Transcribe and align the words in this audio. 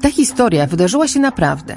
Ta 0.00 0.10
historia 0.10 0.66
wydarzyła 0.66 1.08
się 1.08 1.20
naprawdę. 1.20 1.76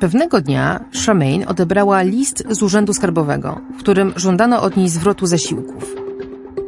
Pewnego 0.00 0.40
dnia 0.40 0.84
Charmaine 1.06 1.48
odebrała 1.48 2.02
list 2.02 2.44
z 2.50 2.62
Urzędu 2.62 2.92
Skarbowego, 2.92 3.60
w 3.76 3.78
którym 3.78 4.12
żądano 4.16 4.62
od 4.62 4.76
niej 4.76 4.88
zwrotu 4.88 5.26
zasiłków. 5.26 5.94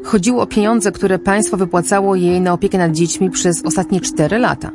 Chodziło 0.04 0.42
o 0.42 0.46
pieniądze, 0.46 0.92
które 0.92 1.18
państwo 1.18 1.56
wypłacało 1.56 2.14
jej 2.14 2.40
na 2.40 2.52
opiekę 2.52 2.78
nad 2.78 2.92
dziećmi 2.92 3.30
przez 3.30 3.64
ostatnie 3.64 4.00
cztery 4.00 4.38
lata. 4.38 4.70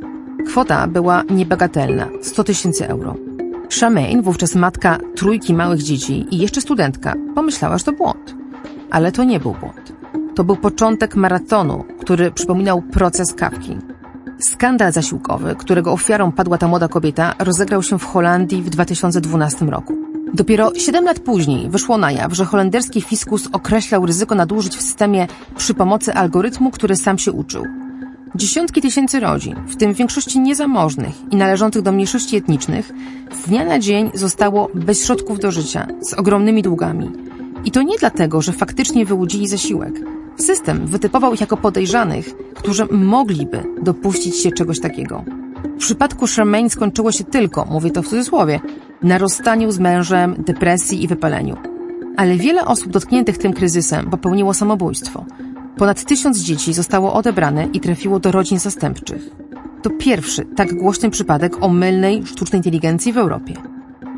Kwota 0.48 0.88
była 0.88 1.24
niebagatelna 1.30 2.08
100 2.22 2.44
tysięcy 2.44 2.88
euro. 2.88 3.16
Charmaine, 3.80 4.22
wówczas 4.22 4.56
matka 4.56 4.98
trójki 5.16 5.54
małych 5.54 5.84
dzieci 5.84 6.26
i 6.32 6.38
jeszcze 6.38 6.62
studentka, 6.62 7.14
pomyślała, 7.36 7.78
że 7.78 7.84
to 7.84 7.92
błąd. 7.92 8.36
Ale 8.92 9.12
to 9.12 9.24
nie 9.24 9.40
był 9.40 9.56
błąd. 9.60 9.94
To 10.36 10.44
był 10.44 10.56
początek 10.56 11.16
maratonu, 11.16 11.84
który 12.00 12.32
przypominał 12.32 12.82
proces 12.82 13.34
kawki. 13.34 13.78
Skandal 14.42 14.92
zasiłkowy, 14.92 15.56
którego 15.56 15.92
ofiarą 15.92 16.32
padła 16.32 16.58
ta 16.58 16.68
młoda 16.68 16.88
kobieta, 16.88 17.36
rozegrał 17.40 17.84
się 17.84 18.00
w 18.00 18.06
Holandii 18.06 18.64
w 18.64 18.70
2012 18.70 19.66
roku. 19.66 19.98
Dopiero 20.34 20.72
7 20.76 21.06
lat 21.06 21.20
później 21.20 21.70
wyszło 21.70 21.98
na 21.98 22.12
jaw, 22.12 22.34
że 22.34 22.46
holenderski 22.46 23.02
fiskus 23.02 23.48
określał 23.52 24.06
ryzyko 24.06 24.36
nadużyć 24.36 24.78
w 24.78 24.82
systemie 24.82 25.28
przy 25.56 25.74
pomocy 25.74 26.14
algorytmu, 26.14 26.72
który 26.72 26.96
sam 26.96 27.18
się 27.18 27.32
uczył. 27.32 27.66
Dziesiątki 28.36 28.82
tysięcy 28.82 29.20
rodzin, 29.20 29.56
w 29.68 29.76
tym 29.76 29.94
większości 29.94 30.40
niezamożnych 30.40 31.14
i 31.32 31.36
należących 31.36 31.82
do 31.82 31.92
mniejszości 31.92 32.38
etnicznych, 32.38 32.94
z 33.32 33.42
dnia 33.42 33.66
na 33.66 33.80
dzień 33.80 34.12
zostało 34.14 34.70
bez 34.74 35.06
środków 35.06 35.40
do 35.40 35.52
życia, 35.52 35.88
z 36.02 36.14
ogromnymi 36.14 36.62
długami. 36.62 37.12
I 37.66 37.72
to 37.72 37.82
nie 37.82 37.98
dlatego, 37.98 38.42
że 38.42 38.52
faktycznie 38.52 39.06
wyłudzili 39.06 39.48
zasiłek. 39.48 40.21
System 40.38 40.88
wytypował 40.88 41.34
ich 41.34 41.42
jako 41.42 41.58
podejrzanych, 41.58 42.36
którzy 42.56 42.86
mogliby 42.92 43.64
dopuścić 43.82 44.36
się 44.36 44.52
czegoś 44.52 44.80
takiego. 44.80 45.24
W 45.76 45.78
przypadku 45.78 46.26
Charmaine 46.36 46.70
skończyło 46.70 47.12
się 47.12 47.24
tylko, 47.24 47.66
mówię 47.66 47.92
to 47.92 48.02
w 48.02 48.08
cudzysłowie, 48.08 48.60
na 49.04 49.18
rozstaniu 49.18 49.72
z 49.72 49.80
mężem, 49.80 50.36
depresji 50.38 51.04
i 51.04 51.08
wypaleniu. 51.08 51.58
Ale 52.18 52.36
wiele 52.36 52.66
osób 52.66 52.92
dotkniętych 52.92 53.38
tym 53.38 53.54
kryzysem 53.54 54.10
popełniło 54.10 54.54
samobójstwo. 54.54 55.26
Ponad 55.78 56.04
tysiąc 56.04 56.40
dzieci 56.40 56.74
zostało 56.74 57.14
odebrane 57.14 57.68
i 57.74 57.80
trafiło 57.80 58.20
do 58.20 58.32
rodzin 58.32 58.60
zastępczych. 58.60 59.30
To 59.82 59.90
pierwszy 59.90 60.46
tak 60.46 60.74
głośny 60.74 61.10
przypadek 61.10 61.64
omylnej 61.64 62.26
sztucznej 62.26 62.60
inteligencji 62.60 63.14
w 63.14 63.18
Europie. 63.18 63.54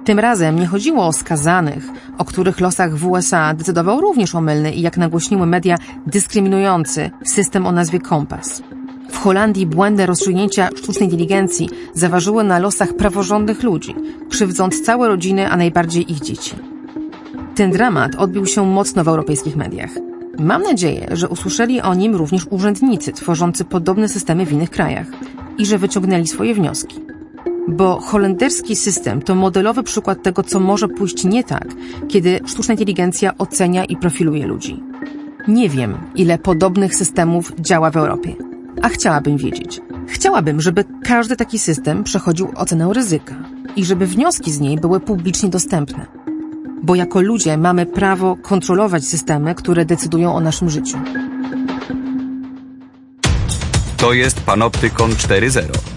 Tym 0.04 0.20
razem 0.20 0.60
nie 0.60 0.68
chodziło 0.68 1.08
o 1.08 1.14
skazanych, 1.14 1.88
o 2.18 2.26
których 2.26 2.60
losach 2.60 2.96
w 2.96 3.08
USA 3.08 3.54
decydował 3.54 4.02
również 4.02 4.36
omylny 4.36 4.72
i 4.72 4.82
jak 4.82 4.98
nagłośniły 4.98 5.46
media 5.46 5.78
dyskryminujący 6.08 7.12
system 7.26 7.68
o 7.68 7.72
nazwie 7.72 8.00
Kompas. 8.00 8.64
W 9.10 9.18
Holandii 9.18 9.66
błędne 9.66 10.06
rozstrzygnięcia 10.06 10.70
sztucznej 10.76 11.10
inteligencji 11.10 11.70
zaważyły 11.94 12.44
na 12.44 12.60
losach 12.60 12.94
praworządnych 12.94 13.64
ludzi, 13.64 13.96
krzywdząc 14.30 14.82
całe 14.82 15.08
rodziny, 15.08 15.50
a 15.50 15.58
najbardziej 15.58 16.12
ich 16.12 16.20
dzieci. 16.20 16.56
Ten 17.56 17.72
dramat 17.72 18.16
odbił 18.16 18.46
się 18.46 18.66
mocno 18.66 19.04
w 19.04 19.08
europejskich 19.08 19.56
mediach. 19.56 19.90
Mam 20.40 20.62
nadzieję, 20.62 21.08
że 21.12 21.30
usłyszeli 21.30 21.82
o 21.82 21.94
nim 21.94 22.16
również 22.16 22.48
urzędnicy 22.50 23.14
tworzący 23.14 23.66
podobne 23.66 24.10
systemy 24.10 24.46
w 24.46 24.52
innych 24.52 24.70
krajach 24.70 25.08
i 25.58 25.66
że 25.66 25.78
wyciągnęli 25.78 26.28
swoje 26.28 26.54
wnioski. 26.54 27.13
Bo 27.68 28.00
holenderski 28.00 28.76
system 28.76 29.22
to 29.22 29.36
modelowy 29.36 29.84
przykład 29.84 30.24
tego, 30.24 30.44
co 30.44 30.60
może 30.60 30.88
pójść 30.88 31.24
nie 31.24 31.44
tak, 31.44 31.68
kiedy 32.08 32.40
sztuczna 32.46 32.74
inteligencja 32.74 33.38
ocenia 33.38 33.86
i 33.86 33.98
profiluje 33.98 34.48
ludzi. 34.48 34.84
Nie 35.48 35.70
wiem, 35.70 35.98
ile 36.16 36.38
podobnych 36.38 36.96
systemów 36.96 37.52
działa 37.60 37.92
w 37.92 37.98
Europie, 37.98 38.36
a 38.82 38.90
chciałabym 38.90 39.38
wiedzieć. 39.38 39.82
Chciałabym, 40.08 40.62
żeby 40.62 40.84
każdy 41.04 41.36
taki 41.36 41.60
system 41.60 42.04
przechodził 42.04 42.48
ocenę 42.56 42.94
ryzyka 42.94 43.36
i 43.76 43.86
żeby 43.86 44.08
wnioski 44.08 44.52
z 44.52 44.60
niej 44.60 44.78
były 44.78 45.00
publicznie 45.00 45.50
dostępne. 45.50 46.06
Bo 46.84 46.96
jako 46.96 47.22
ludzie 47.22 47.58
mamy 47.58 47.86
prawo 47.86 48.36
kontrolować 48.42 49.06
systemy, 49.06 49.56
które 49.56 49.86
decydują 49.86 50.36
o 50.36 50.40
naszym 50.40 50.70
życiu. 50.70 50.98
To 53.98 54.14
jest 54.14 54.42
Panoptykon 54.42 55.12
4.0. 55.12 55.93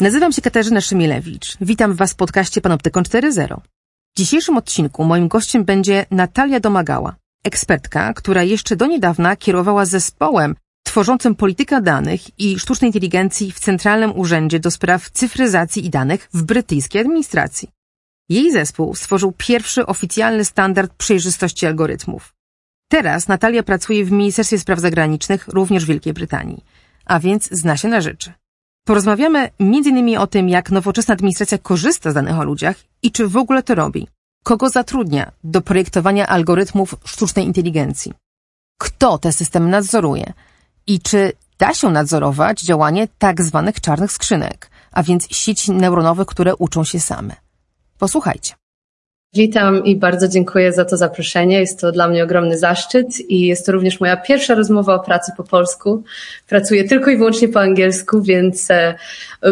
Nazywam 0.00 0.32
się 0.32 0.42
Katarzyna 0.42 0.80
Szymielewicz. 0.80 1.56
Witam 1.60 1.94
Was 1.94 2.12
w 2.12 2.16
podcaście 2.16 2.60
Panoptykon 2.60 3.04
4.0. 3.04 3.60
W 4.14 4.18
dzisiejszym 4.18 4.56
odcinku 4.56 5.04
moim 5.04 5.28
gościem 5.28 5.64
będzie 5.64 6.06
Natalia 6.10 6.60
Domagała, 6.60 7.16
ekspertka, 7.44 8.14
która 8.14 8.42
jeszcze 8.42 8.76
do 8.76 8.86
niedawna 8.86 9.36
kierowała 9.36 9.86
zespołem 9.86 10.56
tworzącym 10.84 11.34
politykę 11.34 11.82
danych 11.82 12.38
i 12.40 12.58
sztucznej 12.58 12.88
inteligencji 12.88 13.52
w 13.52 13.60
Centralnym 13.60 14.18
Urzędzie 14.18 14.60
do 14.60 14.70
Spraw 14.70 15.10
Cyfryzacji 15.10 15.86
i 15.86 15.90
Danych 15.90 16.28
w 16.34 16.42
brytyjskiej 16.42 17.00
administracji. 17.00 17.68
Jej 18.28 18.52
zespół 18.52 18.94
stworzył 18.94 19.32
pierwszy 19.36 19.86
oficjalny 19.86 20.44
standard 20.44 20.94
przejrzystości 20.94 21.66
algorytmów. 21.66 22.34
Teraz 22.88 23.28
Natalia 23.28 23.62
pracuje 23.62 24.04
w 24.04 24.12
Ministerstwie 24.12 24.58
Spraw 24.58 24.80
Zagranicznych, 24.80 25.48
również 25.48 25.84
w 25.84 25.88
Wielkiej 25.88 26.12
Brytanii, 26.12 26.64
a 27.04 27.20
więc 27.20 27.48
zna 27.50 27.76
się 27.76 27.88
na 27.88 28.00
rzeczy. 28.00 28.32
Porozmawiamy 28.88 29.50
m.in. 29.60 30.18
o 30.18 30.26
tym, 30.26 30.48
jak 30.48 30.70
nowoczesna 30.70 31.14
administracja 31.14 31.58
korzysta 31.58 32.10
z 32.10 32.14
danych 32.14 32.38
o 32.38 32.44
ludziach 32.44 32.76
i 33.02 33.12
czy 33.12 33.28
w 33.28 33.36
ogóle 33.36 33.62
to 33.62 33.74
robi. 33.74 34.08
Kogo 34.44 34.70
zatrudnia 34.70 35.32
do 35.44 35.60
projektowania 35.60 36.26
algorytmów 36.26 36.94
sztucznej 37.04 37.44
inteligencji? 37.44 38.12
Kto 38.78 39.18
te 39.18 39.32
systemy 39.32 39.70
nadzoruje? 39.70 40.32
I 40.86 41.00
czy 41.00 41.32
da 41.58 41.74
się 41.74 41.90
nadzorować 41.90 42.60
działanie 42.60 43.08
tak 43.18 43.42
zwanych 43.42 43.80
czarnych 43.80 44.12
skrzynek, 44.12 44.70
a 44.92 45.02
więc 45.02 45.28
sieci 45.30 45.72
neuronowych, 45.72 46.26
które 46.26 46.56
uczą 46.56 46.84
się 46.84 47.00
same? 47.00 47.36
Posłuchajcie. 47.98 48.54
Witam 49.34 49.84
i 49.84 49.96
bardzo 49.96 50.28
dziękuję 50.28 50.72
za 50.72 50.84
to 50.84 50.96
zaproszenie. 50.96 51.60
Jest 51.60 51.80
to 51.80 51.92
dla 51.92 52.08
mnie 52.08 52.24
ogromny 52.24 52.58
zaszczyt 52.58 53.20
i 53.30 53.46
jest 53.46 53.66
to 53.66 53.72
również 53.72 54.00
moja 54.00 54.16
pierwsza 54.16 54.54
rozmowa 54.54 54.94
o 54.94 55.00
pracy 55.00 55.32
po 55.36 55.44
polsku. 55.44 56.02
Pracuję 56.48 56.84
tylko 56.84 57.10
i 57.10 57.16
wyłącznie 57.16 57.48
po 57.48 57.60
angielsku, 57.60 58.22
więc 58.22 58.70
e, 58.70 58.94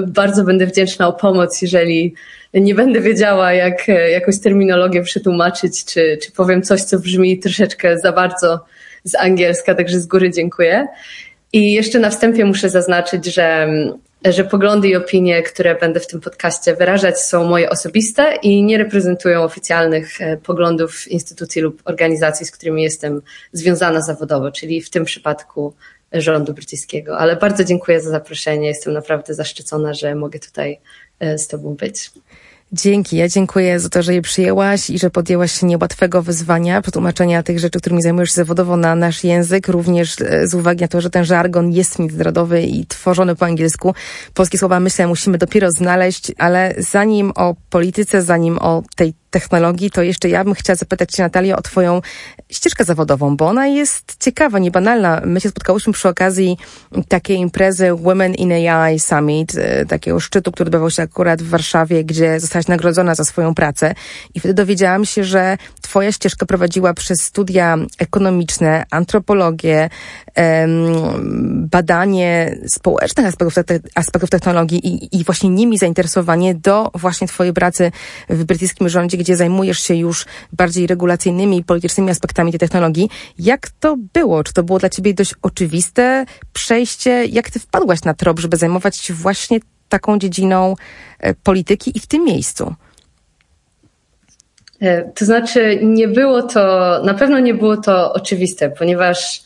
bardzo 0.06 0.44
będę 0.44 0.66
wdzięczna 0.66 1.08
o 1.08 1.12
pomoc, 1.12 1.62
jeżeli 1.62 2.14
nie 2.54 2.74
będę 2.74 3.00
wiedziała, 3.00 3.52
jak 3.52 3.88
e, 3.88 4.10
jakąś 4.10 4.40
terminologię 4.40 5.02
przetłumaczyć, 5.02 5.84
czy, 5.84 6.18
czy 6.22 6.32
powiem 6.32 6.62
coś, 6.62 6.82
co 6.82 6.98
brzmi 6.98 7.38
troszeczkę 7.38 7.98
za 7.98 8.12
bardzo 8.12 8.64
z 9.04 9.14
angielska, 9.14 9.74
także 9.74 10.00
z 10.00 10.06
góry 10.06 10.30
dziękuję. 10.30 10.86
I 11.52 11.72
jeszcze 11.72 11.98
na 11.98 12.10
wstępie 12.10 12.44
muszę 12.44 12.70
zaznaczyć, 12.70 13.34
że 13.34 13.68
że 14.32 14.44
poglądy 14.44 14.88
i 14.88 14.96
opinie, 14.96 15.42
które 15.42 15.74
będę 15.74 16.00
w 16.00 16.06
tym 16.06 16.20
podcaście 16.20 16.74
wyrażać, 16.74 17.20
są 17.20 17.44
moje 17.44 17.70
osobiste 17.70 18.36
i 18.42 18.62
nie 18.62 18.78
reprezentują 18.78 19.42
oficjalnych 19.42 20.20
e, 20.20 20.36
poglądów 20.36 21.08
instytucji 21.08 21.62
lub 21.62 21.82
organizacji, 21.84 22.46
z 22.46 22.50
którymi 22.50 22.82
jestem 22.82 23.22
związana 23.52 24.02
zawodowo, 24.02 24.50
czyli 24.50 24.82
w 24.82 24.90
tym 24.90 25.04
przypadku 25.04 25.74
rządu 26.12 26.54
brytyjskiego. 26.54 27.18
Ale 27.18 27.36
bardzo 27.36 27.64
dziękuję 27.64 28.00
za 28.00 28.10
zaproszenie. 28.10 28.68
Jestem 28.68 28.92
naprawdę 28.92 29.34
zaszczycona, 29.34 29.94
że 29.94 30.14
mogę 30.14 30.38
tutaj 30.38 30.80
e, 31.20 31.38
z 31.38 31.48
Tobą 31.48 31.74
być. 31.74 32.10
Dzięki. 32.72 33.16
Ja 33.16 33.28
dziękuję 33.28 33.80
za 33.80 33.88
to, 33.88 34.02
że 34.02 34.14
je 34.14 34.22
przyjęłaś 34.22 34.90
i 34.90 34.98
że 34.98 35.10
podjęłaś 35.10 35.52
się 35.60 35.66
niełatwego 35.66 36.22
wyzwania 36.22 36.82
przetłumaczenia 36.82 37.42
tych 37.42 37.58
rzeczy, 37.58 37.78
którymi 37.78 38.02
zajmujesz 38.02 38.30
się 38.30 38.34
zawodowo 38.34 38.76
na 38.76 38.94
nasz 38.94 39.24
język, 39.24 39.68
również 39.68 40.20
e, 40.20 40.48
z 40.48 40.54
uwagi 40.54 40.80
na 40.80 40.88
to, 40.88 41.00
że 41.00 41.10
ten 41.10 41.24
żargon 41.24 41.72
jest 41.72 41.98
międzynarodowy 41.98 42.62
i 42.62 42.86
tworzony 42.86 43.36
po 43.36 43.46
angielsku. 43.46 43.94
Polskie 44.34 44.58
słowa, 44.58 44.80
myślę, 44.80 45.06
musimy 45.06 45.38
dopiero 45.38 45.70
znaleźć, 45.70 46.32
ale 46.38 46.74
zanim 46.78 47.32
o 47.34 47.54
polityce, 47.70 48.22
zanim 48.22 48.58
o 48.58 48.82
tej 48.96 49.14
technologii, 49.30 49.90
to 49.90 50.02
jeszcze 50.02 50.28
ja 50.28 50.44
bym 50.44 50.54
chciała 50.54 50.76
zapytać 50.76 51.10
Cię, 51.10 51.22
Natalia, 51.22 51.56
o 51.56 51.62
Twoją 51.62 52.00
ścieżkę 52.50 52.84
zawodową, 52.84 53.36
bo 53.36 53.48
ona 53.48 53.66
jest 53.66 54.16
ciekawa, 54.20 54.58
niebanalna. 54.58 55.22
My 55.24 55.40
się 55.40 55.48
spotkałyśmy 55.48 55.92
przy 55.92 56.08
okazji 56.08 56.56
takiej 57.08 57.36
imprezy 57.36 57.94
Women 57.94 58.34
in 58.34 58.52
AI 58.52 59.00
Summit, 59.00 59.54
e, 59.58 59.86
takiego 59.86 60.20
szczytu, 60.20 60.52
który 60.52 60.68
odbywał 60.68 60.90
się 60.90 61.02
akurat 61.02 61.42
w 61.42 61.48
Warszawie, 61.48 62.04
gdzie 62.04 62.40
zostałaś 62.40 62.66
nagrodzona 62.66 63.14
za 63.14 63.24
swoją 63.24 63.54
pracę. 63.54 63.94
I 64.34 64.40
wtedy 64.40 64.54
dowiedziałam 64.54 65.04
się, 65.04 65.24
że 65.24 65.58
Twoja 65.80 66.12
ścieżka 66.12 66.46
prowadziła 66.46 66.94
przez 66.94 67.20
studia 67.22 67.76
ekonomiczne, 67.98 68.84
antropologię, 68.90 69.90
badanie 71.70 72.58
społecznych 72.66 73.26
aspektów, 73.26 73.64
aspektów 73.94 74.30
technologii 74.30 74.86
i, 74.86 75.20
i 75.20 75.24
właśnie 75.24 75.50
nimi 75.50 75.78
zainteresowanie 75.78 76.54
do 76.54 76.90
właśnie 76.94 77.28
Twojej 77.28 77.52
pracy 77.52 77.92
w 78.28 78.44
brytyjskim 78.44 78.88
rządzie, 78.88 79.16
gdzie 79.16 79.36
zajmujesz 79.36 79.78
się 79.78 79.94
już 79.94 80.26
bardziej 80.52 80.86
regulacyjnymi 80.86 81.58
i 81.58 81.64
politycznymi 81.64 82.10
aspektami 82.10 82.52
tej 82.52 82.60
technologii. 82.60 83.08
Jak 83.38 83.70
to 83.70 83.96
było? 84.12 84.44
Czy 84.44 84.52
to 84.52 84.62
było 84.62 84.78
dla 84.78 84.88
ciebie 84.88 85.14
dość 85.14 85.34
oczywiste 85.42 86.26
przejście? 86.52 87.24
Jak 87.24 87.50
ty 87.50 87.58
wpadłaś 87.58 88.02
na 88.04 88.14
trop, 88.14 88.40
żeby 88.40 88.56
zajmować 88.56 88.96
się 88.96 89.14
właśnie 89.14 89.58
taką 89.88 90.18
dziedziną 90.18 90.74
e, 91.20 91.34
polityki 91.34 91.92
i 91.94 92.00
w 92.00 92.06
tym 92.06 92.24
miejscu? 92.24 92.74
E, 94.80 95.02
to 95.02 95.24
znaczy, 95.24 95.78
nie 95.82 96.08
było 96.08 96.42
to, 96.42 96.60
na 97.04 97.14
pewno 97.14 97.38
nie 97.38 97.54
było 97.54 97.76
to 97.76 98.12
oczywiste, 98.12 98.70
ponieważ 98.70 99.42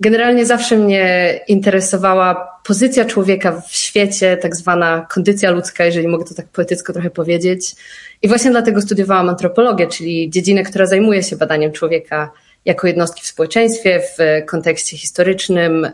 Generalnie 0.00 0.46
zawsze 0.46 0.76
mnie 0.76 1.40
interesowała 1.48 2.58
pozycja 2.64 3.04
człowieka 3.04 3.62
w 3.68 3.74
świecie, 3.74 4.36
tak 4.36 4.56
zwana 4.56 5.06
kondycja 5.10 5.50
ludzka, 5.50 5.84
jeżeli 5.84 6.08
mogę 6.08 6.24
to 6.24 6.34
tak 6.34 6.48
poetycko 6.48 6.92
trochę 6.92 7.10
powiedzieć. 7.10 7.74
I 8.22 8.28
właśnie 8.28 8.50
dlatego 8.50 8.80
studiowałam 8.80 9.28
antropologię, 9.28 9.86
czyli 9.86 10.30
dziedzinę, 10.30 10.62
która 10.62 10.86
zajmuje 10.86 11.22
się 11.22 11.36
badaniem 11.36 11.72
człowieka 11.72 12.30
jako 12.64 12.86
jednostki 12.86 13.22
w 13.22 13.26
społeczeństwie, 13.26 14.00
w 14.00 14.46
kontekście 14.46 14.96
historycznym, 14.96 15.88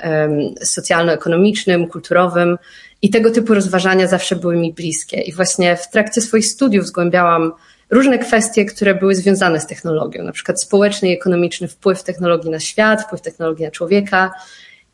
socjalno-ekonomicznym, 0.62 1.86
kulturowym. 1.86 2.58
I 3.02 3.10
tego 3.10 3.30
typu 3.30 3.54
rozważania 3.54 4.06
zawsze 4.06 4.36
były 4.36 4.56
mi 4.56 4.72
bliskie. 4.72 5.20
I 5.20 5.32
właśnie 5.32 5.76
w 5.76 5.90
trakcie 5.90 6.20
swoich 6.20 6.46
studiów 6.46 6.86
zgłębiałam 6.86 7.52
różne 7.90 8.18
kwestie, 8.18 8.64
które 8.64 8.94
były 8.94 9.14
związane 9.14 9.60
z 9.60 9.66
technologią, 9.66 10.24
na 10.24 10.32
przykład 10.32 10.62
społeczny 10.62 11.08
i 11.08 11.12
ekonomiczny 11.12 11.68
wpływ 11.68 12.02
technologii 12.02 12.50
na 12.50 12.60
świat, 12.60 13.02
wpływ 13.02 13.20
technologii 13.20 13.64
na 13.64 13.70
człowieka. 13.70 14.32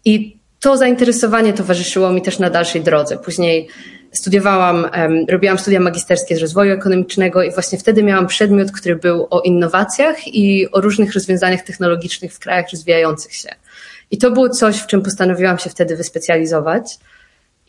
I 0.04 0.36
to 0.60 0.76
zainteresowanie 0.76 1.52
towarzyszyło 1.52 2.12
mi 2.12 2.22
też 2.22 2.38
na 2.38 2.50
dalszej 2.50 2.80
drodze. 2.82 3.18
Później 3.18 3.68
studiowałam, 4.12 4.86
robiłam 5.28 5.58
studia 5.58 5.80
magisterskie 5.80 6.36
z 6.36 6.40
rozwoju 6.40 6.72
ekonomicznego 6.72 7.42
i 7.42 7.52
właśnie 7.52 7.78
wtedy 7.78 8.02
miałam 8.02 8.26
przedmiot, 8.26 8.72
który 8.72 8.96
był 8.96 9.26
o 9.30 9.40
innowacjach 9.40 10.26
i 10.26 10.68
o 10.72 10.80
różnych 10.80 11.14
rozwiązaniach 11.14 11.62
technologicznych 11.62 12.34
w 12.34 12.38
krajach 12.38 12.66
rozwijających 12.72 13.34
się. 13.34 13.48
I 14.10 14.18
to 14.18 14.30
było 14.30 14.48
coś, 14.48 14.76
w 14.76 14.86
czym 14.86 15.02
postanowiłam 15.02 15.58
się 15.58 15.70
wtedy 15.70 15.96
wyspecjalizować. 15.96 16.98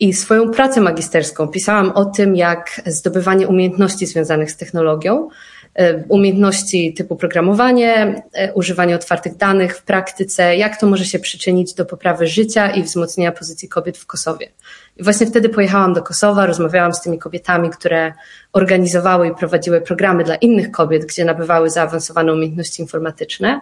I 0.00 0.12
swoją 0.12 0.50
pracę 0.50 0.80
magisterską 0.80 1.48
pisałam 1.48 1.90
o 1.90 2.04
tym, 2.04 2.36
jak 2.36 2.80
zdobywanie 2.86 3.48
umiejętności 3.48 4.06
związanych 4.06 4.50
z 4.50 4.56
technologią, 4.56 5.28
e, 5.74 6.04
umiejętności 6.08 6.94
typu 6.94 7.16
programowanie, 7.16 8.22
e, 8.32 8.52
używanie 8.52 8.94
otwartych 8.94 9.36
danych 9.36 9.76
w 9.76 9.82
praktyce, 9.82 10.56
jak 10.56 10.80
to 10.80 10.86
może 10.86 11.04
się 11.04 11.18
przyczynić 11.18 11.74
do 11.74 11.86
poprawy 11.86 12.26
życia 12.26 12.70
i 12.70 12.82
wzmocnienia 12.82 13.32
pozycji 13.32 13.68
kobiet 13.68 13.98
w 13.98 14.06
Kosowie. 14.06 14.48
I 14.96 15.02
właśnie 15.02 15.26
wtedy 15.26 15.48
pojechałam 15.48 15.92
do 15.92 16.02
Kosowa, 16.02 16.46
rozmawiałam 16.46 16.94
z 16.94 17.02
tymi 17.02 17.18
kobietami, 17.18 17.70
które 17.70 18.12
organizowały 18.52 19.28
i 19.28 19.34
prowadziły 19.34 19.80
programy 19.80 20.24
dla 20.24 20.34
innych 20.34 20.70
kobiet, 20.70 21.06
gdzie 21.06 21.24
nabywały 21.24 21.70
zaawansowane 21.70 22.32
umiejętności 22.32 22.82
informatyczne. 22.82 23.60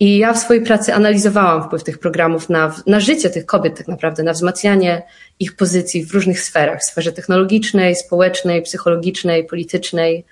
I 0.00 0.18
ja 0.18 0.32
w 0.32 0.38
swojej 0.38 0.62
pracy 0.62 0.94
analizowałam 0.94 1.62
wpływ 1.62 1.84
tych 1.84 1.98
programów 1.98 2.48
na, 2.48 2.74
na 2.86 3.00
życie 3.00 3.30
tych 3.30 3.46
kobiet, 3.46 3.78
tak 3.78 3.88
naprawdę, 3.88 4.22
na 4.22 4.32
wzmacnianie 4.32 5.02
ich 5.40 5.56
pozycji 5.56 6.04
w 6.04 6.14
różnych 6.14 6.40
sferach, 6.40 6.80
w 6.80 6.84
sferze 6.84 7.12
technologicznej, 7.12 7.96
społecznej, 7.96 8.62
psychologicznej, 8.62 9.44
politycznej. 9.44 10.24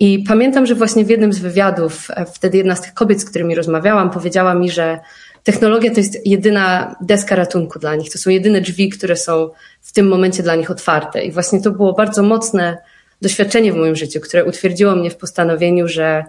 I 0.00 0.24
pamiętam, 0.28 0.66
że 0.66 0.74
właśnie 0.74 1.04
w 1.04 1.10
jednym 1.10 1.32
z 1.32 1.38
wywiadów, 1.38 2.08
e, 2.10 2.26
wtedy 2.34 2.58
jedna 2.58 2.76
z 2.76 2.80
tych 2.80 2.94
kobiet, 2.94 3.20
z 3.20 3.24
którymi 3.24 3.54
rozmawiałam, 3.54 4.10
powiedziała 4.10 4.54
mi, 4.54 4.70
że 4.70 5.00
technologia 5.44 5.90
to 5.90 6.00
jest 6.00 6.26
jedyna 6.26 6.96
deska 7.00 7.36
ratunku 7.36 7.78
dla 7.78 7.96
nich. 7.96 8.12
To 8.12 8.18
są 8.18 8.30
jedyne 8.30 8.60
drzwi, 8.60 8.88
które 8.88 9.16
są 9.16 9.50
w 9.80 9.92
tym 9.92 10.08
momencie 10.08 10.42
dla 10.42 10.54
nich 10.54 10.70
otwarte. 10.70 11.24
I 11.24 11.32
właśnie 11.32 11.62
to 11.62 11.70
było 11.70 11.92
bardzo 11.92 12.22
mocne 12.22 12.78
doświadczenie 13.22 13.72
w 13.72 13.76
moim 13.76 13.96
życiu, 13.96 14.20
które 14.20 14.44
utwierdziło 14.44 14.96
mnie 14.96 15.10
w 15.10 15.16
postanowieniu, 15.16 15.88
że 15.88 16.24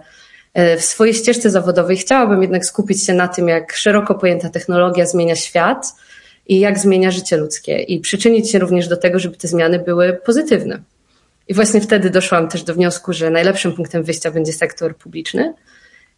w 0.54 0.82
swojej 0.82 1.14
ścieżce 1.14 1.50
zawodowej 1.50 1.96
chciałabym 1.96 2.42
jednak 2.42 2.66
skupić 2.66 3.04
się 3.04 3.14
na 3.14 3.28
tym, 3.28 3.48
jak 3.48 3.72
szeroko 3.72 4.14
pojęta 4.14 4.50
technologia 4.50 5.06
zmienia 5.06 5.36
świat 5.36 5.86
i 6.48 6.60
jak 6.60 6.78
zmienia 6.78 7.10
życie 7.10 7.36
ludzkie 7.36 7.78
i 7.78 8.00
przyczynić 8.00 8.50
się 8.50 8.58
również 8.58 8.88
do 8.88 8.96
tego, 8.96 9.18
żeby 9.18 9.36
te 9.36 9.48
zmiany 9.48 9.78
były 9.78 10.12
pozytywne. 10.12 10.80
I 11.48 11.54
właśnie 11.54 11.80
wtedy 11.80 12.10
doszłam 12.10 12.48
też 12.48 12.62
do 12.62 12.74
wniosku, 12.74 13.12
że 13.12 13.30
najlepszym 13.30 13.72
punktem 13.72 14.02
wyjścia 14.02 14.30
będzie 14.30 14.52
sektor 14.52 14.96
publiczny. 14.96 15.54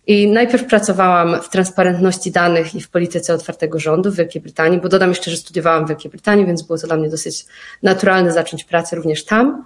I 0.07 0.31
najpierw 0.31 0.65
pracowałam 0.65 1.43
w 1.43 1.49
transparentności 1.49 2.31
danych 2.31 2.75
i 2.75 2.81
w 2.81 2.91
polityce 2.91 3.35
otwartego 3.35 3.79
rządu 3.79 4.11
w 4.11 4.17
Wielkiej 4.17 4.43
Brytanii, 4.43 4.81
bo 4.81 4.89
dodam 4.89 5.09
jeszcze, 5.09 5.31
że 5.31 5.37
studiowałam 5.37 5.85
w 5.85 5.89
Wielkiej 5.89 6.11
Brytanii, 6.11 6.47
więc 6.47 6.63
było 6.63 6.79
to 6.79 6.87
dla 6.87 6.97
mnie 6.97 7.09
dosyć 7.09 7.47
naturalne 7.83 8.33
zacząć 8.33 8.65
pracę 8.65 8.97
również 8.97 9.25
tam. 9.25 9.65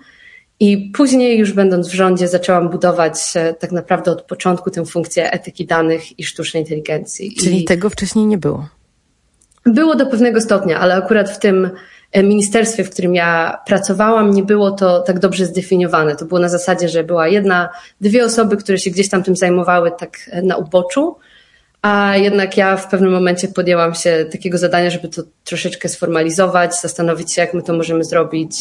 I 0.61 0.91
później, 0.95 1.39
już 1.39 1.53
będąc 1.53 1.89
w 1.89 1.95
rządzie, 1.95 2.29
zaczęłam 2.29 2.69
budować 2.69 3.15
tak 3.59 3.73
naprawdę 3.73 4.11
od 4.11 4.23
początku 4.23 4.71
tę 4.71 4.85
funkcję 4.85 5.33
etyki 5.33 5.67
danych 5.67 6.19
i 6.19 6.25
sztucznej 6.25 6.63
inteligencji. 6.63 7.35
Czyli 7.35 7.63
I 7.63 7.65
tego 7.65 7.91
wcześniej 7.91 8.27
nie 8.27 8.39
było? 8.39 8.69
Było 9.67 9.95
do 9.95 10.07
pewnego 10.07 10.41
stopnia, 10.41 10.79
ale 10.79 10.95
akurat 10.95 11.31
w 11.31 11.39
tym 11.39 11.71
e, 12.13 12.23
ministerstwie, 12.23 12.85
w 12.85 12.91
którym 12.91 13.15
ja 13.15 13.59
pracowałam, 13.67 14.31
nie 14.31 14.43
było 14.43 14.71
to 14.71 15.01
tak 15.01 15.19
dobrze 15.19 15.47
zdefiniowane. 15.47 16.17
To 16.17 16.25
było 16.25 16.41
na 16.41 16.49
zasadzie, 16.49 16.89
że 16.89 17.05
była 17.05 17.29
jedna, 17.29 17.69
dwie 18.01 18.25
osoby, 18.25 18.57
które 18.57 18.79
się 18.79 18.91
gdzieś 18.91 19.09
tam 19.09 19.23
tym 19.23 19.37
zajmowały 19.37 19.93
tak 19.99 20.19
e, 20.31 20.43
na 20.43 20.57
uboczu, 20.57 21.17
a 21.87 22.17
jednak 22.17 22.57
ja 22.57 22.77
w 22.77 22.89
pewnym 22.89 23.13
momencie 23.13 23.49
podjęłam 23.49 23.95
się 23.95 24.27
takiego 24.33 24.59
zadania, 24.59 24.91
żeby 24.91 25.09
to 25.09 25.23
troszeczkę 25.45 25.89
sformalizować, 25.89 26.81
zastanowić 26.81 27.33
się, 27.33 27.41
jak 27.41 27.55
my 27.55 27.63
to 27.63 27.73
możemy 27.73 28.05
zrobić, 28.05 28.59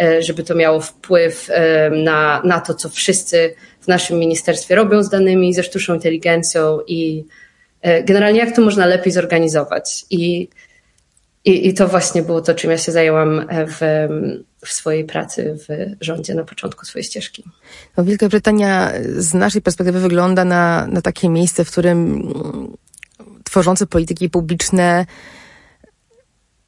e, 0.00 0.22
żeby 0.22 0.42
to 0.42 0.54
miało 0.54 0.80
wpływ 0.80 1.50
e, 1.50 1.90
na, 1.90 2.42
na 2.44 2.60
to, 2.60 2.74
co 2.74 2.88
wszyscy 2.88 3.54
w 3.80 3.88
naszym 3.88 4.18
ministerstwie 4.18 4.74
robią 4.74 5.02
z 5.02 5.08
danymi, 5.08 5.54
ze 5.54 5.62
sztuczną 5.62 5.94
inteligencją 5.94 6.78
i 6.86 7.24
e, 7.82 8.02
generalnie 8.02 8.38
jak 8.38 8.56
to 8.56 8.62
można 8.62 8.86
lepiej 8.86 9.12
zorganizować. 9.12 10.04
I, 10.10 10.48
i, 11.44 11.68
i 11.68 11.74
to 11.74 11.88
właśnie 11.88 12.22
było 12.22 12.40
to, 12.40 12.54
czym 12.54 12.70
ja 12.70 12.78
się 12.78 12.92
zajęłam 12.92 13.46
w, 13.50 14.08
w 14.64 14.72
swojej 14.72 15.04
pracy 15.04 15.58
w 15.68 15.94
rządzie 16.00 16.34
na 16.34 16.44
początku 16.44 16.86
swojej 16.86 17.04
ścieżki. 17.04 17.44
No, 17.96 18.04
Wielka 18.04 18.28
Brytania 18.28 18.92
z 19.16 19.34
naszej 19.34 19.62
perspektywy 19.62 20.00
wygląda 20.00 20.44
na, 20.44 20.86
na 20.86 21.02
takie 21.02 21.28
miejsce, 21.28 21.64
w 21.64 21.70
którym 21.70 22.28
tworzące 23.44 23.86
polityki 23.86 24.30
publiczne 24.30 25.06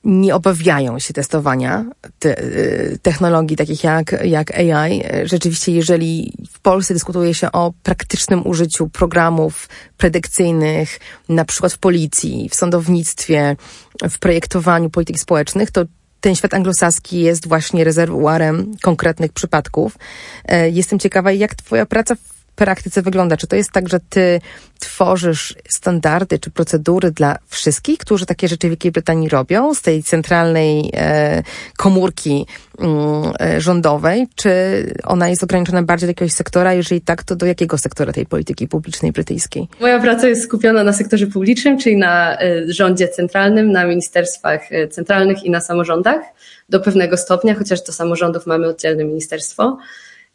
nie 0.06 0.34
obawiają 0.34 0.98
się 0.98 1.14
testowania 1.14 1.84
te, 2.19 2.43
y, 2.43 2.98
technologii 3.02 3.56
takich 3.56 3.84
jak, 3.84 4.16
jak 4.25 4.54
AI. 4.54 5.02
Rzeczywiście, 5.25 5.72
jeżeli 5.72 6.32
w 6.50 6.60
Polsce 6.60 6.94
dyskutuje 6.94 7.34
się 7.34 7.52
o 7.52 7.72
praktycznym 7.82 8.46
użyciu 8.46 8.88
programów 8.88 9.69
predykcyjnych, 9.96 11.00
na 11.28 11.44
przykład 11.44 11.72
w 11.72 11.78
policji, 11.78 12.49
w 12.50 12.54
sądownictwie, 12.54 13.56
w 14.10 14.19
projektowaniu 14.19 14.90
polityk 14.90 15.19
społecznych, 15.19 15.70
to 15.70 15.84
ten 16.26 16.34
świat 16.34 16.55
anglosaski 16.55 17.20
jest 17.20 17.49
właśnie 17.49 17.84
rezerwuarem 17.84 18.73
konkretnych 18.82 19.32
przypadków. 19.32 19.99
E, 20.44 20.70
jestem 20.70 20.99
ciekawa, 20.99 21.32
jak 21.32 21.55
Twoja 21.55 21.87
praca 21.87 22.17
praktyce 22.56 23.02
wygląda? 23.02 23.36
Czy 23.36 23.46
to 23.46 23.56
jest 23.56 23.70
tak, 23.70 23.88
że 23.88 24.00
ty 24.08 24.40
tworzysz 24.78 25.54
standardy 25.68 26.38
czy 26.38 26.50
procedury 26.50 27.10
dla 27.10 27.36
wszystkich, 27.48 27.98
którzy 27.98 28.26
takie 28.26 28.48
rzeczy 28.48 28.66
w 28.66 28.70
Wielkiej 28.70 28.92
Brytanii 28.92 29.28
robią, 29.28 29.74
z 29.74 29.82
tej 29.82 30.02
centralnej 30.02 30.90
e, 30.94 31.42
komórki 31.76 32.46
mm, 32.78 33.32
e, 33.40 33.60
rządowej, 33.60 34.26
czy 34.34 34.50
ona 35.04 35.28
jest 35.28 35.42
ograniczona 35.42 35.82
bardziej 35.82 36.06
do 36.06 36.10
jakiegoś 36.10 36.32
sektora? 36.32 36.75
Jeżeli 36.75 37.00
tak, 37.00 37.22
to 37.22 37.36
do 37.36 37.46
jakiego 37.46 37.78
sektora 37.78 38.12
tej 38.12 38.26
polityki 38.26 38.68
publicznej 38.68 39.12
brytyjskiej? 39.12 39.68
Moja 39.80 40.00
praca 40.00 40.28
jest 40.28 40.42
skupiona 40.42 40.84
na 40.84 40.92
sektorze 40.92 41.26
publicznym, 41.26 41.78
czyli 41.78 41.96
na 41.96 42.40
e, 42.40 42.72
rządzie 42.72 43.08
centralnym, 43.08 43.72
na 43.72 43.86
ministerstwach 43.86 44.72
e, 44.72 44.88
centralnych 44.88 45.44
i 45.44 45.50
na 45.50 45.60
samorządach 45.60 46.20
do 46.68 46.80
pewnego 46.80 47.16
stopnia, 47.16 47.54
chociaż 47.54 47.82
do 47.82 47.92
samorządów 47.92 48.46
mamy 48.46 48.66
oddzielne 48.68 49.04
ministerstwo. 49.04 49.78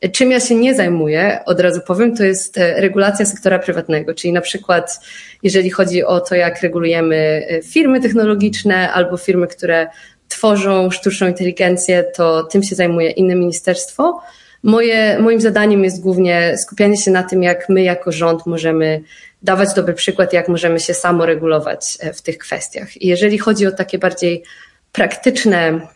Czym 0.10 0.32
ja 0.32 0.40
się 0.40 0.56
nie 0.56 0.76
zajmuję, 0.76 1.40
od 1.46 1.60
razu 1.60 1.82
powiem, 1.88 2.18
to 2.18 2.24
jest 2.24 2.58
e, 2.58 2.82
regulacja 2.82 3.26
sektora 3.26 3.60
prywatnego, 3.60 4.14
czyli 4.14 4.34
na 4.34 4.42
przykład 4.42 5.00
jeżeli 5.44 5.70
chodzi 5.70 6.04
o 6.04 6.20
to, 6.20 6.36
jak 6.36 6.62
regulujemy 6.62 7.46
e, 7.50 7.62
firmy 7.62 8.02
technologiczne 8.02 8.92
albo 8.92 9.18
firmy, 9.18 9.48
które 9.48 9.88
tworzą 10.28 10.92
sztuczną 10.92 11.28
inteligencję, 11.28 12.04
to 12.04 12.44
tym 12.44 12.64
się 12.64 12.76
zajmuje 12.76 13.10
inne 13.10 13.36
ministerstwo. 13.36 14.22
Moje, 14.64 15.20
moim 15.20 15.42
zadaniem 15.42 15.84
jest 15.84 16.02
głównie 16.02 16.58
skupianie 16.58 16.98
się 16.98 17.12
na 17.12 17.24
tym, 17.24 17.44
jak 17.44 17.70
my 17.70 17.84
jako 17.84 18.12
rząd 18.12 18.46
możemy 18.46 19.02
dawać 19.42 19.74
dobry 19.74 19.94
przykład, 19.94 20.34
jak 20.34 20.48
możemy 20.48 20.80
się 20.80 20.94
samoregulować 20.94 21.98
e, 22.00 22.14
w 22.14 22.22
tych 22.22 22.38
kwestiach. 22.38 23.02
I 23.02 23.08
jeżeli 23.08 23.38
chodzi 23.38 23.68
o 23.68 23.72
takie 23.72 23.98
bardziej 23.98 24.44
praktyczne 24.92 25.88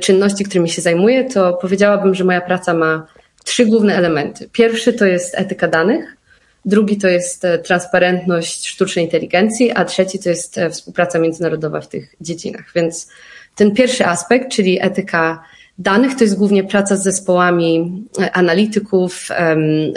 czynności, 0.00 0.44
którymi 0.44 0.68
się 0.68 0.82
zajmuję, 0.82 1.24
to 1.24 1.52
powiedziałabym, 1.52 2.14
że 2.14 2.24
moja 2.24 2.40
praca 2.40 2.74
ma 2.74 3.06
trzy 3.46 3.66
główne 3.66 3.96
elementy. 3.96 4.48
Pierwszy 4.52 4.92
to 4.92 5.06
jest 5.06 5.34
etyka 5.34 5.68
danych, 5.68 6.16
drugi 6.64 6.96
to 6.96 7.08
jest 7.08 7.44
e, 7.44 7.58
transparentność 7.58 8.68
sztucznej 8.68 9.04
inteligencji, 9.04 9.72
a 9.72 9.84
trzeci 9.84 10.18
to 10.18 10.28
jest 10.28 10.58
e, 10.58 10.70
współpraca 10.70 11.18
międzynarodowa 11.18 11.80
w 11.80 11.88
tych 11.88 12.14
dziedzinach. 12.20 12.72
Więc 12.74 13.08
ten 13.54 13.74
pierwszy 13.74 14.06
aspekt, 14.06 14.52
czyli 14.52 14.78
etyka 14.82 15.42
danych, 15.78 16.14
to 16.14 16.24
jest 16.24 16.38
głównie 16.38 16.64
praca 16.64 16.96
z 16.96 17.02
zespołami 17.02 18.04
e, 18.20 18.32
analityków, 18.32 19.28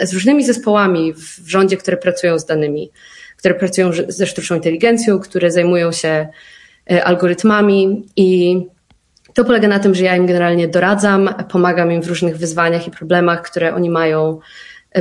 z 0.02 0.12
różnymi 0.12 0.44
zespołami 0.44 1.12
w 1.14 1.48
rządzie, 1.48 1.76
które 1.76 1.96
pracują 1.96 2.38
z 2.38 2.46
danymi, 2.46 2.90
które 3.36 3.54
pracują 3.54 3.90
ze 4.08 4.26
sztuczną 4.26 4.56
inteligencją, 4.56 5.18
które 5.18 5.50
zajmują 5.50 5.92
się 5.92 6.28
algorytmami 7.04 8.06
i 8.16 8.60
to 9.40 9.44
polega 9.44 9.68
na 9.68 9.78
tym, 9.78 9.94
że 9.94 10.04
ja 10.04 10.16
im 10.16 10.26
generalnie 10.26 10.68
doradzam, 10.68 11.34
pomagam 11.48 11.92
im 11.92 12.02
w 12.02 12.08
różnych 12.08 12.36
wyzwaniach 12.36 12.86
i 12.86 12.90
problemach, 12.90 13.42
które 13.42 13.74
oni 13.74 13.90
mają, 13.90 14.40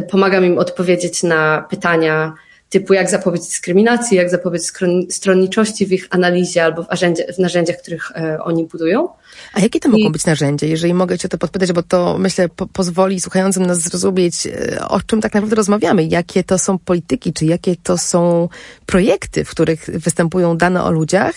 pomagam 0.09 0.45
im 0.45 0.57
odpowiedzieć 0.57 1.23
na 1.23 1.65
pytania 1.69 2.33
typu 2.69 2.93
jak 2.93 3.09
zapobiec 3.09 3.47
dyskryminacji, 3.47 4.17
jak 4.17 4.29
zapobiec 4.29 4.73
stronniczości 5.09 5.85
w 5.85 5.91
ich 5.91 6.07
analizie 6.09 6.63
albo 6.63 6.83
w, 6.83 6.87
w 7.35 7.39
narzędziach, 7.39 7.77
których 7.77 8.11
e, 8.11 8.43
oni 8.43 8.65
budują. 8.65 9.09
A 9.53 9.59
jakie 9.59 9.79
to 9.79 9.89
I... 9.89 9.91
mogą 9.91 10.11
być 10.11 10.25
narzędzia, 10.25 10.67
jeżeli 10.67 10.93
mogę 10.93 11.17
Cię 11.17 11.29
to 11.29 11.37
podpytać, 11.37 11.71
bo 11.71 11.83
to 11.83 12.17
myślę 12.17 12.49
po 12.49 12.67
pozwoli 12.67 13.21
słuchającym 13.21 13.65
nas 13.65 13.79
zrozumieć, 13.79 14.47
e, 14.47 14.87
o 14.87 15.01
czym 15.01 15.21
tak 15.21 15.33
naprawdę 15.33 15.55
rozmawiamy, 15.55 16.03
jakie 16.03 16.43
to 16.43 16.57
są 16.57 16.77
polityki, 16.77 17.33
czy 17.33 17.45
jakie 17.45 17.75
to 17.75 17.97
są 17.97 18.49
projekty, 18.85 19.45
w 19.45 19.49
których 19.49 19.85
występują 19.85 20.57
dane 20.57 20.83
o 20.83 20.91
ludziach 20.91 21.35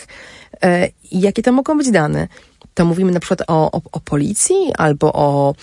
e, 0.62 0.88
i 1.10 1.20
jakie 1.20 1.42
to 1.42 1.52
mogą 1.52 1.78
być 1.78 1.90
dane. 1.90 2.28
To 2.74 2.84
mówimy 2.84 3.12
na 3.12 3.20
przykład 3.20 3.50
o, 3.50 3.70
o, 3.72 3.80
o 3.92 4.00
policji 4.00 4.72
albo 4.78 5.12
o 5.12 5.54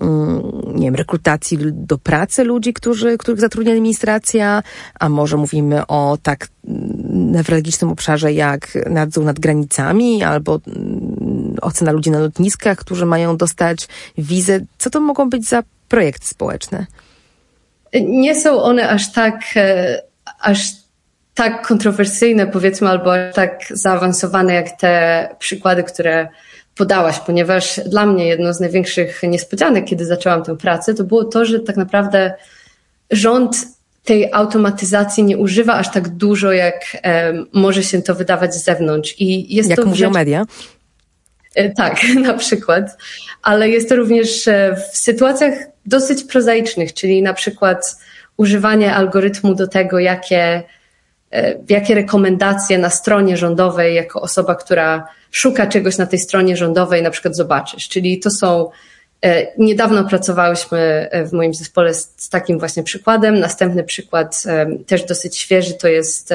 Mm, 0.00 0.72
nie 0.74 0.84
wiem, 0.84 0.94
rekrutacji 0.94 1.58
do 1.72 1.98
pracy 1.98 2.44
ludzi, 2.44 2.72
którzy, 2.72 3.18
których 3.18 3.40
zatrudnia 3.40 3.72
administracja, 3.72 4.62
a 5.00 5.08
może 5.08 5.36
mówimy 5.36 5.86
o 5.86 6.18
tak 6.22 6.48
newralgicznym 7.12 7.90
obszarze 7.90 8.32
jak 8.32 8.78
nadzór 8.90 9.24
nad 9.24 9.38
granicami 9.38 10.22
albo 10.22 10.60
mm, 10.66 11.56
ocena 11.62 11.92
ludzi 11.92 12.10
na 12.10 12.18
lotniskach, 12.18 12.78
którzy 12.78 13.06
mają 13.06 13.36
dostać 13.36 13.88
wizę. 14.18 14.60
Co 14.78 14.90
to 14.90 15.00
mogą 15.00 15.30
być 15.30 15.48
za 15.48 15.62
projekty 15.88 16.26
społeczne? 16.26 16.86
Nie 18.02 18.40
są 18.40 18.62
one 18.62 18.88
aż 18.90 19.12
tak, 19.12 19.40
e, 19.56 20.02
aż 20.40 20.85
tak 21.36 21.66
kontrowersyjne, 21.66 22.46
powiedzmy, 22.46 22.88
albo 22.88 23.10
tak 23.34 23.60
zaawansowane 23.70 24.54
jak 24.54 24.80
te 24.80 25.28
przykłady, 25.38 25.82
które 25.82 26.28
podałaś, 26.76 27.18
ponieważ 27.18 27.80
dla 27.86 28.06
mnie 28.06 28.26
jedną 28.26 28.52
z 28.52 28.60
największych 28.60 29.22
niespodzianek, 29.22 29.84
kiedy 29.84 30.04
zaczęłam 30.04 30.42
tę 30.42 30.56
pracę, 30.56 30.94
to 30.94 31.04
było 31.04 31.24
to, 31.24 31.44
że 31.44 31.60
tak 31.60 31.76
naprawdę 31.76 32.34
rząd 33.10 33.56
tej 34.04 34.32
automatyzacji 34.32 35.24
nie 35.24 35.38
używa 35.38 35.74
aż 35.74 35.90
tak 35.90 36.08
dużo, 36.08 36.52
jak 36.52 36.96
um, 37.04 37.46
może 37.52 37.82
się 37.82 38.02
to 38.02 38.14
wydawać 38.14 38.54
z 38.54 38.64
zewnątrz. 38.64 39.14
I 39.18 39.54
jest 39.54 39.70
jak 39.70 39.78
to 39.78 39.86
mówią 39.86 40.06
rzecz... 40.06 40.14
media? 40.14 40.46
E, 41.54 41.70
tak, 41.70 41.96
na 42.28 42.34
przykład. 42.34 42.98
Ale 43.42 43.68
jest 43.68 43.88
to 43.88 43.96
również 43.96 44.48
e, 44.48 44.76
w 44.92 44.96
sytuacjach 44.96 45.54
dosyć 45.86 46.24
prozaicznych, 46.24 46.94
czyli 46.94 47.22
na 47.22 47.34
przykład 47.34 47.96
używanie 48.36 48.94
algorytmu 48.94 49.54
do 49.54 49.66
tego, 49.68 49.98
jakie, 49.98 50.62
jakie 51.68 51.94
rekomendacje 51.94 52.78
na 52.78 52.90
stronie 52.90 53.36
rządowej 53.36 53.94
jako 53.94 54.20
osoba, 54.20 54.54
która 54.54 55.08
szuka 55.30 55.66
czegoś 55.66 55.98
na 55.98 56.06
tej 56.06 56.18
stronie 56.18 56.56
rządowej, 56.56 57.02
na 57.02 57.10
przykład 57.10 57.36
zobaczysz. 57.36 57.88
Czyli 57.88 58.18
to 58.18 58.30
są 58.30 58.70
e, 59.22 59.46
Niedawno 59.58 60.04
pracowałyśmy 60.04 61.08
e, 61.10 61.24
w 61.24 61.32
moim 61.32 61.54
zespole 61.54 61.94
z, 61.94 62.14
z, 62.16 62.28
takim 62.28 62.58
właśnie 62.58 62.82
przykładem. 62.82 63.40
Następny 63.40 63.84
przykład, 63.84 64.42
e, 64.46 64.66
też 64.86 65.04
dosyć 65.04 65.38
świeży, 65.38 65.74
to 65.74 65.88
jest 65.88 66.34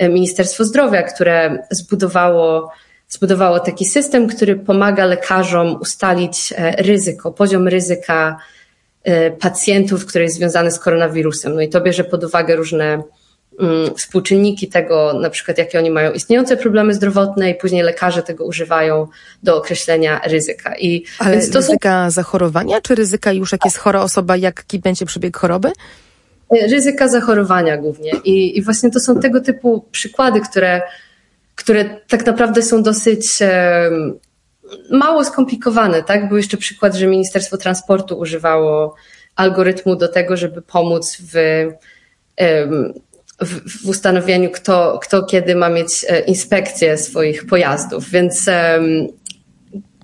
Ministerstwo 0.00 0.64
Zdrowia, 0.64 1.02
które 1.02 1.58
zbudowało, 1.70 2.72
zbudowało 3.08 3.60
taki 3.60 3.84
system, 3.84 4.28
który 4.28 4.56
pomaga 4.56 5.04
lekarzom 5.04 5.76
ustalić 5.80 6.54
ryzyko, 6.78 7.32
poziom 7.32 7.68
ryzyka 7.68 8.38
pacjentów, 9.40 10.06
który 10.06 10.24
jest 10.24 10.36
związany 10.36 10.70
z 10.70 10.78
koronawirusem. 10.78 11.54
No 11.54 11.60
i 11.60 11.68
to 11.68 11.80
bierze 11.80 12.04
pod 12.04 12.24
uwagę 12.24 12.56
różne 12.56 13.02
współczynniki 13.96 14.68
tego, 14.68 15.12
na 15.20 15.30
przykład 15.30 15.58
jakie 15.58 15.78
oni 15.78 15.90
mają 15.90 16.12
istniejące 16.12 16.56
problemy 16.56 16.94
zdrowotne 16.94 17.50
i 17.50 17.54
później 17.54 17.82
lekarze 17.82 18.22
tego 18.22 18.44
używają 18.44 19.06
do 19.42 19.56
określenia 19.56 20.20
ryzyka. 20.24 20.76
I 20.78 21.04
Ale 21.18 21.32
więc 21.32 21.50
to 21.50 21.58
ryzyka 21.58 22.04
są... 22.04 22.10
zachorowania, 22.10 22.80
czy 22.80 22.94
ryzyka 22.94 23.32
już 23.32 23.52
jak 23.52 23.64
jest 23.64 23.76
chora 23.76 24.02
osoba, 24.02 24.36
jaki 24.36 24.78
będzie 24.78 25.06
przebieg 25.06 25.36
choroby? 25.36 25.68
E, 26.56 26.66
ryzyka 26.66 27.08
zachorowania 27.08 27.76
głównie. 27.76 28.12
I, 28.24 28.58
I 28.58 28.62
właśnie 28.62 28.90
to 28.90 29.00
są 29.00 29.20
tego 29.20 29.40
typu 29.40 29.84
przykłady, 29.90 30.40
które, 30.40 30.82
które 31.54 31.84
tak 32.08 32.26
naprawdę 32.26 32.62
są 32.62 32.82
dosyć 32.82 33.38
mało 34.90 35.24
skomplikowane. 35.24 36.02
Tak? 36.02 36.28
Był 36.28 36.36
jeszcze 36.36 36.56
przykład, 36.56 36.94
że 36.94 37.06
Ministerstwo 37.06 37.56
Transportu 37.56 38.18
używało 38.18 38.94
algorytmu 39.36 39.96
do 39.96 40.08
tego, 40.08 40.36
żeby 40.36 40.62
pomóc 40.62 41.18
w 41.32 41.66
w, 43.40 43.82
w 43.84 43.88
ustanowieniu, 43.88 44.50
kto, 44.50 44.98
kto 45.02 45.22
kiedy 45.22 45.54
ma 45.54 45.68
mieć 45.68 46.06
e, 46.08 46.20
inspekcję 46.20 46.98
swoich 46.98 47.46
pojazdów. 47.46 48.10
Więc 48.10 48.50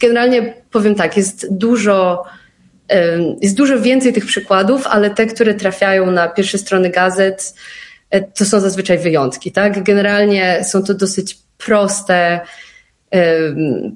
generalnie 0.00 0.54
powiem 0.70 0.94
tak, 0.94 1.16
jest 1.16 1.46
dużo, 1.54 2.24
jest 3.40 3.56
dużo 3.56 3.80
więcej 3.80 4.12
tych 4.12 4.26
przykładów, 4.26 4.86
ale 4.86 5.10
te, 5.10 5.26
które 5.26 5.54
trafiają 5.54 6.10
na 6.10 6.28
pierwsze 6.28 6.58
strony 6.58 6.90
gazet, 6.90 7.54
e, 8.10 8.20
to 8.20 8.44
są 8.44 8.60
zazwyczaj 8.60 8.98
wyjątki. 8.98 9.52
Tak? 9.52 9.82
Generalnie 9.82 10.64
są 10.64 10.82
to 10.82 10.94
dosyć 10.94 11.38
proste, 11.58 12.40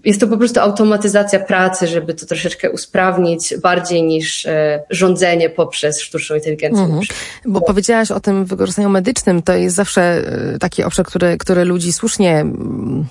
jest 0.04 0.20
to 0.20 0.26
po 0.26 0.36
prostu 0.36 0.60
automatyzacja 0.60 1.38
pracy, 1.38 1.86
żeby 1.86 2.14
to 2.14 2.26
troszeczkę 2.26 2.70
usprawnić 2.70 3.54
bardziej 3.62 4.02
niż 4.02 4.46
e, 4.46 4.82
rządzenie 4.90 5.50
poprzez 5.50 6.00
sztuczną 6.00 6.36
inteligencję. 6.36 6.82
Mhm. 6.82 7.02
Bo 7.46 7.60
powiedziałaś 7.60 8.10
o 8.10 8.20
tym 8.20 8.44
wykorzystaniu 8.44 8.88
medycznym, 8.88 9.42
to 9.42 9.52
jest 9.52 9.76
zawsze 9.76 10.02
e, 10.02 10.58
taki 10.58 10.84
obszar, 10.84 11.06
który, 11.06 11.38
który 11.38 11.64
ludzi 11.64 11.92
słusznie 11.92 12.40
mm, 12.40 13.06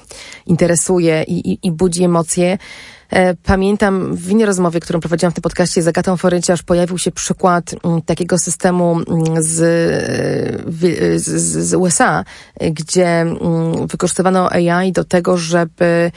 interesuje 0.45 1.23
i, 1.23 1.51
i, 1.51 1.59
i 1.63 1.71
budzi 1.71 2.03
emocje. 2.03 2.57
E, 3.09 3.35
pamiętam 3.35 4.15
w 4.15 4.29
innej 4.29 4.45
rozmowie, 4.45 4.79
którą 4.79 4.99
prowadziłam 4.99 5.31
w 5.31 5.35
tym 5.35 5.41
podcaście 5.41 5.81
z 5.81 5.87
Agatą 5.87 6.17
Forynciarz, 6.17 6.63
pojawił 6.63 6.97
się 6.97 7.11
przykład 7.11 7.75
mm, 7.83 8.01
takiego 8.01 8.37
systemu 8.37 9.01
mm, 9.07 9.43
z, 9.43 9.55
z, 11.21 11.27
z 11.67 11.73
USA, 11.73 12.23
gdzie 12.71 13.07
mm, 13.07 13.87
wykorzystywano 13.87 14.51
AI 14.51 14.91
do 14.91 15.03
tego, 15.03 15.37
żeby 15.37 16.11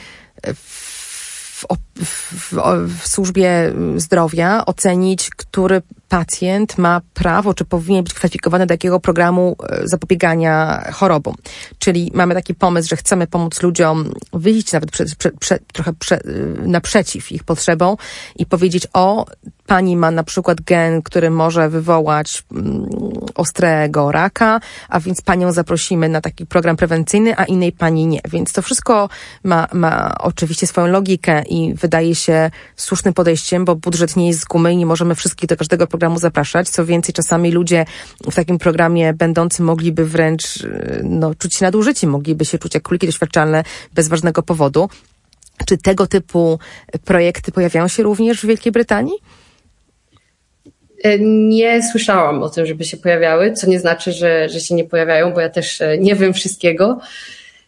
w, 0.55 1.65
w, 2.03 2.53
w, 2.87 3.07
służbie 3.07 3.73
zdrowia 3.97 4.65
ocenić, 4.65 5.29
który 5.29 5.81
pacjent 6.11 6.77
ma 6.77 7.01
prawo, 7.13 7.53
czy 7.53 7.65
powinien 7.65 8.03
być 8.03 8.13
kwalifikowany 8.13 8.65
do 8.65 8.73
jakiego 8.73 8.99
programu 8.99 9.55
e, 9.69 9.87
zapobiegania 9.87 10.83
chorobom. 10.93 11.35
Czyli 11.79 12.11
mamy 12.13 12.33
taki 12.33 12.55
pomysł, 12.55 12.89
że 12.89 12.95
chcemy 12.95 13.27
pomóc 13.27 13.61
ludziom 13.61 14.11
wyjść 14.33 14.73
nawet 14.73 14.91
prze, 14.91 15.05
prze, 15.17 15.31
prze, 15.39 15.59
trochę 15.73 15.93
naprzeciw 16.65 17.31
ich 17.31 17.43
potrzebom 17.43 17.97
i 18.35 18.45
powiedzieć, 18.45 18.87
o, 18.93 19.25
pani 19.67 19.97
ma 19.97 20.11
na 20.11 20.23
przykład 20.23 20.61
gen, 20.61 21.01
który 21.01 21.29
może 21.29 21.69
wywołać 21.69 22.43
mm, 22.51 22.89
ostrego 23.35 24.11
raka, 24.11 24.59
a 24.89 24.99
więc 24.99 25.21
panią 25.21 25.51
zaprosimy 25.51 26.09
na 26.09 26.21
taki 26.21 26.45
program 26.45 26.77
prewencyjny, 26.77 27.37
a 27.37 27.43
innej 27.43 27.71
pani 27.71 28.07
nie. 28.07 28.19
Więc 28.29 28.53
to 28.53 28.61
wszystko 28.61 29.09
ma, 29.43 29.67
ma 29.73 30.15
oczywiście 30.19 30.67
swoją 30.67 30.87
logikę 30.87 31.43
i 31.43 31.73
wydaje 31.73 32.15
się 32.15 32.51
słusznym 32.75 33.13
podejściem, 33.13 33.65
bo 33.65 33.75
budżet 33.75 34.15
nie 34.15 34.27
jest 34.27 34.39
z 34.39 34.45
gumy 34.45 34.73
i 34.73 34.77
nie 34.77 34.85
możemy 34.85 35.15
wszystkich 35.15 35.49
do 35.49 35.57
każdego 35.57 35.87
programu 35.87 36.00
zapraszać. 36.19 36.69
Co 36.69 36.85
więcej, 36.85 37.13
czasami 37.13 37.51
ludzie 37.51 37.85
w 38.31 38.35
takim 38.35 38.57
programie 38.57 39.13
będący 39.13 39.63
mogliby 39.63 40.05
wręcz 40.05 40.43
no, 41.03 41.35
czuć 41.35 41.55
się 41.55 41.65
nadużyci, 41.65 42.07
mogliby 42.07 42.45
się 42.45 42.57
czuć 42.57 42.73
jak 42.73 42.83
króliki 42.83 43.05
doświadczalne 43.07 43.63
bez 43.93 44.07
ważnego 44.07 44.43
powodu. 44.43 44.89
Czy 45.65 45.77
tego 45.77 46.07
typu 46.07 46.59
projekty 47.05 47.51
pojawiają 47.51 47.87
się 47.87 48.03
również 48.03 48.41
w 48.41 48.45
Wielkiej 48.45 48.71
Brytanii? 48.71 49.13
E, 51.03 51.19
nie 51.19 51.83
słyszałam 51.91 52.43
o 52.43 52.49
tym, 52.49 52.65
żeby 52.65 52.83
się 52.83 52.97
pojawiały, 52.97 53.53
co 53.53 53.67
nie 53.67 53.79
znaczy, 53.79 54.11
że, 54.11 54.49
że 54.49 54.59
się 54.59 54.75
nie 54.75 54.83
pojawiają, 54.83 55.33
bo 55.33 55.39
ja 55.39 55.49
też 55.49 55.81
e, 55.81 55.97
nie 55.97 56.15
wiem 56.15 56.33
wszystkiego. 56.33 56.99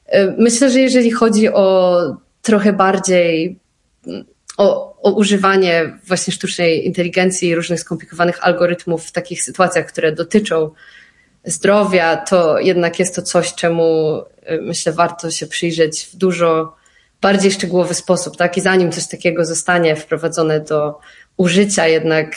E, 0.06 0.36
myślę, 0.38 0.70
że 0.70 0.80
jeżeli 0.80 1.12
chodzi 1.12 1.50
o 1.50 1.98
trochę 2.42 2.74
bardziej 2.74 3.60
o, 4.58 4.98
o 5.02 5.12
używanie 5.12 5.98
właśnie 6.08 6.34
sztucznej 6.34 6.86
inteligencji 6.86 7.50
i 7.50 7.56
różnych 7.56 7.80
skomplikowanych 7.80 8.48
algorytmów 8.48 9.06
w 9.06 9.12
takich 9.12 9.44
sytuacjach, 9.44 9.86
które 9.86 10.12
dotyczą 10.12 10.70
zdrowia, 11.46 12.18
to 12.18 12.60
jednak 12.60 13.00
jest 13.00 13.16
to 13.16 13.22
coś, 13.22 13.56
czemu 13.56 14.20
myślę 14.62 14.94
warto 14.94 15.32
się 15.32 15.48
przyjrzeć 15.48 16.10
w 16.14 16.16
dużo 16.16 16.76
bardziej 17.22 17.52
szczegółowy 17.52 17.94
sposób, 17.94 18.38
tak? 18.38 18.58
I 18.58 18.62
zanim 18.62 18.92
coś 18.92 19.08
takiego 19.08 19.46
zostanie 19.46 19.96
wprowadzone 19.96 20.60
do 20.60 21.00
użycia, 21.38 21.88
jednak 21.88 22.36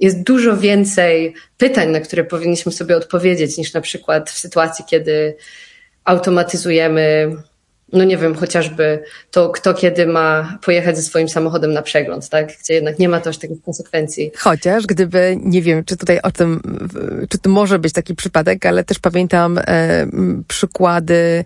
jest 0.00 0.22
dużo 0.22 0.56
więcej 0.56 1.34
pytań, 1.58 1.88
na 1.88 2.00
które 2.00 2.24
powinniśmy 2.24 2.72
sobie 2.72 2.96
odpowiedzieć, 2.96 3.58
niż 3.58 3.72
na 3.72 3.80
przykład 3.80 4.30
w 4.30 4.38
sytuacji, 4.38 4.84
kiedy 4.88 5.36
automatyzujemy 6.04 7.36
no 7.92 8.04
nie 8.04 8.16
wiem, 8.16 8.34
chociażby 8.34 9.02
to, 9.30 9.48
kto 9.48 9.74
kiedy 9.74 10.06
ma 10.06 10.58
pojechać 10.64 10.96
ze 10.96 11.02
swoim 11.02 11.28
samochodem 11.28 11.72
na 11.72 11.82
przegląd, 11.82 12.28
tak? 12.28 12.52
Gdzie 12.62 12.74
jednak 12.74 12.98
nie 12.98 13.08
ma 13.08 13.20
to 13.20 13.30
aż 13.30 13.38
takich 13.38 13.62
konsekwencji. 13.62 14.32
Chociaż 14.38 14.86
gdyby, 14.86 15.36
nie 15.40 15.62
wiem, 15.62 15.84
czy 15.84 15.96
tutaj 15.96 16.20
o 16.22 16.30
tym, 16.30 16.60
czy 17.28 17.38
to 17.38 17.50
może 17.50 17.78
być 17.78 17.92
taki 17.92 18.14
przypadek, 18.14 18.66
ale 18.66 18.84
też 18.84 18.98
pamiętam 18.98 19.58
e, 19.58 20.06
przykłady 20.48 21.44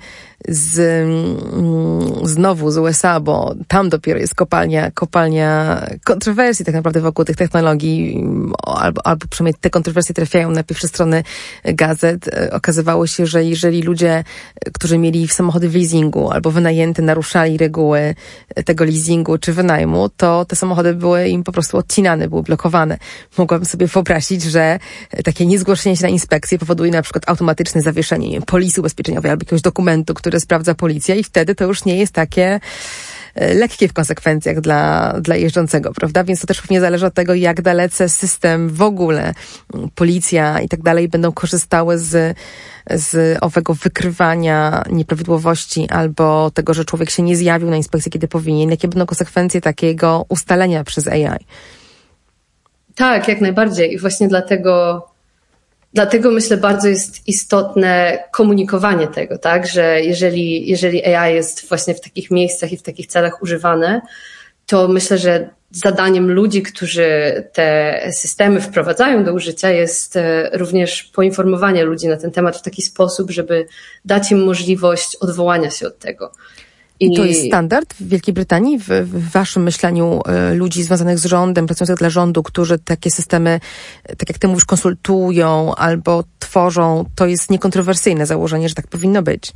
z, 0.49 0.79
mm, 0.79 2.29
znowu 2.29 2.71
z 2.71 2.79
USA, 2.79 3.21
bo 3.21 3.55
tam 3.69 3.89
dopiero 3.89 4.21
jest 4.21 4.35
kopalnia, 4.35 4.91
kopalnia 4.91 5.81
kontrowersji 6.05 6.65
tak 6.65 6.75
naprawdę 6.75 7.01
wokół 7.01 7.25
tych 7.25 7.37
technologii, 7.37 8.25
albo, 8.63 9.07
albo 9.07 9.27
przynajmniej 9.31 9.61
te 9.61 9.71
kontrowersje 9.71 10.15
trafiają 10.15 10.51
na 10.51 10.63
pierwsze 10.63 10.89
strony 10.89 11.23
gazet. 11.65 12.31
Okazywało 12.53 13.07
się, 13.07 13.27
że 13.27 13.45
jeżeli 13.45 13.83
ludzie, 13.83 14.25
którzy 14.73 14.99
mieli 14.99 15.29
samochody 15.29 15.69
w 15.69 15.75
leasingu 15.75 16.31
albo 16.31 16.51
wynajęte, 16.51 17.03
naruszali 17.03 17.59
reguły 17.59 18.15
tego 18.65 18.85
leasingu 18.85 19.39
czy 19.39 19.53
wynajmu, 19.53 20.09
to 20.09 20.45
te 20.45 20.57
samochody 20.57 20.95
były 20.95 21.29
im 21.29 21.45
po 21.45 21.53
prostu 21.53 21.77
odcinane, 21.77 22.29
były 22.29 22.43
blokowane. 22.43 22.99
Mogłabym 23.39 23.65
sobie 23.67 23.87
wyobrazić, 23.87 24.43
że 24.43 24.79
takie 25.25 25.47
niezgłoszenie 25.47 25.97
się 25.97 26.03
na 26.03 26.09
inspekcję 26.09 26.59
powoduje 26.59 26.91
na 26.91 27.03
przykład 27.03 27.29
automatyczne 27.29 27.83
zawieszenie 27.83 28.41
polisy 28.41 28.81
ubezpieczeniowej 28.81 29.31
albo 29.31 29.43
jakiegoś 29.43 29.63
dokumentu, 29.63 30.15
który 30.15 30.34
sprawdza 30.41 30.75
policja 30.75 31.14
i 31.14 31.25
wtedy 31.25 31.55
to 31.55 31.64
już 31.64 31.85
nie 31.85 31.97
jest 31.97 32.12
takie 32.12 32.61
e, 33.35 33.55
lekkie 33.55 33.88
w 33.88 33.93
konsekwencjach 33.93 34.61
dla, 34.61 35.14
dla 35.21 35.37
jeżdżącego, 35.37 35.93
prawda? 35.93 36.25
Więc 36.25 36.41
to 36.41 36.47
też 36.47 36.61
pewnie 36.61 36.81
zależy 36.81 37.07
od 37.07 37.14
tego, 37.14 37.35
jak 37.35 37.62
dalece 37.62 38.09
system 38.09 38.69
w 38.69 38.83
ogóle, 38.83 39.35
policja 39.95 40.61
i 40.61 40.69
tak 40.69 40.83
dalej 40.83 41.09
będą 41.09 41.33
korzystały 41.33 41.99
z, 41.99 42.37
z 42.91 43.38
owego 43.41 43.75
wykrywania 43.75 44.85
nieprawidłowości 44.91 45.88
albo 45.91 46.50
tego, 46.50 46.75
że 46.75 46.85
człowiek 46.85 47.11
się 47.11 47.23
nie 47.23 47.37
zjawił 47.37 47.71
na 47.71 47.76
inspekcji, 47.76 48.12
kiedy 48.12 48.29
powinien. 48.29 48.71
Jakie 48.71 48.88
będą 48.88 49.07
konsekwencje 49.07 49.61
takiego 49.61 50.26
ustalenia 50.29 50.85
przez 50.85 51.09
AI? 51.09 51.45
Tak, 52.95 53.29
jak 53.29 53.41
najbardziej. 53.41 53.93
I 53.93 53.99
właśnie 53.99 54.29
dlatego 54.29 55.03
Dlatego 55.95 56.31
myślę, 56.31 56.57
bardzo 56.57 56.89
jest 56.89 57.29
istotne 57.29 58.19
komunikowanie 58.33 59.07
tego, 59.07 59.39
tak, 59.39 59.67
że 59.67 60.01
jeżeli, 60.01 60.71
jeżeli 60.71 61.05
AI 61.05 61.35
jest 61.35 61.69
właśnie 61.69 61.95
w 61.95 62.01
takich 62.01 62.31
miejscach 62.31 62.73
i 62.73 62.77
w 62.77 62.83
takich 62.83 63.07
celach 63.07 63.43
używane, 63.43 64.01
to 64.67 64.89
myślę, 64.89 65.19
że 65.19 65.51
zadaniem 65.71 66.31
ludzi, 66.33 66.63
którzy 66.63 67.09
te 67.53 68.01
systemy 68.13 68.61
wprowadzają 68.61 69.25
do 69.25 69.33
użycia, 69.33 69.71
jest 69.71 70.17
e, 70.17 70.51
również 70.53 71.03
poinformowanie 71.03 71.85
ludzi 71.85 72.09
na 72.09 72.17
ten 72.17 72.31
temat 72.31 72.57
w 72.57 72.63
taki 72.63 72.83
sposób, 72.83 73.31
żeby 73.31 73.67
dać 74.05 74.33
im 74.33 74.45
możliwość 74.45 75.17
odwołania 75.17 75.71
się 75.71 75.87
od 75.87 75.99
tego. 75.99 76.33
I 77.01 77.17
to 77.17 77.25
jest 77.25 77.47
standard 77.47 77.95
w 77.95 78.09
Wielkiej 78.09 78.35
Brytanii, 78.35 78.79
w, 78.79 78.89
w 78.89 79.31
waszym 79.31 79.63
myśleniu 79.63 80.21
y, 80.53 80.55
ludzi 80.55 80.83
związanych 80.83 81.19
z 81.19 81.25
rządem, 81.25 81.67
pracujących 81.67 81.97
dla 81.97 82.11
rządu, 82.11 82.43
którzy 82.43 82.79
takie 82.79 83.11
systemy, 83.11 83.61
tak 84.03 84.29
jak 84.29 84.39
ty 84.39 84.49
mówisz, 84.49 84.65
konsultują 84.65 85.75
albo 85.75 86.25
tworzą, 86.39 87.05
to 87.15 87.27
jest 87.27 87.51
niekontrowersyjne 87.51 88.27
założenie, 88.27 88.69
że 88.69 88.75
tak 88.75 88.87
powinno 88.87 89.23
być. 89.23 89.53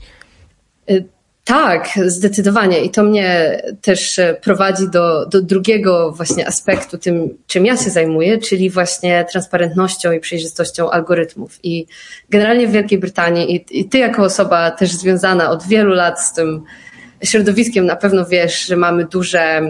Y, 0.91 1.05
tak, 1.49 1.89
zdecydowanie. 2.07 2.81
I 2.81 2.91
to 2.91 3.03
mnie 3.03 3.63
też 3.83 4.19
e, 4.19 4.35
prowadzi 4.43 4.91
do, 4.91 5.27
do 5.27 5.43
drugiego 5.43 6.13
właśnie 6.13 6.49
aspektu, 6.49 6.99
tym, 6.99 7.39
czym 7.47 7.67
ja 7.67 7.77
się 7.77 7.91
zajmuję, 7.91 8.39
czyli 8.39 8.71
właśnie 8.71 9.27
transparentnością 9.31 10.13
i 10.13 10.21
przejrzystością 10.21 10.91
algorytmów. 10.91 11.59
I 11.63 11.87
generalnie 12.31 12.69
w 12.69 12.73
Wielkiej 12.73 12.99
Brytanii, 12.99 13.55
i, 13.55 13.81
i 13.81 13.89
ty 13.89 13.99
jako 13.99 14.23
osoba 14.23 14.71
też 14.71 14.93
związana 14.93 15.51
od 15.51 15.67
wielu 15.67 15.95
lat 15.95 16.23
z 16.23 16.33
tym, 16.33 16.65
środowiskiem 17.25 17.87
na 17.87 17.97
pewno 17.97 18.27
wiesz, 18.27 18.67
że 18.67 18.77
mamy 18.77 19.05
duże, 19.05 19.61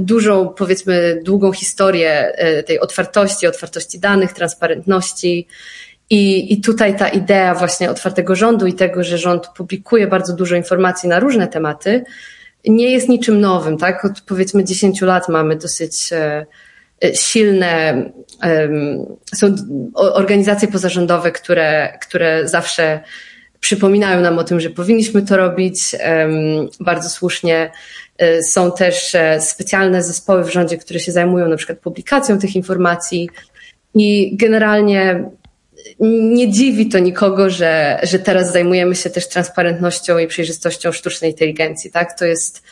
dużą, 0.00 0.48
powiedzmy, 0.48 1.20
długą 1.24 1.52
historię 1.52 2.32
e, 2.34 2.62
tej 2.62 2.80
otwartości, 2.80 3.46
otwartości 3.46 4.00
danych, 4.00 4.32
transparentności. 4.32 5.46
I, 6.10 6.52
I 6.52 6.60
tutaj 6.60 6.96
ta 6.96 7.08
idea 7.08 7.54
właśnie 7.54 7.90
otwartego 7.90 8.34
rządu 8.34 8.66
i 8.66 8.74
tego, 8.74 9.04
że 9.04 9.18
rząd 9.18 9.46
publikuje 9.46 10.06
bardzo 10.06 10.32
dużo 10.32 10.56
informacji 10.56 11.08
na 11.08 11.20
różne 11.20 11.48
tematy, 11.48 12.04
nie 12.64 12.90
jest 12.90 13.08
niczym 13.08 13.40
nowym, 13.40 13.78
tak? 13.78 14.04
Od 14.04 14.20
powiedzmy 14.20 14.64
10 14.64 15.00
lat 15.00 15.28
mamy 15.28 15.56
dosyć 15.56 16.12
e, 16.12 16.46
e, 17.04 17.14
silne, 17.14 18.04
są 19.34 19.54
organizacje 19.94 20.68
pozarządowe, 20.68 21.32
które, 21.32 21.98
które 22.00 22.48
zawsze 22.48 23.00
przypominają 23.60 24.20
nam 24.20 24.38
o 24.38 24.44
tym, 24.44 24.60
że 24.60 24.70
powinniśmy 24.70 25.22
to 25.22 25.36
robić. 25.36 25.96
Bardzo 26.80 27.08
słusznie 27.08 27.70
e, 28.18 28.42
są 28.42 28.72
też 28.72 29.14
e, 29.14 29.40
specjalne 29.40 30.02
zespoły 30.02 30.44
w 30.44 30.52
rządzie, 30.52 30.76
które 30.76 31.00
się 31.00 31.12
zajmują 31.12 31.48
na 31.48 31.56
przykład 31.56 31.78
publikacją 31.78 32.38
tych 32.38 32.56
informacji 32.56 33.28
i 33.94 34.36
generalnie 34.36 35.24
nie 36.00 36.50
dziwi 36.50 36.88
to 36.88 36.98
nikogo, 36.98 37.50
że, 37.50 38.00
że 38.02 38.18
teraz 38.18 38.52
zajmujemy 38.52 38.94
się 38.94 39.10
też 39.10 39.28
transparentnością 39.28 40.18
i 40.18 40.26
przejrzystością 40.26 40.92
sztucznej 40.92 41.30
inteligencji, 41.30 41.90
tak? 41.90 42.18
To 42.18 42.24
jest, 42.24 42.62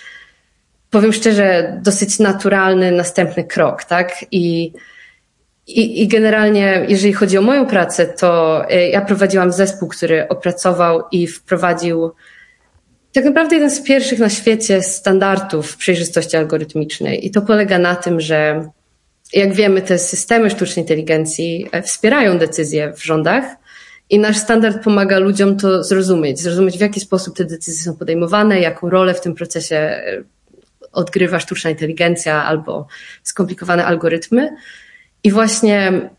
powiem 0.91 1.13
szczerze, 1.13 1.79
dosyć 1.83 2.19
naturalny 2.19 2.93
następny 2.93 3.45
krok, 3.45 3.85
tak? 3.85 4.25
I 4.31 4.73
i, 5.69 6.03
I 6.03 6.09
generalnie, 6.09 6.85
jeżeli 6.89 7.13
chodzi 7.13 7.39
o 7.39 7.43
moją 7.43 7.67
pracę, 7.67 8.07
to 8.07 8.63
e, 8.71 8.89
ja 8.89 9.01
prowadziłam 9.01 9.53
zespół, 9.53 9.89
który 9.89 10.29
opracował 10.29 11.03
i 11.13 11.27
wprowadził 11.27 12.11
tak 13.13 13.25
naprawdę 13.25 13.57
jeden 13.57 13.71
z 13.71 13.83
pierwszych 13.83 14.19
na 14.19 14.29
świecie 14.29 14.83
standardów 14.83 15.77
przejrzystości 15.77 16.37
algorytmicznej. 16.37 17.27
I 17.27 17.31
to 17.31 17.43
polega 17.43 17.79
na 17.79 17.97
tym, 17.97 18.21
że 18.21 18.69
jak 19.33 19.55
wiemy, 19.55 19.83
te 19.83 19.99
systemy 19.99 20.51
sztucznej 20.51 20.85
inteligencji 20.85 21.67
e, 21.73 21.83
wspierają 21.83 22.39
decyzje 22.39 22.93
w 22.93 23.05
rządach 23.05 23.45
i 24.11 24.19
nasz 24.19 24.37
standard 24.37 24.85
pomaga 24.85 25.19
ludziom 25.19 25.57
to 25.57 25.85
zrozumieć, 25.85 26.41
zrozumieć 26.41 26.79
w 26.79 26.81
jaki 26.81 27.01
sposób 27.01 27.37
te 27.37 27.45
decyzje 27.45 27.83
są 27.83 27.97
podejmowane, 27.97 28.61
jaką 28.61 28.91
rolę 28.91 29.15
w 29.15 29.21
tym 29.21 29.35
procesie 29.35 29.77
e, 29.77 30.23
odgrywa 30.93 31.41
sztuczna 31.41 31.71
inteligencja 31.71 32.45
albo 32.45 32.87
skomplikowane 33.23 33.87
algorytmy. 33.87 34.57
I 35.25 35.31
właśnie 35.31 36.11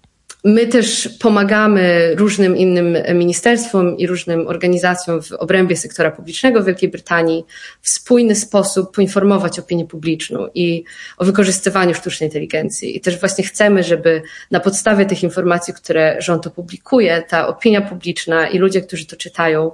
my 0.44 0.68
też 0.68 1.10
pomagamy 1.20 2.16
różnym 2.16 2.58
innym 2.58 2.98
ministerstwom 3.14 3.98
i 3.98 4.08
różnym 4.08 4.48
organizacjom 4.48 5.22
w 5.22 5.32
obrębie 5.32 5.76
sektora 5.76 6.12
publicznego 6.12 6.64
Wielkiej 6.64 6.90
Brytanii 6.90 7.46
w 7.82 7.90
spójny 7.90 8.36
sposób 8.36 8.96
poinformować 8.96 9.60
opinię 9.60 9.86
publiczną 9.86 10.48
i 10.56 10.84
o 11.18 11.26
wykorzystywaniu 11.26 11.94
sztucznej 11.94 12.28
inteligencji. 12.28 12.98
I 12.98 13.02
też 13.02 13.20
właśnie 13.20 13.44
chcemy, 13.44 13.84
żeby 13.84 14.22
na 14.52 14.60
podstawie 14.60 15.06
tych 15.06 15.24
informacji, 15.24 15.74
które 15.74 16.16
rząd 16.20 16.48
opublikuje, 16.48 17.24
ta 17.30 17.48
opinia 17.48 17.82
publiczna 17.82 18.48
i 18.48 18.58
ludzie, 18.58 18.82
którzy 18.82 19.06
to 19.06 19.16
czytają, 19.16 19.72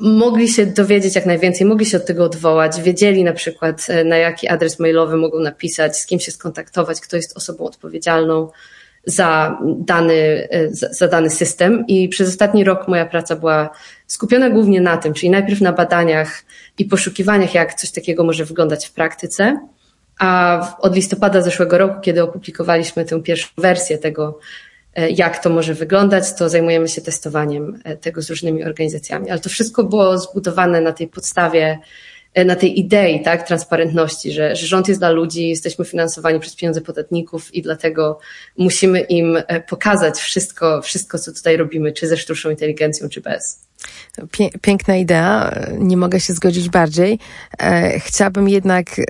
mogli 0.00 0.48
się 0.48 0.66
dowiedzieć 0.66 1.14
jak 1.14 1.26
najwięcej, 1.26 1.66
mogli 1.66 1.86
się 1.86 1.96
od 1.96 2.06
tego 2.06 2.24
odwołać, 2.24 2.80
wiedzieli 2.80 3.24
na 3.24 3.32
przykład 3.32 3.86
e, 3.88 4.04
na 4.04 4.16
jaki 4.16 4.48
adres 4.48 4.78
mailowy 4.78 5.16
mogą 5.16 5.40
napisać, 5.40 5.98
z 5.98 6.06
kim 6.06 6.20
się 6.20 6.32
skontaktować, 6.32 7.00
kto 7.00 7.16
jest 7.16 7.36
osobą 7.36 7.64
odpowiedzialną 7.64 8.48
za 9.06 9.58
dany, 9.78 10.48
e, 10.50 10.68
za, 10.70 11.08
dany 11.08 11.30
system. 11.30 11.84
I 11.88 12.08
przez 12.08 12.28
ostatni 12.28 12.64
rok 12.64 12.88
moja 12.88 13.06
praca 13.06 13.36
była 13.36 13.70
skupiona 14.06 14.50
głównie 14.50 14.80
na 14.80 14.96
tym, 14.96 15.14
czyli 15.14 15.30
najpierw 15.30 15.60
na 15.60 15.72
badaniach 15.72 16.42
i 16.78 16.84
poszukiwaniach, 16.84 17.54
jak 17.54 17.74
coś 17.74 17.90
takiego 17.90 18.24
może 18.24 18.44
wyglądać 18.44 18.86
w 18.86 18.92
praktyce. 18.92 19.60
A 20.18 20.60
od 20.78 20.96
listopada 20.96 21.42
zeszłego 21.42 21.78
roku, 21.78 22.00
kiedy 22.00 22.22
opublikowaliśmy 22.22 23.04
tę 23.04 23.22
pierwszą 23.22 23.48
wersję 23.58 23.98
tego 23.98 24.38
jak 24.96 25.42
to 25.42 25.50
może 25.50 25.74
wyglądać, 25.74 26.34
to 26.34 26.48
zajmujemy 26.48 26.88
się 26.88 27.00
testowaniem 27.00 27.80
e, 27.84 27.96
tego 27.96 28.22
z 28.22 28.30
różnymi 28.30 28.64
organizacjami. 28.64 29.30
Ale 29.30 29.40
to 29.40 29.48
wszystko 29.48 29.84
było 29.84 30.18
zbudowane 30.18 30.80
na 30.80 30.92
tej 30.92 31.08
podstawie, 31.08 31.78
e, 32.34 32.44
na 32.44 32.56
tej 32.56 32.80
idei, 32.80 33.22
tak, 33.22 33.46
transparentności, 33.46 34.32
że, 34.32 34.56
że 34.56 34.66
rząd 34.66 34.88
jest 34.88 35.00
dla 35.00 35.10
ludzi, 35.10 35.48
jesteśmy 35.48 35.84
finansowani 35.84 36.40
przez 36.40 36.56
pieniądze 36.56 36.80
podatników 36.80 37.54
i 37.54 37.62
dlatego 37.62 38.18
musimy 38.58 39.00
im 39.00 39.38
pokazać 39.68 40.18
wszystko, 40.18 40.82
wszystko, 40.82 41.18
co 41.18 41.32
tutaj 41.32 41.56
robimy, 41.56 41.92
czy 41.92 42.08
ze 42.08 42.16
sztuczną 42.16 42.50
inteligencją, 42.50 43.08
czy 43.08 43.20
bez. 43.20 43.65
Piękna 44.60 44.96
idea, 44.96 45.54
nie 45.78 45.96
mogę 45.96 46.20
się 46.20 46.34
zgodzić 46.34 46.68
bardziej. 46.68 47.18
E, 47.58 48.00
chciałabym 48.00 48.48
jednak 48.48 48.98
e, 48.98 49.04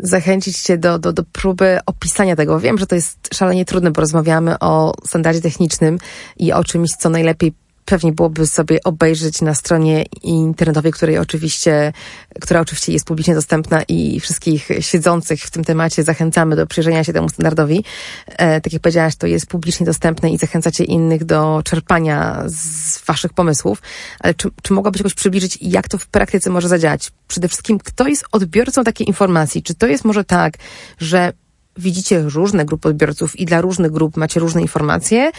zachęcić 0.00 0.62
Cię 0.62 0.78
do, 0.78 0.98
do, 0.98 1.12
do 1.12 1.22
próby 1.32 1.78
opisania 1.86 2.36
tego. 2.36 2.60
Wiem, 2.60 2.78
że 2.78 2.86
to 2.86 2.94
jest 2.94 3.28
szalenie 3.34 3.64
trudne, 3.64 3.90
bo 3.90 4.00
rozmawiamy 4.00 4.58
o 4.58 4.94
standardzie 5.06 5.40
technicznym 5.40 5.98
i 6.36 6.52
o 6.52 6.64
czymś, 6.64 6.90
co 6.90 7.10
najlepiej 7.10 7.52
pewnie 7.86 8.12
byłoby 8.12 8.46
sobie 8.46 8.82
obejrzeć 8.84 9.42
na 9.42 9.54
stronie 9.54 10.04
internetowej, 10.22 10.92
której 10.92 11.18
oczywiście, 11.18 11.92
która 12.40 12.60
oczywiście 12.60 12.92
jest 12.92 13.04
publicznie 13.04 13.34
dostępna 13.34 13.82
i 13.88 14.20
wszystkich 14.20 14.68
siedzących 14.80 15.40
w 15.40 15.50
tym 15.50 15.64
temacie 15.64 16.02
zachęcamy 16.02 16.56
do 16.56 16.66
przyjrzenia 16.66 17.04
się 17.04 17.12
temu 17.12 17.28
standardowi. 17.28 17.84
E, 18.26 18.60
tak 18.60 18.72
jak 18.72 18.82
powiedziałaś, 18.82 19.16
to 19.16 19.26
jest 19.26 19.46
publicznie 19.46 19.86
dostępne 19.86 20.30
i 20.30 20.38
zachęcacie 20.38 20.84
innych 20.84 21.24
do 21.24 21.62
czerpania 21.64 22.42
z 22.46 23.04
waszych 23.04 23.32
pomysłów. 23.32 23.82
Ale 24.20 24.34
czy, 24.34 24.48
czy 24.62 24.72
mogłabyś 24.72 25.00
jakoś 25.00 25.14
przybliżyć, 25.14 25.58
jak 25.62 25.88
to 25.88 25.98
w 25.98 26.06
praktyce 26.06 26.50
może 26.50 26.68
zadziałać? 26.68 27.10
Przede 27.28 27.48
wszystkim, 27.48 27.78
kto 27.78 28.08
jest 28.08 28.24
odbiorcą 28.32 28.84
takiej 28.84 29.08
informacji? 29.08 29.62
Czy 29.62 29.74
to 29.74 29.86
jest 29.86 30.04
może 30.04 30.24
tak, 30.24 30.54
że 30.98 31.32
widzicie 31.78 32.22
różne 32.22 32.64
grupy 32.64 32.88
odbiorców 32.88 33.36
i 33.36 33.44
dla 33.44 33.60
różnych 33.60 33.90
grup 33.90 34.16
macie 34.16 34.40
różne 34.40 34.62
informacje, 34.62 35.30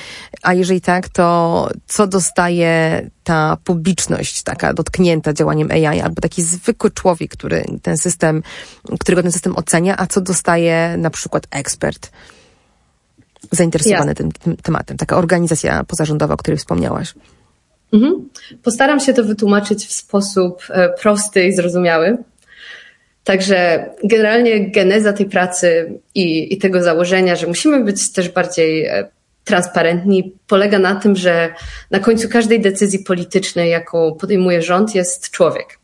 a 0.44 0.54
jeżeli 0.54 0.82
tak, 0.82 1.10
to 1.10 1.70
co 1.88 2.08
dostaje 2.08 3.10
ta 3.24 3.58
publiczność 3.64 4.44
taka 4.44 4.74
dotknięta 4.74 5.34
działaniem 5.34 5.72
AI, 5.72 6.02
albo 6.02 6.22
taki 6.22 6.44
zwykły 6.44 6.92
człowiek, 6.92 7.32
który 7.32 7.66
ten 7.82 7.98
system, 7.98 8.44
którego 9.00 9.22
ten 9.22 9.32
system 9.32 9.56
ocenia, 9.56 9.96
a 9.98 10.08
co 10.08 10.22
dostaje 10.22 10.96
na 10.98 11.10
przykład 11.10 11.48
ekspert 11.52 12.12
zainteresowany 13.52 14.16
tym, 14.16 14.32
tym 14.32 14.58
tematem, 14.58 14.98
taka 14.98 15.18
organizacja 15.18 15.84
pozarządowa, 15.84 16.34
o 16.34 16.38
której 16.38 16.58
wspomniałaś. 16.58 17.14
Mhm. 17.94 18.30
Postaram 18.64 19.00
się 19.00 19.14
to 19.14 19.24
wytłumaczyć 19.24 19.86
w 19.86 19.92
sposób 19.92 20.64
e, 20.70 20.90
prosty 20.90 21.46
i 21.46 21.56
zrozumiały. 21.56 22.18
Także 23.28 23.90
generalnie 24.04 24.72
geneza 24.72 25.14
tej 25.14 25.26
pracy 25.26 26.00
i, 26.16 26.54
i 26.54 26.58
tego 26.58 26.84
założenia, 26.84 27.36
że 27.36 27.48
musimy 27.48 27.84
być 27.84 28.12
też 28.12 28.30
bardziej 28.30 28.86
e, 28.86 29.08
transparentni, 29.44 30.34
polega 30.48 30.80
na 30.80 30.96
tym, 30.96 31.16
że 31.16 31.54
na 31.92 32.00
końcu 32.00 32.30
każdej 32.30 32.60
decyzji 32.60 33.00
politycznej, 33.00 33.70
jaką 33.70 34.16
podejmuje 34.20 34.62
rząd, 34.62 34.96
jest 34.96 35.30
człowiek. 35.30 35.80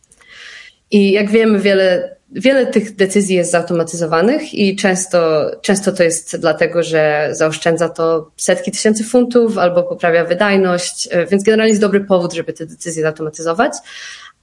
I 0.91 1.11
jak 1.11 1.31
wiemy, 1.31 1.59
wiele, 1.59 2.15
wiele 2.31 2.65
tych 2.65 2.95
decyzji 2.95 3.35
jest 3.35 3.51
zautomatyzowanych 3.51 4.53
i 4.53 4.75
często, 4.75 5.51
często 5.61 5.91
to 5.91 6.03
jest 6.03 6.37
dlatego, 6.39 6.83
że 6.83 7.29
zaoszczędza 7.31 7.89
to 7.89 8.31
setki 8.37 8.71
tysięcy 8.71 9.03
funtów 9.03 9.57
albo 9.57 9.83
poprawia 9.83 10.25
wydajność, 10.25 11.09
e, 11.11 11.25
więc 11.25 11.43
generalnie 11.43 11.69
jest 11.69 11.81
dobry 11.81 12.01
powód, 12.01 12.33
żeby 12.33 12.53
te 12.53 12.65
decyzje 12.65 13.03
zautomatyzować 13.03 13.73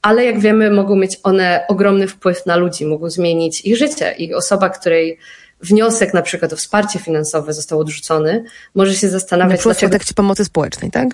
ale 0.02 0.24
jak 0.24 0.40
wiemy, 0.40 0.70
mogą 0.70 0.96
mieć 0.96 1.16
one 1.22 1.64
ogromny 1.68 2.08
wpływ 2.08 2.46
na 2.46 2.56
ludzi, 2.56 2.86
mogą 2.86 3.10
zmienić 3.10 3.60
ich 3.60 3.76
życie. 3.76 4.14
I 4.18 4.34
osoba, 4.34 4.70
której 4.70 5.18
wniosek 5.62 6.14
na 6.14 6.22
przykład 6.22 6.52
o 6.52 6.56
wsparcie 6.56 6.98
finansowe 6.98 7.52
został 7.52 7.80
odrzucony, 7.80 8.44
może 8.74 8.94
się 8.94 9.08
zastanawiać, 9.08 9.50
na 9.50 9.56
przykład 9.56 9.74
dlaczego... 9.74 9.88
w 9.88 9.92
kontekście 9.92 10.14
pomocy 10.14 10.44
społecznej, 10.44 10.90
tak? 10.90 11.08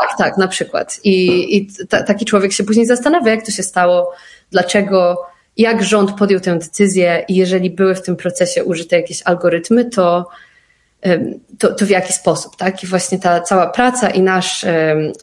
Tak, 0.00 0.18
tak, 0.18 0.38
na 0.38 0.48
przykład. 0.48 1.00
I, 1.04 1.56
i 1.56 1.68
ta, 1.88 2.02
taki 2.02 2.24
człowiek 2.24 2.52
się 2.52 2.64
później 2.64 2.86
zastanawia, 2.86 3.30
jak 3.30 3.46
to 3.46 3.52
się 3.52 3.62
stało, 3.62 4.12
dlaczego, 4.50 5.26
jak 5.56 5.82
rząd 5.82 6.12
podjął 6.12 6.40
tę 6.40 6.58
decyzję 6.58 7.24
i 7.28 7.34
jeżeli 7.34 7.70
były 7.70 7.94
w 7.94 8.02
tym 8.02 8.16
procesie 8.16 8.64
użyte 8.64 8.96
jakieś 8.96 9.22
algorytmy, 9.22 9.84
to, 9.84 10.28
to, 11.58 11.74
to 11.74 11.86
w 11.86 11.90
jaki 11.90 12.12
sposób, 12.12 12.56
tak? 12.56 12.82
I 12.82 12.86
właśnie 12.86 13.18
ta 13.18 13.40
cała 13.40 13.66
praca 13.66 14.10
i 14.10 14.22
nasz 14.22 14.64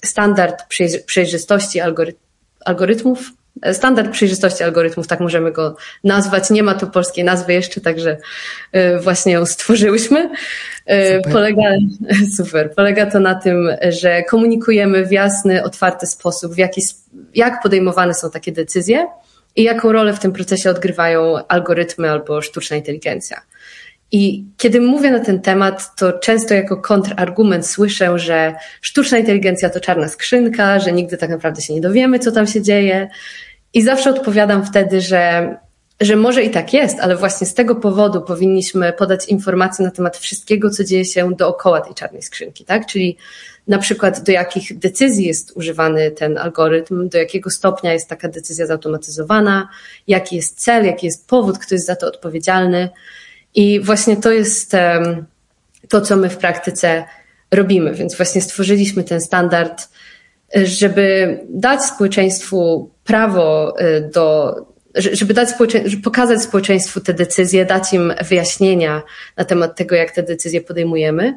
standard 0.05 0.63
przejrzystości 1.05 1.81
algorytmu 1.81 2.23
algorytmów, 2.65 3.31
standard 3.73 4.11
przejrzystości 4.11 4.63
algorytmów, 4.63 5.07
tak 5.07 5.19
możemy 5.19 5.51
go 5.51 5.75
nazwać. 6.03 6.49
Nie 6.49 6.63
ma 6.63 6.73
tu 6.73 6.87
polskiej 6.87 7.23
nazwy 7.23 7.53
jeszcze, 7.53 7.81
także 7.81 8.17
e, 8.71 8.99
właśnie 8.99 9.33
ją 9.33 9.45
stworzyłyśmy. 9.45 10.29
E, 10.85 11.17
super. 11.17 11.33
Polega, 11.33 11.63
super. 12.37 12.73
Polega 12.75 13.05
to 13.05 13.19
na 13.19 13.35
tym, 13.35 13.69
że 13.89 14.23
komunikujemy 14.23 15.05
w 15.05 15.11
jasny, 15.11 15.63
otwarty 15.63 16.07
sposób, 16.07 16.53
w 16.53 16.57
jaki, 16.57 16.81
jak 17.35 17.61
podejmowane 17.63 18.13
są 18.13 18.31
takie 18.31 18.51
decyzje 18.51 19.07
i 19.55 19.63
jaką 19.63 19.91
rolę 19.91 20.13
w 20.13 20.19
tym 20.19 20.33
procesie 20.33 20.69
odgrywają 20.69 21.47
algorytmy 21.47 22.11
albo 22.11 22.41
sztuczna 22.41 22.77
inteligencja. 22.77 23.41
I 24.15 24.45
kiedy 24.57 24.81
mówię 24.81 25.11
na 25.11 25.19
ten 25.19 25.41
temat, 25.41 25.95
to 25.95 26.13
często 26.13 26.53
jako 26.53 26.77
kontrargument 26.77 27.67
słyszę, 27.67 28.19
że 28.19 28.55
sztuczna 28.81 29.17
inteligencja 29.17 29.69
to 29.69 29.79
czarna 29.79 30.07
skrzynka, 30.07 30.79
że 30.79 30.91
nigdy 30.91 31.17
tak 31.17 31.29
naprawdę 31.29 31.61
się 31.61 31.73
nie 31.73 31.81
dowiemy, 31.81 32.19
co 32.19 32.31
tam 32.31 32.47
się 32.47 32.61
dzieje. 32.61 33.09
I 33.73 33.81
zawsze 33.81 34.09
odpowiadam 34.09 34.65
wtedy, 34.65 35.01
że, 35.01 35.55
że 36.01 36.15
może 36.15 36.43
i 36.43 36.49
tak 36.49 36.73
jest, 36.73 36.99
ale 36.99 37.15
właśnie 37.15 37.47
z 37.47 37.53
tego 37.53 37.75
powodu 37.75 38.21
powinniśmy 38.21 38.93
podać 38.93 39.29
informacje 39.29 39.85
na 39.85 39.91
temat 39.91 40.17
wszystkiego, 40.17 40.69
co 40.69 40.83
dzieje 40.83 41.05
się 41.05 41.35
dookoła 41.35 41.81
tej 41.81 41.93
czarnej 41.93 42.21
skrzynki, 42.21 42.65
tak? 42.65 42.85
Czyli 42.85 43.17
na 43.67 43.77
przykład 43.77 44.23
do 44.23 44.31
jakich 44.31 44.77
decyzji 44.79 45.25
jest 45.25 45.51
używany 45.55 46.11
ten 46.11 46.37
algorytm, 46.37 47.09
do 47.09 47.17
jakiego 47.17 47.49
stopnia 47.49 47.93
jest 47.93 48.09
taka 48.09 48.27
decyzja 48.27 48.65
zautomatyzowana, 48.65 49.69
jaki 50.07 50.35
jest 50.35 50.59
cel, 50.59 50.85
jaki 50.85 51.05
jest 51.05 51.27
powód, 51.27 51.59
kto 51.59 51.75
jest 51.75 51.85
za 51.85 51.95
to 51.95 52.07
odpowiedzialny. 52.07 52.89
I 53.55 53.79
właśnie 53.79 54.17
to 54.17 54.31
jest 54.31 54.71
to, 55.89 56.01
co 56.01 56.15
my 56.15 56.29
w 56.29 56.37
praktyce 56.37 57.03
robimy. 57.51 57.93
Więc 57.93 58.17
właśnie 58.17 58.41
stworzyliśmy 58.41 59.03
ten 59.03 59.21
standard, 59.21 59.89
żeby 60.63 61.39
dać 61.49 61.83
społeczeństwu 61.83 62.89
prawo 63.03 63.77
e, 63.79 64.01
do, 64.01 64.55
żeby 64.95 65.33
dać 65.33 65.49
żeby 65.85 66.03
pokazać 66.03 66.41
społeczeństwu 66.41 66.99
te 66.99 67.13
decyzje, 67.13 67.65
dać 67.65 67.93
im 67.93 68.13
wyjaśnienia 68.29 69.01
na 69.37 69.45
temat 69.45 69.75
tego, 69.75 69.95
jak 69.95 70.11
te 70.11 70.23
decyzje 70.23 70.61
podejmujemy. 70.61 71.33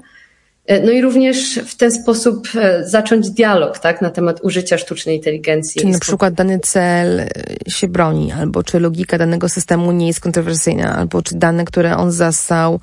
E, 0.67 0.81
no 0.81 0.93
i 0.93 1.01
również 1.01 1.61
w 1.67 1.77
ten 1.77 1.93
sposób 1.93 2.49
e, 2.55 2.85
zacząć 2.89 3.31
dialog 3.31 3.79
tak, 3.79 4.03
na 4.03 4.11
temat 4.11 4.41
użycia 4.43 4.79
sztucznej 4.79 5.17
inteligencji. 5.17 5.81
Czy 5.81 5.87
na 5.87 5.99
przykład 5.99 6.35
dany 6.35 6.59
cel 6.59 7.21
e, 7.21 7.29
się 7.69 7.89
broni, 7.89 8.33
albo 8.33 8.63
czy 8.63 8.81
logika 8.81 9.19
danego 9.19 9.49
systemu 9.49 9.93
nie 9.93 10.07
jest 10.07 10.21
kontrowersyjna, 10.21 10.97
albo 10.97 11.23
czy 11.23 11.35
dane, 11.35 11.65
które 11.65 11.97
on 11.97 12.13
zastał, 12.13 12.81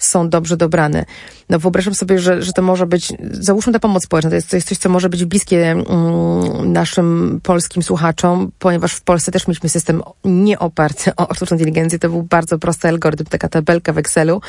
są 0.00 0.28
dobrze 0.28 0.56
dobrane. 0.56 1.04
No 1.48 1.58
wyobrażam 1.58 1.94
sobie, 1.94 2.18
że, 2.18 2.42
że 2.42 2.52
to 2.52 2.62
może 2.62 2.86
być, 2.86 3.12
załóżmy 3.30 3.72
ta 3.72 3.78
pomoc 3.78 4.04
społeczna, 4.04 4.30
to 4.30 4.36
jest, 4.36 4.50
to 4.50 4.56
jest 4.56 4.68
coś, 4.68 4.78
co 4.78 4.88
może 4.88 5.08
być 5.08 5.24
bliskie 5.24 5.70
mm, 5.70 6.72
naszym 6.72 7.40
polskim 7.42 7.82
słuchaczom, 7.82 8.50
ponieważ 8.58 8.92
w 8.94 9.00
Polsce 9.00 9.32
też 9.32 9.48
mieliśmy 9.48 9.68
system 9.68 10.02
nie 10.24 10.58
oparty 10.58 11.16
o 11.16 11.34
sztuczną 11.34 11.54
inteligencję, 11.54 11.98
to 11.98 12.08
był 12.08 12.22
bardzo 12.22 12.58
prosty 12.58 12.88
algorytm, 12.88 13.24
taka 13.24 13.48
tabelka 13.48 13.92
w 13.92 13.98
Excelu, 13.98 14.40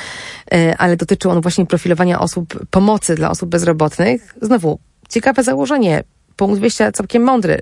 y, 0.53 0.77
ale 0.77 0.97
dotyczył 0.97 1.31
on 1.31 1.41
właśnie 1.41 1.65
profilowania 1.65 2.19
osób, 2.19 2.65
pomocy 2.69 3.15
dla 3.15 3.31
osób 3.31 3.49
bezrobotnych. 3.49 4.35
Znowu, 4.41 4.79
ciekawe 5.09 5.43
założenie, 5.43 6.03
punkt 6.35 6.59
wyjścia 6.59 6.91
całkiem 6.91 7.23
mądry 7.23 7.61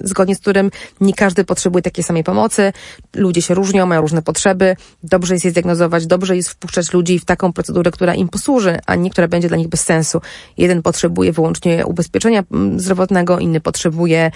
zgodnie 0.00 0.34
z 0.34 0.38
którym 0.38 0.70
nie 1.00 1.14
każdy 1.14 1.44
potrzebuje 1.44 1.82
takiej 1.82 2.04
samej 2.04 2.24
pomocy. 2.24 2.72
Ludzie 3.14 3.42
się 3.42 3.54
różnią, 3.54 3.86
mają 3.86 4.00
różne 4.00 4.22
potrzeby. 4.22 4.76
Dobrze 5.02 5.34
jest 5.34 5.44
je 5.44 5.50
zdiagnozować, 5.50 6.06
dobrze 6.06 6.36
jest 6.36 6.48
wpuszczać 6.48 6.92
ludzi 6.92 7.18
w 7.18 7.24
taką 7.24 7.52
procedurę, 7.52 7.90
która 7.90 8.14
im 8.14 8.28
posłuży, 8.28 8.78
a 8.86 8.94
nie 8.94 9.10
która 9.10 9.28
będzie 9.28 9.48
dla 9.48 9.56
nich 9.56 9.68
bez 9.68 9.80
sensu. 9.80 10.20
Jeden 10.56 10.82
potrzebuje 10.82 11.32
wyłącznie 11.32 11.86
ubezpieczenia 11.86 12.42
mm, 12.52 12.80
zdrowotnego, 12.80 13.38
inny 13.38 13.60
potrzebuje 13.60 14.30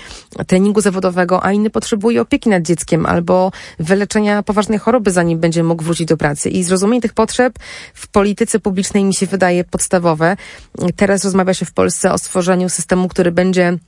treningu 0.46 0.80
zawodowego, 0.80 1.44
a 1.44 1.52
inny 1.52 1.70
potrzebuje 1.70 2.20
opieki 2.20 2.48
nad 2.50 2.62
dzieckiem 2.62 3.06
albo 3.06 3.52
wyleczenia 3.78 4.42
poważnej 4.42 4.78
choroby, 4.78 5.10
zanim 5.10 5.38
będzie 5.38 5.62
mógł 5.62 5.84
wrócić 5.84 6.08
do 6.08 6.16
pracy. 6.16 6.50
I 6.50 6.64
zrozumienie 6.64 7.00
tych 7.00 7.14
potrzeb 7.14 7.58
w 7.94 8.08
polityce 8.08 8.60
publicznej 8.60 9.04
mi 9.04 9.14
się 9.14 9.26
wydaje 9.26 9.64
podstawowe. 9.64 10.36
Teraz 10.96 11.24
rozmawia 11.24 11.54
się 11.54 11.66
w 11.66 11.72
Polsce 11.72 12.12
o 12.12 12.18
stworzeniu 12.18 12.68
systemu, 12.68 13.08
który 13.08 13.32
będzie 13.32 13.78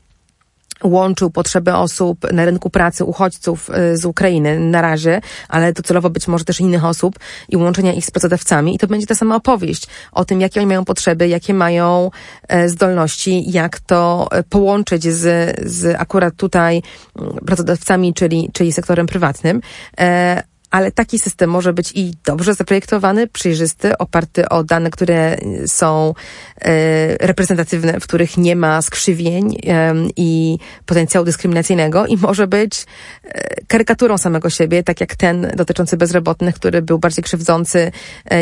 łączył 0.84 1.30
potrzeby 1.30 1.74
osób 1.74 2.32
na 2.32 2.44
rynku 2.44 2.70
pracy, 2.70 3.04
uchodźców 3.04 3.70
y, 3.70 3.96
z 3.96 4.04
Ukrainy 4.04 4.60
na 4.60 4.80
razie, 4.82 5.20
ale 5.48 5.72
docelowo 5.72 6.10
być 6.10 6.28
może 6.28 6.44
też 6.44 6.60
innych 6.60 6.84
osób 6.84 7.18
i 7.48 7.56
łączenia 7.56 7.92
ich 7.92 8.06
z 8.06 8.10
pracodawcami. 8.10 8.74
I 8.74 8.78
to 8.78 8.86
będzie 8.86 9.06
ta 9.06 9.14
sama 9.14 9.36
opowieść 9.36 9.86
o 10.12 10.24
tym, 10.24 10.40
jakie 10.40 10.60
oni 10.60 10.66
mają 10.66 10.84
potrzeby, 10.84 11.28
jakie 11.28 11.54
mają 11.54 12.10
e, 12.48 12.68
zdolności, 12.68 13.50
jak 13.50 13.80
to 13.80 14.28
e, 14.30 14.42
połączyć 14.42 15.04
z, 15.04 15.56
z 15.70 15.96
akurat 16.00 16.34
tutaj 16.36 16.82
mm, 17.18 17.34
pracodawcami, 17.46 18.14
czyli, 18.14 18.50
czyli 18.52 18.72
sektorem 18.72 19.06
prywatnym 19.06 19.60
e, 20.00 20.42
ale 20.70 20.92
taki 20.92 21.18
system 21.18 21.50
może 21.50 21.72
być 21.72 21.92
i 21.94 22.12
dobrze 22.24 22.54
zaprojektowany, 22.54 23.26
przejrzysty, 23.26 23.98
oparty 23.98 24.48
o 24.48 24.64
dane, 24.64 24.90
które 24.90 25.36
są 25.66 26.14
e, 26.60 27.26
reprezentatywne, 27.26 28.00
w 28.00 28.06
których 28.06 28.36
nie 28.36 28.56
ma 28.56 28.82
skrzywień 28.82 29.56
e, 29.66 29.94
i 30.16 30.58
potencjału 30.86 31.24
dyskryminacyjnego 31.24 32.06
i 32.06 32.16
może 32.16 32.46
być 32.46 32.86
e, 33.24 33.64
karykaturą 33.66 34.18
samego 34.18 34.50
siebie, 34.50 34.82
tak 34.82 35.00
jak 35.00 35.16
ten 35.16 35.52
dotyczący 35.56 35.96
bezrobotnych, 35.96 36.54
który 36.54 36.82
był 36.82 36.98
bardziej 36.98 37.24
krzywdzący 37.24 37.92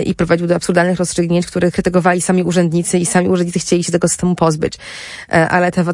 i 0.04 0.14
prowadził 0.14 0.46
do 0.46 0.54
absurdalnych 0.54 0.98
rozstrzygnięć, 0.98 1.46
które 1.46 1.70
krytykowali 1.70 2.22
sami 2.22 2.42
urzędnicy 2.42 2.98
i 2.98 3.06
sami 3.06 3.28
urzędnicy 3.28 3.58
chcieli 3.58 3.84
się 3.84 3.92
tego 3.92 4.08
systemu 4.08 4.34
pozbyć. 4.34 4.78
Ale 5.28 5.72
ta 5.72 5.84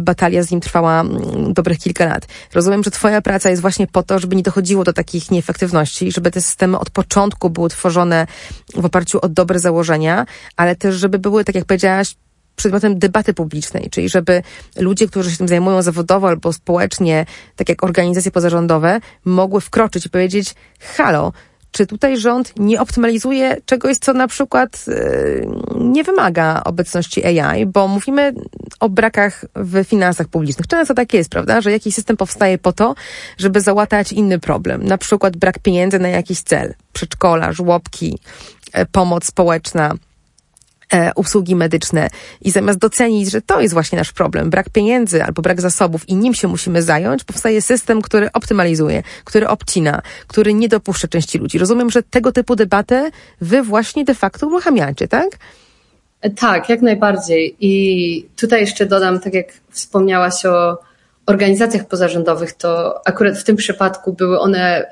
batalia 0.00 0.42
z 0.42 0.50
nim 0.50 0.60
trwała 0.60 1.00
mm, 1.00 1.52
dobrych 1.52 1.78
kilka 1.78 2.06
lat. 2.06 2.26
Rozumiem, 2.54 2.84
że 2.84 2.90
twoja 2.90 3.22
praca 3.22 3.50
jest 3.50 3.62
właśnie 3.62 3.86
po 3.86 4.02
to, 4.02 4.18
żeby 4.18 4.36
nie 4.36 4.42
dochodziło 4.42 4.84
do 4.84 4.92
takich 4.92 5.30
nieefektywności 5.30 5.77
i 6.02 6.12
żeby 6.12 6.30
te 6.30 6.40
systemy 6.40 6.78
od 6.78 6.90
początku 6.90 7.50
były 7.50 7.68
tworzone 7.68 8.26
w 8.74 8.84
oparciu 8.84 9.18
o 9.22 9.28
dobre 9.28 9.58
założenia, 9.58 10.26
ale 10.56 10.76
też 10.76 10.94
żeby 10.94 11.18
były, 11.18 11.44
tak 11.44 11.54
jak 11.54 11.64
powiedziałaś, 11.64 12.16
przedmiotem 12.56 12.98
debaty 12.98 13.34
publicznej, 13.34 13.90
czyli 13.90 14.08
żeby 14.08 14.42
ludzie, 14.76 15.08
którzy 15.08 15.30
się 15.30 15.36
tym 15.36 15.48
zajmują 15.48 15.82
zawodowo 15.82 16.28
albo 16.28 16.52
społecznie, 16.52 17.26
tak 17.56 17.68
jak 17.68 17.84
organizacje 17.84 18.30
pozarządowe, 18.30 19.00
mogły 19.24 19.60
wkroczyć 19.60 20.06
i 20.06 20.10
powiedzieć, 20.10 20.54
halo, 20.96 21.32
Czy 21.72 21.86
tutaj 21.86 22.18
rząd 22.18 22.52
nie 22.56 22.80
optymalizuje 22.80 23.56
czegoś, 23.66 23.98
co 23.98 24.12
na 24.12 24.28
przykład 24.28 24.84
yy, 24.86 25.48
nie 25.74 26.04
wymaga 26.04 26.62
obecności 26.64 27.40
AI, 27.40 27.66
bo 27.66 27.88
mówimy 27.88 28.32
o 28.80 28.88
brakach 28.88 29.44
w 29.54 29.84
finansach 29.84 30.28
publicznych. 30.28 30.66
Często 30.66 30.94
tak 30.94 31.14
jest, 31.14 31.30
prawda, 31.30 31.60
że 31.60 31.72
jakiś 31.72 31.94
system 31.94 32.16
powstaje 32.16 32.58
po 32.58 32.72
to, 32.72 32.94
żeby 33.38 33.60
załatać 33.60 34.12
inny 34.12 34.38
problem. 34.38 34.82
Na 34.82 34.98
przykład 34.98 35.36
brak 35.36 35.58
pieniędzy 35.58 35.98
na 35.98 36.08
jakiś 36.08 36.40
cel. 36.40 36.74
Przedszkola, 36.92 37.52
żłobki, 37.52 38.18
e, 38.72 38.86
pomoc 38.86 39.24
społeczna 39.24 39.94
e, 40.92 41.12
usługi 41.14 41.56
medyczne 41.56 42.08
i 42.40 42.50
zamiast 42.50 42.78
docenić, 42.78 43.30
że 43.30 43.42
to 43.42 43.60
jest 43.60 43.74
właśnie 43.74 43.98
nasz 43.98 44.12
problem, 44.12 44.50
brak 44.50 44.70
pieniędzy 44.70 45.24
albo 45.24 45.42
brak 45.42 45.60
zasobów 45.60 46.08
i 46.08 46.16
nim 46.16 46.34
się 46.34 46.48
musimy 46.48 46.82
zająć, 46.82 47.24
powstaje 47.24 47.62
system, 47.62 48.02
który 48.02 48.32
optymalizuje, 48.32 49.02
który 49.24 49.48
obcina, 49.48 50.02
który 50.26 50.54
nie 50.54 50.68
dopuszcza 50.68 51.08
części 51.08 51.38
ludzi. 51.38 51.58
Rozumiem, 51.58 51.90
że 51.90 52.02
tego 52.02 52.32
typu 52.32 52.56
debatę 52.56 53.10
wy 53.40 53.62
właśnie 53.62 54.04
de 54.04 54.14
facto 54.14 54.46
uruchamiacie, 54.46 55.08
tak? 55.08 55.28
Tak, 56.36 56.68
jak 56.68 56.82
najbardziej. 56.82 57.56
I 57.60 58.28
tutaj 58.36 58.60
jeszcze 58.60 58.86
dodam, 58.86 59.20
tak 59.20 59.34
jak 59.34 59.46
wspomniałaś 59.70 60.46
o 60.46 60.78
organizacjach 61.26 61.88
pozarządowych, 61.88 62.52
to 62.52 63.00
akurat 63.06 63.38
w 63.38 63.44
tym 63.44 63.56
przypadku 63.56 64.12
były 64.12 64.40
one 64.40 64.86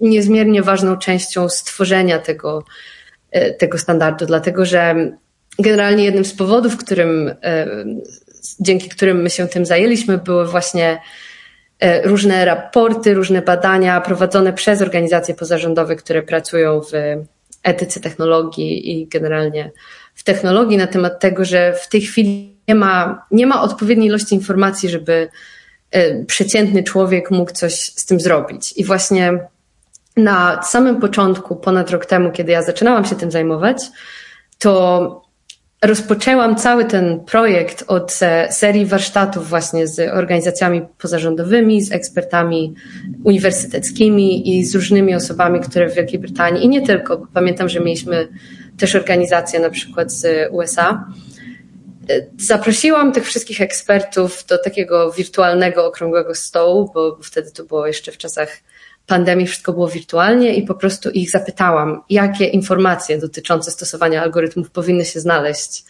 niezmiernie 0.00 0.62
ważną 0.62 0.96
częścią 0.96 1.48
stworzenia 1.48 2.18
tego, 2.18 2.64
e, 3.30 3.54
tego 3.54 3.78
standardu, 3.78 4.26
dlatego 4.26 4.64
że 4.64 4.94
generalnie 5.58 6.04
jednym 6.04 6.24
z 6.24 6.34
powodów, 6.34 6.76
którym, 6.76 7.34
e, 7.42 7.66
dzięki 8.60 8.88
którym 8.88 9.22
my 9.22 9.30
się 9.30 9.48
tym 9.48 9.66
zajęliśmy, 9.66 10.18
były 10.18 10.46
właśnie 10.46 11.00
e, 11.80 12.08
różne 12.08 12.44
raporty, 12.44 13.14
różne 13.14 13.42
badania 13.42 14.00
prowadzone 14.00 14.52
przez 14.52 14.82
organizacje 14.82 15.34
pozarządowe, 15.34 15.96
które 15.96 16.22
pracują 16.22 16.80
w 16.80 16.92
etyce 17.62 18.00
technologii 18.00 19.00
i 19.00 19.06
generalnie 19.06 19.70
w 20.14 20.24
technologii 20.24 20.76
na 20.76 20.86
temat 20.86 21.20
tego, 21.20 21.44
że 21.44 21.74
w 21.82 21.88
tej 21.88 22.00
chwili 22.00 22.56
nie 22.68 22.74
ma, 22.74 23.26
nie 23.30 23.46
ma 23.46 23.62
odpowiedniej 23.62 24.08
ilości 24.08 24.34
informacji, 24.34 24.88
żeby 24.88 25.28
e, 25.90 26.24
przeciętny 26.24 26.82
człowiek 26.82 27.30
mógł 27.30 27.52
coś 27.52 27.74
z 27.74 28.06
tym 28.06 28.20
zrobić. 28.20 28.72
I 28.76 28.84
właśnie 28.84 29.38
na 30.16 30.62
samym 30.62 31.00
początku, 31.00 31.56
ponad 31.56 31.90
rok 31.90 32.06
temu, 32.06 32.32
kiedy 32.32 32.52
ja 32.52 32.62
zaczynałam 32.62 33.04
się 33.04 33.16
tym 33.16 33.30
zajmować, 33.30 33.82
to 34.58 35.27
rozpoczęłam 35.82 36.56
cały 36.56 36.84
ten 36.84 37.20
projekt 37.20 37.84
od 37.86 38.12
serii 38.50 38.86
warsztatów 38.86 39.48
właśnie 39.48 39.86
z 39.86 40.12
organizacjami 40.12 40.82
pozarządowymi, 40.98 41.82
z 41.82 41.92
ekspertami 41.92 42.74
uniwersyteckimi 43.24 44.58
i 44.58 44.64
z 44.64 44.74
różnymi 44.74 45.14
osobami, 45.14 45.60
które 45.60 45.88
w 45.88 45.94
Wielkiej 45.94 46.18
Brytanii 46.18 46.64
i 46.64 46.68
nie 46.68 46.86
tylko, 46.86 47.18
bo 47.18 47.26
pamiętam, 47.34 47.68
że 47.68 47.80
mieliśmy 47.80 48.28
też 48.78 48.96
organizacje 48.96 49.60
na 49.60 49.70
przykład 49.70 50.12
z 50.12 50.52
USA. 50.52 51.04
Zaprosiłam 52.38 53.12
tych 53.12 53.24
wszystkich 53.24 53.60
ekspertów 53.60 54.44
do 54.48 54.58
takiego 54.58 55.12
wirtualnego, 55.12 55.86
okrągłego 55.86 56.34
stołu, 56.34 56.90
bo 56.94 57.18
wtedy 57.22 57.50
to 57.50 57.64
było 57.64 57.86
jeszcze 57.86 58.12
w 58.12 58.18
czasach 58.18 58.48
pandemii 59.08 59.46
wszystko 59.46 59.72
było 59.72 59.88
wirtualnie 59.88 60.54
i 60.54 60.62
po 60.62 60.74
prostu 60.74 61.10
ich 61.10 61.30
zapytałam, 61.30 62.02
jakie 62.10 62.44
informacje 62.44 63.18
dotyczące 63.18 63.70
stosowania 63.70 64.22
algorytmów 64.22 64.70
powinny 64.70 65.04
się 65.04 65.20
znaleźć 65.20 65.84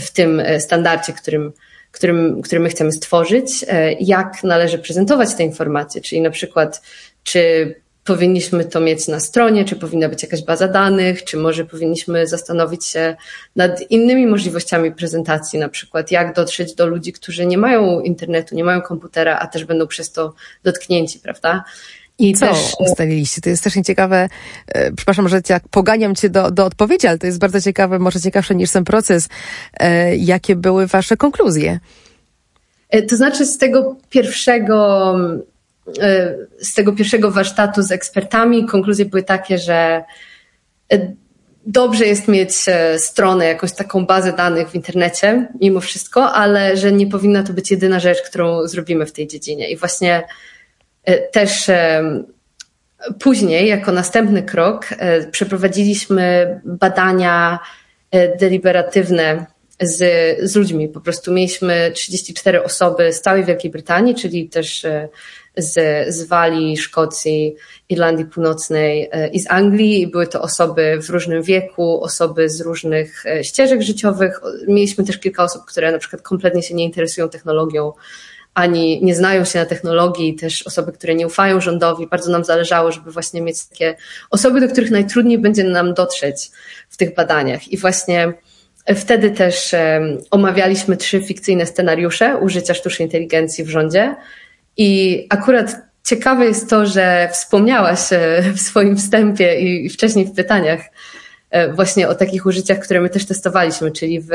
w 0.00 0.10
tym 0.10 0.40
e, 0.40 0.60
standardzie, 0.60 1.12
którym, 1.12 1.52
którym, 1.92 2.42
który 2.42 2.60
my 2.60 2.68
chcemy 2.68 2.92
stworzyć, 2.92 3.64
e, 3.68 3.92
jak 3.92 4.44
należy 4.44 4.78
prezentować 4.78 5.34
te 5.34 5.42
informacje, 5.42 6.00
czyli 6.00 6.20
na 6.20 6.30
przykład, 6.30 6.82
czy 7.22 7.74
powinniśmy 8.04 8.64
to 8.64 8.80
mieć 8.80 9.08
na 9.08 9.20
stronie, 9.20 9.64
czy 9.64 9.76
powinna 9.76 10.08
być 10.08 10.22
jakaś 10.22 10.42
baza 10.42 10.68
danych, 10.68 11.24
czy 11.24 11.36
może 11.36 11.64
powinniśmy 11.64 12.26
zastanowić 12.26 12.86
się 12.86 13.16
nad 13.56 13.90
innymi 13.90 14.26
możliwościami 14.26 14.92
prezentacji, 14.92 15.58
na 15.58 15.68
przykład 15.68 16.10
jak 16.10 16.34
dotrzeć 16.34 16.74
do 16.74 16.86
ludzi, 16.86 17.12
którzy 17.12 17.46
nie 17.46 17.58
mają 17.58 18.00
internetu, 18.00 18.54
nie 18.54 18.64
mają 18.64 18.80
komputera, 18.82 19.38
a 19.38 19.46
też 19.46 19.64
będą 19.64 19.86
przez 19.86 20.12
to 20.12 20.34
dotknięci, 20.62 21.18
prawda? 21.18 21.64
I 22.20 22.34
Co 22.34 22.46
też... 22.46 22.72
ustaliliście? 22.78 23.40
To 23.40 23.50
jest 23.50 23.64
też 23.64 23.74
ciekawe, 23.86 24.28
e, 24.68 24.92
przepraszam, 24.92 25.28
że 25.28 25.40
jak 25.48 25.68
poganiam 25.68 26.14
cię 26.14 26.30
do, 26.30 26.50
do 26.50 26.64
odpowiedzi, 26.64 27.06
ale 27.06 27.18
to 27.18 27.26
jest 27.26 27.38
bardzo 27.38 27.60
ciekawe, 27.60 27.98
może 27.98 28.20
ciekawsze 28.20 28.54
niż 28.54 28.70
ten 28.70 28.84
proces. 28.84 29.28
E, 29.80 30.16
jakie 30.16 30.56
były 30.56 30.86
wasze 30.86 31.16
konkluzje? 31.16 31.80
E, 32.90 33.02
to 33.02 33.16
znaczy 33.16 33.46
z 33.46 33.58
tego 33.58 33.96
pierwszego, 34.10 35.14
z 36.60 36.74
tego 36.74 36.92
pierwszego 36.92 37.30
warsztatu 37.30 37.82
z 37.82 37.92
ekspertami 37.92 38.66
konkluzje 38.66 39.04
były 39.04 39.22
takie, 39.22 39.58
że 39.58 40.04
dobrze 41.66 42.06
jest 42.06 42.28
mieć 42.28 42.50
stronę, 42.96 43.46
jakąś 43.46 43.72
taką 43.72 44.06
bazę 44.06 44.32
danych 44.32 44.70
w 44.70 44.74
internecie, 44.74 45.48
mimo 45.60 45.80
wszystko, 45.80 46.32
ale 46.32 46.76
że 46.76 46.92
nie 46.92 47.06
powinna 47.06 47.42
to 47.42 47.52
być 47.52 47.70
jedyna 47.70 48.00
rzecz, 48.00 48.22
którą 48.22 48.66
zrobimy 48.66 49.06
w 49.06 49.12
tej 49.12 49.28
dziedzinie. 49.28 49.70
I 49.70 49.76
właśnie 49.76 50.22
też 51.32 51.68
e, 51.68 52.02
później, 53.20 53.68
jako 53.68 53.92
następny 53.92 54.42
krok, 54.42 54.86
e, 54.90 55.26
przeprowadziliśmy 55.26 56.60
badania 56.64 57.58
deliberatywne 58.40 59.46
z, 59.80 59.98
z 60.50 60.56
ludźmi. 60.56 60.88
Po 60.88 61.00
prostu 61.00 61.32
mieliśmy 61.32 61.92
34 61.94 62.64
osoby 62.64 63.12
z 63.12 63.20
całej 63.20 63.44
Wielkiej 63.44 63.70
Brytanii, 63.70 64.14
czyli 64.14 64.48
też 64.48 64.86
z, 65.56 65.74
z 66.14 66.22
Walii, 66.22 66.76
Szkocji, 66.76 67.54
Irlandii 67.88 68.24
Północnej 68.24 69.10
i 69.32 69.40
z 69.40 69.50
Anglii. 69.50 70.06
Były 70.06 70.26
to 70.26 70.42
osoby 70.42 70.98
w 71.02 71.10
różnym 71.10 71.42
wieku, 71.42 72.02
osoby 72.02 72.48
z 72.48 72.60
różnych 72.60 73.24
ścieżek 73.42 73.82
życiowych. 73.82 74.40
Mieliśmy 74.68 75.04
też 75.04 75.18
kilka 75.18 75.44
osób, 75.44 75.64
które 75.64 75.92
na 75.92 75.98
przykład 75.98 76.22
kompletnie 76.22 76.62
się 76.62 76.74
nie 76.74 76.84
interesują 76.84 77.28
technologią, 77.28 77.92
ani 78.54 79.04
nie 79.04 79.14
znają 79.14 79.44
się 79.44 79.58
na 79.58 79.66
technologii, 79.66 80.34
też 80.34 80.62
osoby, 80.66 80.92
które 80.92 81.14
nie 81.14 81.26
ufają 81.26 81.60
rządowi. 81.60 82.06
Bardzo 82.06 82.30
nam 82.30 82.44
zależało, 82.44 82.92
żeby 82.92 83.12
właśnie 83.12 83.42
mieć 83.42 83.66
takie 83.66 83.96
osoby, 84.30 84.60
do 84.60 84.68
których 84.68 84.90
najtrudniej 84.90 85.38
będzie 85.38 85.64
nam 85.64 85.94
dotrzeć 85.94 86.50
w 86.88 86.96
tych 86.96 87.14
badaniach. 87.14 87.68
I 87.68 87.76
właśnie 87.76 88.32
wtedy 88.96 89.30
też 89.30 89.74
omawialiśmy 90.30 90.96
trzy 90.96 91.22
fikcyjne 91.22 91.66
scenariusze 91.66 92.36
użycia 92.36 92.74
sztucznej 92.74 93.08
inteligencji 93.08 93.64
w 93.64 93.70
rządzie. 93.70 94.16
I 94.76 95.26
akurat 95.30 95.76
ciekawe 96.04 96.46
jest 96.46 96.70
to, 96.70 96.86
że 96.86 97.28
wspomniałaś 97.32 98.12
e, 98.12 98.42
w 98.54 98.60
swoim 98.60 98.96
wstępie 98.96 99.60
i 99.60 99.90
wcześniej 99.90 100.26
w 100.26 100.34
pytaniach 100.34 100.80
e, 101.50 101.72
właśnie 101.72 102.08
o 102.08 102.14
takich 102.14 102.46
użyciach, 102.46 102.78
które 102.78 103.00
my 103.00 103.08
też 103.08 103.26
testowaliśmy, 103.26 103.90
czyli 103.90 104.20
w 104.20 104.30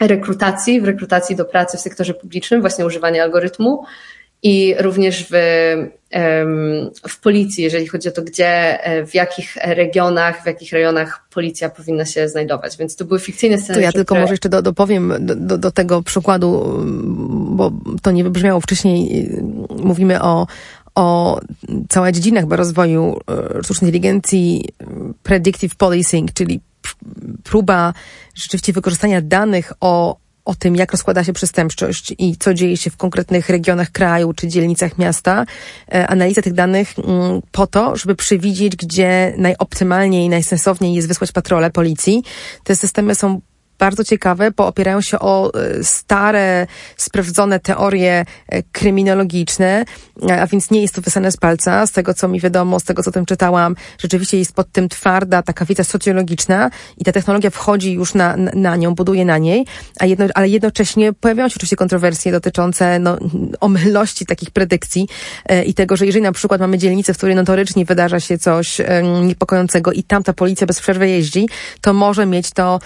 rekrutacji, 0.00 0.80
w 0.80 0.84
rekrutacji 0.84 1.36
do 1.36 1.44
pracy 1.44 1.76
w 1.76 1.80
sektorze 1.80 2.14
publicznym, 2.14 2.60
właśnie 2.60 2.86
używanie 2.86 3.22
algorytmu 3.22 3.84
i 4.42 4.74
również 4.78 5.26
w, 5.30 5.34
w 7.08 7.20
policji, 7.20 7.64
jeżeli 7.64 7.86
chodzi 7.86 8.08
o 8.08 8.12
to, 8.12 8.22
gdzie, 8.22 8.84
e, 8.84 9.06
w 9.06 9.14
jakich 9.14 9.56
regionach, 9.56 10.42
w 10.42 10.46
jakich 10.46 10.72
rejonach 10.72 11.26
policja 11.30 11.70
powinna 11.70 12.04
się 12.04 12.28
znajdować. 12.28 12.76
Więc 12.76 12.96
to 12.96 13.04
były 13.04 13.20
fikcyjne 13.20 13.58
sceny. 13.58 13.74
To 13.74 13.80
ja 13.80 13.92
tylko 13.92 14.04
które... 14.04 14.20
może 14.20 14.32
jeszcze 14.32 14.48
do, 14.48 14.62
dopowiem 14.62 15.14
do, 15.20 15.34
do, 15.34 15.58
do 15.58 15.70
tego 15.70 16.02
przykładu, 16.02 16.80
bo 17.30 17.72
to 18.02 18.10
nie 18.10 18.24
wybrzmiało 18.24 18.60
wcześniej. 18.60 19.30
Mówimy 19.82 20.22
o, 20.22 20.46
o 20.94 21.40
całej 21.88 22.12
dziedzinach 22.12 22.44
rozwoju 22.48 23.20
e, 23.58 23.62
sztucznej 23.62 23.88
inteligencji, 23.88 24.68
predictive 25.22 25.74
policing, 25.74 26.32
czyli 26.32 26.60
próba 27.42 27.94
rzeczywiście 28.34 28.72
wykorzystania 28.72 29.20
danych 29.20 29.72
o, 29.80 30.16
o 30.44 30.54
tym, 30.54 30.76
jak 30.76 30.92
rozkłada 30.92 31.24
się 31.24 31.32
przestępczość 31.32 32.14
i 32.18 32.36
co 32.36 32.54
dzieje 32.54 32.76
się 32.76 32.90
w 32.90 32.96
konkretnych 32.96 33.48
regionach 33.48 33.90
kraju 33.90 34.32
czy 34.32 34.48
dzielnicach 34.48 34.98
miasta, 34.98 35.46
e, 35.94 36.06
analiza 36.06 36.42
tych 36.42 36.52
danych 36.52 36.94
mm, 36.98 37.42
po 37.52 37.66
to, 37.66 37.96
żeby 37.96 38.14
przewidzieć, 38.14 38.76
gdzie 38.76 39.34
najoptymalniej 39.36 40.24
i 40.24 40.28
najsensowniej 40.28 40.94
jest 40.94 41.08
wysłać 41.08 41.32
patrole 41.32 41.70
policji. 41.70 42.22
Te 42.64 42.76
systemy 42.76 43.14
są 43.14 43.40
bardzo 43.78 44.04
ciekawe, 44.04 44.50
bo 44.50 44.66
opierają 44.66 45.00
się 45.00 45.18
o 45.18 45.52
e, 45.54 45.84
stare, 45.84 46.66
sprawdzone 46.96 47.60
teorie 47.60 48.24
e, 48.48 48.62
kryminologiczne, 48.62 49.84
e, 50.30 50.42
a 50.42 50.46
więc 50.46 50.70
nie 50.70 50.82
jest 50.82 50.94
to 50.94 51.00
wysane 51.00 51.32
z 51.32 51.36
palca. 51.36 51.86
Z 51.86 51.92
tego, 51.92 52.14
co 52.14 52.28
mi 52.28 52.40
wiadomo, 52.40 52.80
z 52.80 52.84
tego, 52.84 53.02
co 53.02 53.10
tym 53.10 53.26
czytałam, 53.26 53.76
rzeczywiście 53.98 54.38
jest 54.38 54.54
pod 54.54 54.72
tym 54.72 54.88
twarda 54.88 55.42
taka 55.42 55.64
wiedza 55.64 55.84
socjologiczna 55.84 56.70
i 56.98 57.04
ta 57.04 57.12
technologia 57.12 57.50
wchodzi 57.50 57.92
już 57.92 58.14
na, 58.14 58.36
na 58.54 58.76
nią, 58.76 58.94
buduje 58.94 59.24
na 59.24 59.38
niej, 59.38 59.66
a 59.98 60.06
jedno, 60.06 60.26
ale 60.34 60.48
jednocześnie 60.48 61.12
pojawiają 61.12 61.48
się 61.48 61.54
oczywiście 61.56 61.76
kontrowersje 61.76 62.32
dotyczące 62.32 62.98
no, 62.98 63.18
omylności 63.60 64.26
takich 64.26 64.50
predykcji 64.50 65.08
i 65.66 65.74
tego, 65.74 65.96
że 65.96 66.06
jeżeli 66.06 66.22
na 66.22 66.32
przykład 66.32 66.60
mamy 66.60 66.78
dzielnicę, 66.78 67.14
w 67.14 67.16
której 67.16 67.36
notorycznie 67.36 67.84
wydarza 67.84 68.20
się 68.20 68.38
coś 68.38 68.80
niepokojącego 69.22 69.92
i 69.92 70.02
tam 70.02 70.22
ta 70.22 70.32
policja 70.32 70.66
bez 70.66 70.80
przerwy 70.80 71.08
jeździ, 71.08 71.48
to 71.80 71.92
może 71.92 72.26
mieć 72.26 72.50
to 72.50 72.78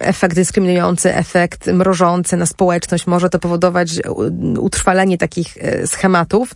efekt 0.00 0.25
tak 0.26 0.34
dyskryminujący 0.34 1.14
efekt, 1.14 1.66
mrożący 1.66 2.36
na 2.36 2.46
społeczność. 2.46 3.06
Może 3.06 3.30
to 3.30 3.38
powodować 3.38 3.90
utrwalenie 4.58 5.18
takich 5.18 5.58
schematów, 5.86 6.52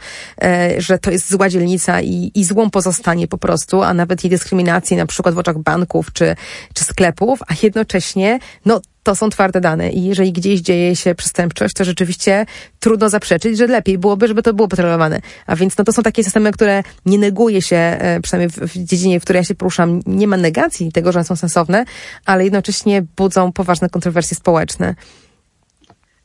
że 0.78 0.98
to 0.98 1.10
jest 1.10 1.30
zła 1.30 1.48
dzielnica 1.48 2.00
i, 2.00 2.32
i 2.34 2.44
złą 2.44 2.70
pozostanie 2.70 3.28
po 3.28 3.38
prostu, 3.38 3.82
a 3.82 3.94
nawet 3.94 4.24
i 4.24 4.28
dyskryminacji 4.28 4.96
na 4.96 5.06
przykład 5.06 5.34
w 5.34 5.38
oczach 5.38 5.58
banków 5.58 6.12
czy, 6.12 6.36
czy 6.74 6.84
sklepów, 6.84 7.40
a 7.48 7.54
jednocześnie, 7.62 8.38
no 8.64 8.80
to 9.02 9.14
są 9.14 9.30
twarde 9.30 9.60
dane 9.60 9.90
i 9.90 10.04
jeżeli 10.04 10.32
gdzieś 10.32 10.60
dzieje 10.60 10.96
się 10.96 11.14
przestępczość, 11.14 11.74
to 11.74 11.84
rzeczywiście 11.84 12.46
trudno 12.80 13.08
zaprzeczyć, 13.08 13.58
że 13.58 13.66
lepiej 13.66 13.98
byłoby, 13.98 14.28
żeby 14.28 14.42
to 14.42 14.54
było 14.54 14.68
patrolowane. 14.68 15.20
A 15.46 15.56
więc 15.56 15.78
no 15.78 15.84
to 15.84 15.92
są 15.92 16.02
takie 16.02 16.24
systemy, 16.24 16.52
które 16.52 16.82
nie 17.06 17.18
neguje 17.18 17.62
się, 17.62 17.76
e, 17.76 18.20
przynajmniej 18.20 18.50
w, 18.50 18.72
w 18.72 18.84
dziedzinie, 18.84 19.20
w 19.20 19.22
której 19.22 19.40
ja 19.40 19.44
się 19.44 19.54
poruszam, 19.54 20.00
nie 20.06 20.26
ma 20.26 20.36
negacji 20.36 20.92
tego, 20.92 21.12
że 21.12 21.18
one 21.18 21.24
są 21.24 21.36
sensowne, 21.36 21.84
ale 22.26 22.44
jednocześnie 22.44 23.02
budzą 23.16 23.52
poważne 23.52 23.88
kontrowersje 23.88 24.36
społeczne. 24.36 24.94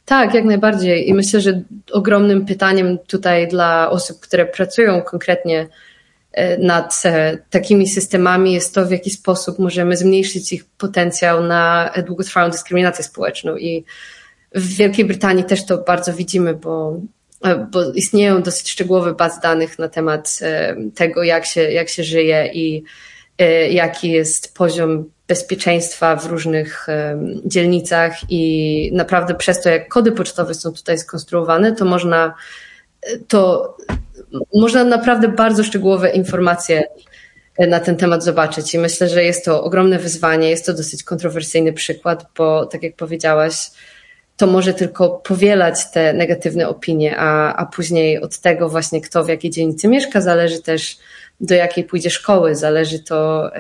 Tak, 0.06 0.34
jak 0.34 0.46
najbardziej. 0.46 1.10
I 1.10 1.14
myślę, 1.14 1.42
że 1.42 1.62
ogromnym 1.92 2.46
pytaniem 2.46 2.98
tutaj 3.08 3.48
dla 3.48 3.90
osób, 3.90 4.20
które 4.20 4.46
pracują 4.46 5.02
konkretnie 5.02 5.68
nad 6.60 7.02
e, 7.06 7.38
takimi 7.50 7.88
systemami 7.88 8.54
jest 8.54 8.76
to, 8.76 8.86
w 8.86 8.92
jaki 8.92 9.10
sposób 9.10 9.60
możemy 9.60 9.98
zmniejszyć 9.98 10.54
ich 10.54 10.66
potencjał 10.66 11.44
na 11.44 11.92
długotrwałą 12.08 12.50
dyskryminację 12.50 13.04
społeczną. 13.04 13.58
I 13.58 13.86
w 14.56 14.76
Wielkiej 14.76 15.06
Brytanii 15.06 15.44
też 15.44 15.66
to 15.66 15.78
bardzo 15.78 16.14
widzimy, 16.14 16.54
bo, 16.54 17.00
e, 17.44 17.68
bo 17.72 17.92
istnieją 17.92 18.42
dosyć 18.42 18.72
szczegółowe 18.72 19.14
bazy 19.14 19.42
danych 19.42 19.80
na 19.80 19.88
temat 19.88 20.40
tego, 20.96 21.24
jak 21.24 21.46
się, 21.46 21.62
jak 21.62 21.90
się 21.90 22.04
żyje 22.04 22.52
i 22.54 22.84
jaki 23.70 24.12
jest 24.12 24.54
poziom 24.58 25.06
bezpieczeństwa 25.28 26.16
w 26.16 26.26
różnych 26.26 26.88
dzielnicach 27.46 28.18
i 28.30 28.92
naprawdę 28.94 29.36
przez 29.36 29.62
to, 29.62 29.70
jak 29.70 29.88
kody 29.88 30.12
pocztowe 30.12 30.54
są 30.54 30.74
tutaj 30.74 30.98
skonstruowane, 30.98 31.76
to 31.76 31.86
można 31.86 32.34
to 33.28 33.76
można 34.54 34.84
naprawdę 34.84 35.28
bardzo 35.28 35.64
szczegółowe 35.64 36.10
informacje 36.10 36.84
na 37.60 37.80
ten 37.80 37.96
temat 37.96 38.24
zobaczyć 38.24 38.74
i 38.74 38.80
myślę, 38.80 39.10
że 39.10 39.24
jest 39.24 39.46
to 39.46 39.64
ogromne 39.64 40.00
wyzwanie, 40.00 40.50
jest 40.50 40.66
to 40.66 40.74
dosyć 40.74 41.04
kontrowersyjny 41.04 41.74
przykład, 41.74 42.26
bo 42.38 42.66
tak 42.66 42.84
jak 42.84 42.96
powiedziałaś, 42.96 43.72
to 44.38 44.48
może 44.48 44.74
tylko 44.74 45.10
powielać 45.10 45.92
te 45.92 46.14
negatywne 46.14 46.68
opinie, 46.68 47.18
a, 47.18 47.56
a 47.56 47.66
później 47.66 48.22
od 48.22 48.38
tego 48.38 48.70
właśnie 48.70 49.02
kto 49.02 49.24
w 49.24 49.30
jakiej 49.30 49.52
dzielnicy 49.52 49.88
mieszka 49.88 50.22
zależy 50.22 50.62
też 50.62 50.98
do 51.40 51.56
jakiej 51.56 51.84
pójdzie 51.84 52.10
szkoły, 52.10 52.56
zależy 52.56 53.00
to, 53.00 53.52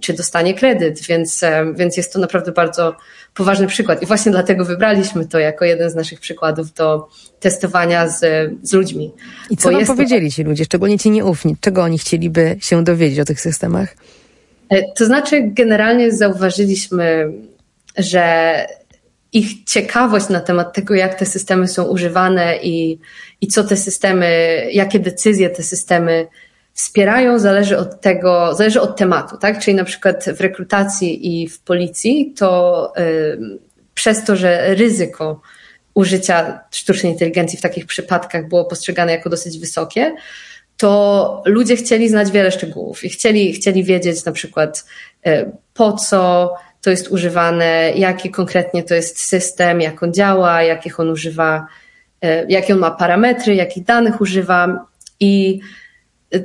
czy 0.00 0.12
dostanie 0.12 0.54
kredyt, 0.54 1.02
więc, 1.02 1.40
więc 1.74 1.96
jest 1.96 2.12
to 2.12 2.18
naprawdę 2.18 2.52
bardzo 2.52 2.96
poważny 3.34 3.66
przykład. 3.66 4.02
I 4.02 4.06
właśnie 4.06 4.32
dlatego 4.32 4.64
wybraliśmy 4.64 5.26
to 5.26 5.38
jako 5.38 5.64
jeden 5.64 5.90
z 5.90 5.94
naszych 5.94 6.20
przykładów 6.20 6.72
do 6.72 7.08
testowania 7.40 8.08
z, 8.08 8.50
z 8.62 8.72
ludźmi. 8.72 9.12
I 9.50 9.56
co 9.56 9.70
wam 9.70 9.86
powiedzieli 9.86 10.30
to... 10.30 10.36
ci 10.36 10.44
ludzie, 10.44 10.64
szczególnie 10.64 10.98
ci 10.98 11.10
nieufni? 11.10 11.56
Czego 11.60 11.82
oni 11.82 11.98
chcieliby 11.98 12.56
się 12.60 12.84
dowiedzieć 12.84 13.20
o 13.20 13.24
tych 13.24 13.40
systemach? 13.40 13.96
E, 14.70 14.92
to 14.92 15.06
znaczy, 15.06 15.42
generalnie 15.42 16.12
zauważyliśmy, 16.12 17.32
że 17.98 18.54
ich 19.32 19.64
ciekawość 19.64 20.28
na 20.28 20.40
temat 20.40 20.72
tego, 20.72 20.94
jak 20.94 21.14
te 21.14 21.26
systemy 21.26 21.68
są 21.68 21.84
używane 21.84 22.56
i, 22.62 22.98
i 23.40 23.46
co 23.46 23.64
te 23.64 23.76
systemy, 23.76 24.28
jakie 24.72 25.00
decyzje 25.00 25.50
te 25.50 25.62
systemy 25.62 26.26
wspierają, 26.74 27.38
zależy 27.38 27.78
od 27.78 28.00
tego, 28.00 28.54
zależy 28.54 28.80
od 28.80 28.96
tematu, 28.96 29.36
tak? 29.36 29.58
Czyli 29.58 29.74
na 29.74 29.84
przykład 29.84 30.24
w 30.36 30.40
rekrutacji 30.40 31.42
i 31.42 31.48
w 31.48 31.60
policji, 31.60 32.34
to 32.36 32.92
y, 32.98 33.58
przez 33.94 34.24
to, 34.24 34.36
że 34.36 34.74
ryzyko 34.74 35.40
użycia 35.94 36.60
sztucznej 36.70 37.12
inteligencji 37.12 37.58
w 37.58 37.62
takich 37.62 37.86
przypadkach 37.86 38.48
było 38.48 38.64
postrzegane 38.64 39.12
jako 39.12 39.30
dosyć 39.30 39.58
wysokie, 39.58 40.14
to 40.76 41.42
ludzie 41.46 41.76
chcieli 41.76 42.08
znać 42.08 42.30
wiele 42.30 42.50
szczegółów 42.50 43.04
i 43.04 43.08
chcieli, 43.08 43.52
chcieli 43.52 43.84
wiedzieć 43.84 44.24
na 44.24 44.32
przykład 44.32 44.84
y, 45.26 45.50
po 45.74 45.92
co 45.92 46.54
to 46.82 46.90
jest 46.90 47.08
używane, 47.08 47.92
jaki 47.96 48.30
konkretnie 48.30 48.82
to 48.82 48.94
jest 48.94 49.22
system, 49.22 49.80
jak 49.80 50.02
on 50.02 50.14
działa, 50.14 50.62
jakich 50.62 51.00
on 51.00 51.10
używa, 51.10 51.66
y, 52.24 52.46
jakie 52.48 52.74
on 52.74 52.80
ma 52.80 52.90
parametry, 52.90 53.54
jakich 53.54 53.84
danych 53.84 54.20
używa 54.20 54.86
i 55.20 55.60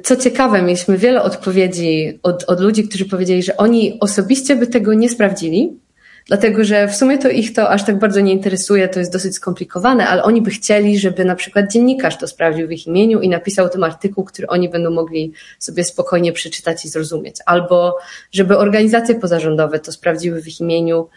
co 0.04 0.16
ciekawe, 0.16 0.62
mieliśmy 0.62 0.98
wiele 0.98 1.22
odpowiedzi 1.22 2.20
od, 2.24 2.44
od 2.44 2.60
ludzi, 2.60 2.88
którzy 2.88 3.06
powiedzieli, 3.06 3.44
że 3.44 3.58
oni 3.58 3.98
osobiście 4.00 4.56
by 4.56 4.68
tego 4.68 4.94
nie 4.94 5.10
sprawdzili, 5.10 5.80
dlatego 6.26 6.64
że 6.64 6.88
w 6.88 6.96
sumie 6.96 7.18
to 7.18 7.30
ich 7.30 7.54
to 7.54 7.70
aż 7.70 7.86
tak 7.86 8.00
bardzo 8.00 8.20
nie 8.20 8.34
interesuje, 8.34 8.88
to 8.88 9.00
jest 9.00 9.14
dosyć 9.14 9.36
skomplikowane, 9.36 10.08
ale 10.08 10.24
oni 10.24 10.42
by 10.42 10.50
chcieli, 10.50 11.00
żeby 11.00 11.26
na 11.26 11.36
przykład 11.36 11.72
dziennikarz 11.72 12.18
to 12.18 12.28
sprawdził 12.28 12.68
w 12.68 12.72
ich 12.72 12.88
imieniu 12.88 13.22
i 13.22 13.30
napisał 13.30 13.70
tym 13.70 13.84
artykuł, 13.84 14.24
który 14.24 14.48
oni 14.48 14.70
będą 14.70 14.92
mogli 14.92 15.34
sobie 15.60 15.84
spokojnie 15.84 16.34
przeczytać 16.34 16.86
i 16.86 16.90
zrozumieć, 16.90 17.36
albo 17.46 17.98
żeby 18.32 18.58
organizacje 18.58 19.16
pozarządowe 19.16 19.80
to 19.80 19.92
sprawdziły 19.92 20.42
w 20.42 20.48
ich 20.48 20.60
imieniu 20.60 21.08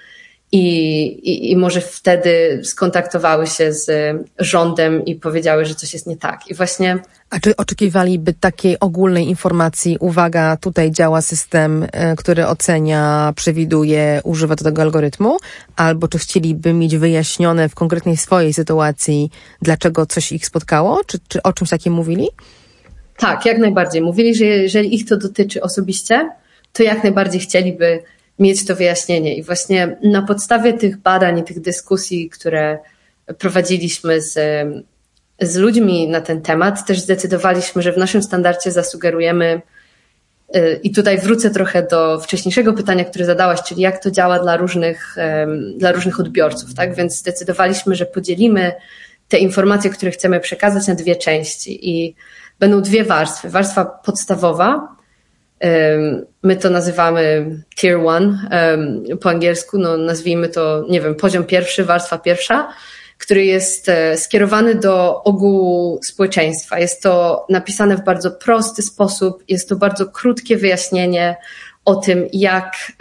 i, 0.53 1.05
i, 1.31 1.51
i 1.51 1.57
może 1.57 1.81
wtedy 1.81 2.61
skontaktowały 2.65 3.47
się 3.47 3.73
z 3.73 3.91
rządem 4.38 5.05
i 5.05 5.15
powiedziały, 5.15 5.65
że 5.65 5.75
coś 5.75 5.93
jest 5.93 6.07
nie 6.07 6.17
tak. 6.17 6.49
I 6.49 6.55
właśnie. 6.55 6.99
A 7.31 7.41
czy 7.41 7.57
oczekiwaliby 7.57 8.33
takiej 8.33 8.81
ogólnej 8.81 9.29
informacji, 9.29 9.97
uwaga, 10.01 10.57
tutaj 10.57 10.91
działa 10.91 11.23
system, 11.23 11.87
e, 11.93 12.17
który 12.17 12.47
ocenia, 12.47 13.33
przewiduje, 13.37 14.21
używa 14.25 14.57
do 14.57 14.65
tego 14.65 14.83
algorytmu? 14.83 15.38
Albo 15.77 16.09
czy 16.09 16.19
chcieliby 16.19 16.73
mieć 16.73 16.97
wyjaśnione 16.97 17.69
w 17.69 17.75
konkretnej 17.75 18.17
swojej 18.17 18.53
sytuacji, 18.53 19.31
dlaczego 19.62 20.07
coś 20.07 20.33
ich 20.33 20.47
spotkało? 20.47 21.01
Czy, 21.07 21.19
czy 21.29 21.43
o 21.43 21.53
czymś 21.53 21.71
takim 21.71 21.93
mówili? 21.93 22.29
Tak, 23.17 23.47
jak 23.47 23.59
najbardziej. 23.59 24.03
Mówili, 24.03 24.35
że 24.35 24.45
jeżeli 24.45 24.95
ich 24.95 25.09
to 25.09 25.17
dotyczy 25.17 25.62
osobiście, 25.62 26.31
to 26.73 26.83
jak 26.83 27.03
najbardziej 27.03 27.41
chcieliby 27.41 28.03
mieć 28.38 28.66
to 28.66 28.77
wyjaśnienie. 28.77 29.37
I 29.37 29.42
właśnie 29.42 29.97
na 30.03 30.23
podstawie 30.23 30.73
tych 30.73 30.97
badań 30.97 31.38
i 31.38 31.45
tych 31.45 31.61
dyskusji, 31.61 32.31
które 32.31 32.79
prowadziliśmy 33.38 34.21
z, 34.21 34.35
z 35.40 35.57
ludźmi 35.57 36.09
na 36.09 36.21
ten 36.21 36.42
temat, 36.42 36.87
też 36.87 37.01
zdecydowaliśmy, 37.01 37.83
że 37.83 37.92
w 37.92 37.99
naszym 37.99 38.23
standardzie 38.23 38.71
zasugerujemy, 38.71 39.62
y, 40.57 40.81
i 40.83 40.90
tutaj 40.90 41.18
wrócę 41.18 41.51
trochę 41.51 41.83
do 41.83 42.21
wcześniejszego 42.21 42.73
pytania, 42.73 43.05
które 43.05 43.25
zadałaś, 43.25 43.62
czyli 43.62 43.83
jak 43.83 44.03
to 44.03 44.11
działa 44.11 44.38
dla 44.38 44.57
różnych, 44.57 45.16
dla 45.77 45.92
różnych 45.92 46.21
odbiorców, 46.21 46.75
tak? 46.75 46.95
Więc 46.95 47.16
zdecydowaliśmy, 47.16 47.95
że 47.95 48.07
podzielimy 48.07 48.73
te 49.29 49.38
informacje, 49.38 49.90
które 49.90 50.12
chcemy 50.12 50.40
przekazać 50.40 50.87
na 50.87 50.95
dwie 50.95 51.16
części 51.16 51.90
i 51.90 52.14
będą 52.59 52.83
dwie 52.83 53.05
warstwy. 53.05 53.51
Warstwa 53.51 53.85
podstawowa, 53.85 54.97
My 56.42 56.57
to 56.57 56.70
nazywamy 56.70 57.46
tier 57.77 57.98
one 58.07 58.48
po 59.20 59.31
angielsku, 59.31 59.79
no 59.79 59.96
nazwijmy 59.96 60.48
to, 60.48 60.85
nie 60.88 61.01
wiem, 61.01 61.14
poziom 61.14 61.44
pierwszy, 61.44 61.85
warstwa 61.85 62.18
pierwsza, 62.18 62.68
który 63.18 63.44
jest 63.44 63.88
e, 63.88 64.16
skierowany 64.16 64.75
do 64.75 65.22
ogółu 65.22 66.01
społeczeństwa. 66.05 66.79
Jest 66.79 67.03
to 67.03 67.46
napisane 67.48 67.96
w 67.96 68.05
bardzo 68.05 68.31
prosty 68.31 68.83
sposób, 68.83 69.44
jest 69.48 69.68
to 69.68 69.77
bardzo 69.77 70.07
krótkie 70.07 70.57
wyjaśnienie 70.57 71.37
o 71.85 71.94
tym, 71.94 72.29
jak, 72.33 72.92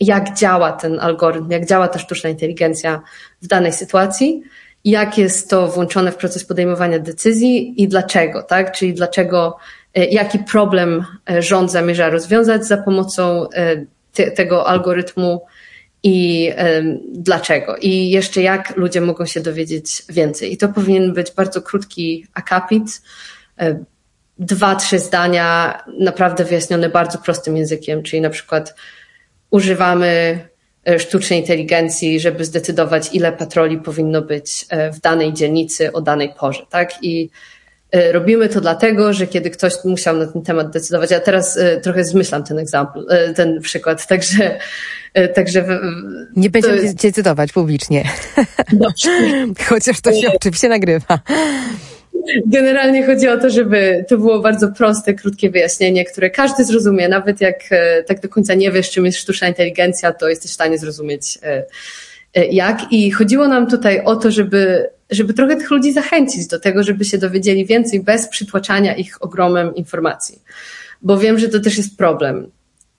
jak 0.00 0.36
działa 0.36 0.72
ten 0.72 1.00
algorytm, 1.00 1.50
jak 1.50 1.66
działa 1.66 1.88
ta 1.88 1.98
sztuczna 1.98 2.30
inteligencja 2.30 3.02
w 3.42 3.46
danej 3.46 3.72
sytuacji, 3.72 4.42
jak 4.84 5.18
jest 5.18 5.50
to 5.50 5.68
włączone 5.68 6.12
w 6.12 6.16
proces 6.16 6.44
podejmowania 6.44 6.98
decyzji 6.98 7.82
i 7.82 7.88
dlaczego, 7.88 8.42
tak? 8.42 8.72
Czyli 8.72 8.94
dlaczego 8.94 9.56
jaki 9.94 10.38
problem 10.38 11.04
e, 11.30 11.42
rząd 11.42 11.70
zamierza 11.70 12.10
rozwiązać 12.10 12.66
za 12.66 12.76
pomocą 12.76 13.48
e, 13.50 13.84
te, 14.12 14.30
tego 14.30 14.66
algorytmu 14.68 15.46
i 16.04 16.50
dlaczego. 17.12 17.76
I 17.76 18.10
jeszcze 18.10 18.42
jak 18.42 18.76
ludzie 18.76 19.00
mogą 19.00 19.26
się 19.26 19.40
dowiedzieć 19.40 20.02
więcej. 20.08 20.52
I 20.52 20.56
to 20.56 20.68
powinien 20.68 21.12
być 21.12 21.30
bardzo 21.30 21.62
krótki 21.62 22.26
akapit, 22.34 23.02
dwa, 24.38 24.76
trzy 24.76 24.98
zdania, 24.98 25.78
naprawdę 25.98 26.44
wyjaśnione 26.44 26.88
bardzo 26.88 27.18
prostym 27.18 27.56
językiem, 27.56 28.02
czyli 28.02 28.22
na 28.22 28.30
przykład 28.30 28.74
używamy 29.50 30.40
sztucznej 30.98 31.40
inteligencji, 31.40 32.20
żeby 32.20 32.44
zdecydować, 32.44 33.10
ile 33.12 33.32
patroli 33.32 33.78
powinno 33.78 34.22
być 34.22 34.66
w 34.92 35.00
danej 35.00 35.32
dzielnicy 35.32 35.92
o 35.92 36.00
danej 36.00 36.34
porze, 36.38 36.66
tak? 36.70 36.92
I 37.02 37.30
E, 37.30 37.51
robimy 38.12 38.48
to 38.48 38.60
dlatego, 38.60 39.12
że 39.12 39.26
kiedy 39.26 39.50
ktoś 39.50 39.72
musiał 39.84 40.16
na 40.16 40.26
ten 40.26 40.42
temat 40.42 40.70
decydować, 40.70 41.10
ja 41.10 41.20
teraz 41.20 41.56
e, 41.56 41.80
trochę 41.80 42.04
zmyślam 42.04 42.44
ten 42.44 42.58
egzempl, 42.58 43.06
e, 43.08 43.34
ten 43.34 43.60
przykład, 43.60 44.06
także 44.12 44.58
Także 45.34 45.64
nie 46.36 46.50
będziemy 46.50 46.82
jest... 46.82 47.54
publicznie. 47.54 48.04
Dobrze. 48.72 49.10
Chociaż 49.68 50.00
to 50.00 50.12
się 50.12 50.28
oczywiście 50.36 50.68
nagrywa. 50.68 51.18
generalnie 52.46 53.06
chodzi 53.06 53.28
o 53.28 53.38
to, 53.38 53.50
żeby 53.50 54.04
to 54.08 54.18
było 54.18 54.40
bardzo 54.40 54.68
proste, 54.68 55.14
krótkie 55.14 55.50
wyjaśnienie, 55.50 56.04
które 56.04 56.30
każdy 56.30 56.64
zrozumie, 56.64 57.08
nawet 57.08 57.40
jak 57.40 57.56
e, 57.70 58.02
tak 58.02 58.20
do 58.20 58.28
końca 58.28 58.54
nie 58.54 58.70
wiesz, 58.70 58.90
czym 58.90 59.06
jest 59.06 59.18
sztuczna 59.18 59.48
inteligencja, 59.48 60.12
to 60.12 60.28
jesteś 60.28 60.50
w 60.50 60.54
stanie 60.54 60.78
zrozumieć 60.78 61.38
e, 61.42 61.64
e, 62.34 62.46
jak. 62.46 62.92
I 62.92 63.10
chodziło 63.10 63.48
nam 63.48 63.70
tutaj 63.70 64.04
o 64.04 64.16
to, 64.16 64.30
żeby, 64.30 64.90
żeby 65.12 65.34
trochę 65.34 65.56
tych 65.56 65.70
ludzi 65.70 65.92
zachęcić 65.92 66.46
do 66.46 66.60
tego, 66.60 66.82
żeby 66.82 67.04
się 67.04 67.18
dowiedzieli 67.18 67.66
więcej 67.66 68.00
bez 68.00 68.28
przytłaczania 68.28 68.94
ich 68.94 69.22
ogromem 69.22 69.74
informacji. 69.74 70.42
Bo 71.02 71.18
wiem, 71.18 71.38
że 71.38 71.48
to 71.48 71.60
też 71.60 71.76
jest 71.76 71.96
problem 71.96 72.50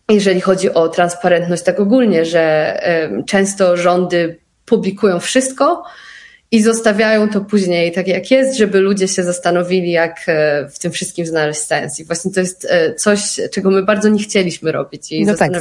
jeżeli 0.10 0.42
chodzi 0.42 0.74
o 0.74 0.90
transparentność 0.90 1.64
tak 1.64 1.80
ogólnie, 1.80 2.26
że 2.26 2.78
często 3.26 3.78
rządy 3.78 4.40
publikują 4.66 5.20
wszystko 5.20 5.84
i 6.54 6.62
zostawiają 6.62 7.30
to 7.30 7.42
później 7.42 7.92
tak 7.92 8.08
jak 8.08 8.32
jest, 8.32 8.58
żeby 8.58 8.80
ludzie 8.80 9.08
się 9.08 9.24
zastanowili, 9.24 9.92
jak 9.92 10.22
e, 10.28 10.70
w 10.70 10.80
tym 10.80 10.92
wszystkim 10.92 11.26
znaleźć 11.26 11.62
sens. 11.62 12.00
I 12.00 12.06
właśnie 12.06 12.32
to 12.32 12.40
jest 12.40 12.68
e, 12.70 12.94
coś, 12.94 13.40
czego 13.52 13.72
my 13.72 13.84
bardzo 13.84 14.10
nie 14.10 14.24
chcieliśmy 14.24 14.72
robić. 14.72 15.12
I 15.12 15.26
no 15.26 15.36
tak, 15.36 15.52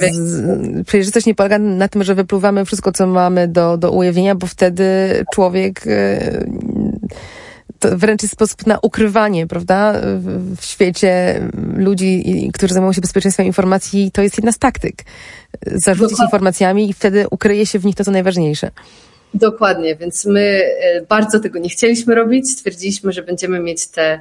przejrzystość 0.86 1.26
nie 1.26 1.34
polega 1.34 1.58
na 1.58 1.88
tym, 1.88 2.04
że 2.04 2.14
wypluwamy 2.14 2.64
wszystko, 2.64 2.92
co 2.92 3.06
mamy 3.06 3.48
do, 3.48 3.76
do 3.76 3.90
ujawnienia, 3.90 4.34
bo 4.34 4.46
wtedy 4.46 4.84
człowiek 5.34 5.86
e, 5.86 6.44
to 7.78 7.98
wręcz 7.98 8.22
jest 8.22 8.34
sposób 8.34 8.66
na 8.66 8.78
ukrywanie, 8.82 9.46
prawda? 9.46 9.94
W 10.56 10.64
świecie 10.64 11.40
ludzi, 11.76 12.24
którzy 12.54 12.74
zajmują 12.74 12.92
się 12.92 13.00
bezpieczeństwem 13.00 13.46
informacji, 13.46 14.10
to 14.12 14.22
jest 14.22 14.36
jedna 14.38 14.52
z 14.52 14.58
taktyk. 14.58 14.94
Zarzucić 15.66 16.10
Dokładnie. 16.10 16.24
informacjami 16.24 16.90
i 16.90 16.92
wtedy 16.92 17.26
ukryje 17.30 17.66
się 17.66 17.78
w 17.78 17.84
nich 17.84 17.94
to, 17.94 18.04
co 18.04 18.10
najważniejsze. 18.10 18.70
Dokładnie, 19.34 19.96
więc 19.96 20.24
my 20.24 20.40
e, 20.40 21.02
bardzo 21.02 21.40
tego 21.40 21.58
nie 21.58 21.68
chcieliśmy 21.68 22.14
robić. 22.14 22.50
Stwierdziliśmy, 22.50 23.12
że 23.12 23.22
będziemy 23.22 23.60
mieć 23.60 23.86
te, 23.86 24.20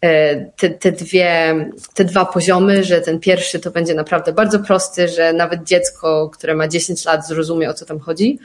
e, 0.00 0.36
te, 0.50 0.70
te, 0.70 0.92
dwie, 0.92 1.54
te 1.94 2.04
dwa 2.04 2.24
poziomy, 2.24 2.84
że 2.84 3.00
ten 3.00 3.20
pierwszy 3.20 3.60
to 3.60 3.70
będzie 3.70 3.94
naprawdę 3.94 4.32
bardzo 4.32 4.58
prosty, 4.60 5.08
że 5.08 5.32
nawet 5.32 5.64
dziecko, 5.64 6.30
które 6.30 6.54
ma 6.54 6.68
10 6.68 7.04
lat, 7.04 7.28
zrozumie 7.28 7.70
o 7.70 7.74
co 7.74 7.86
tam 7.86 7.98
chodzi. 7.98 8.38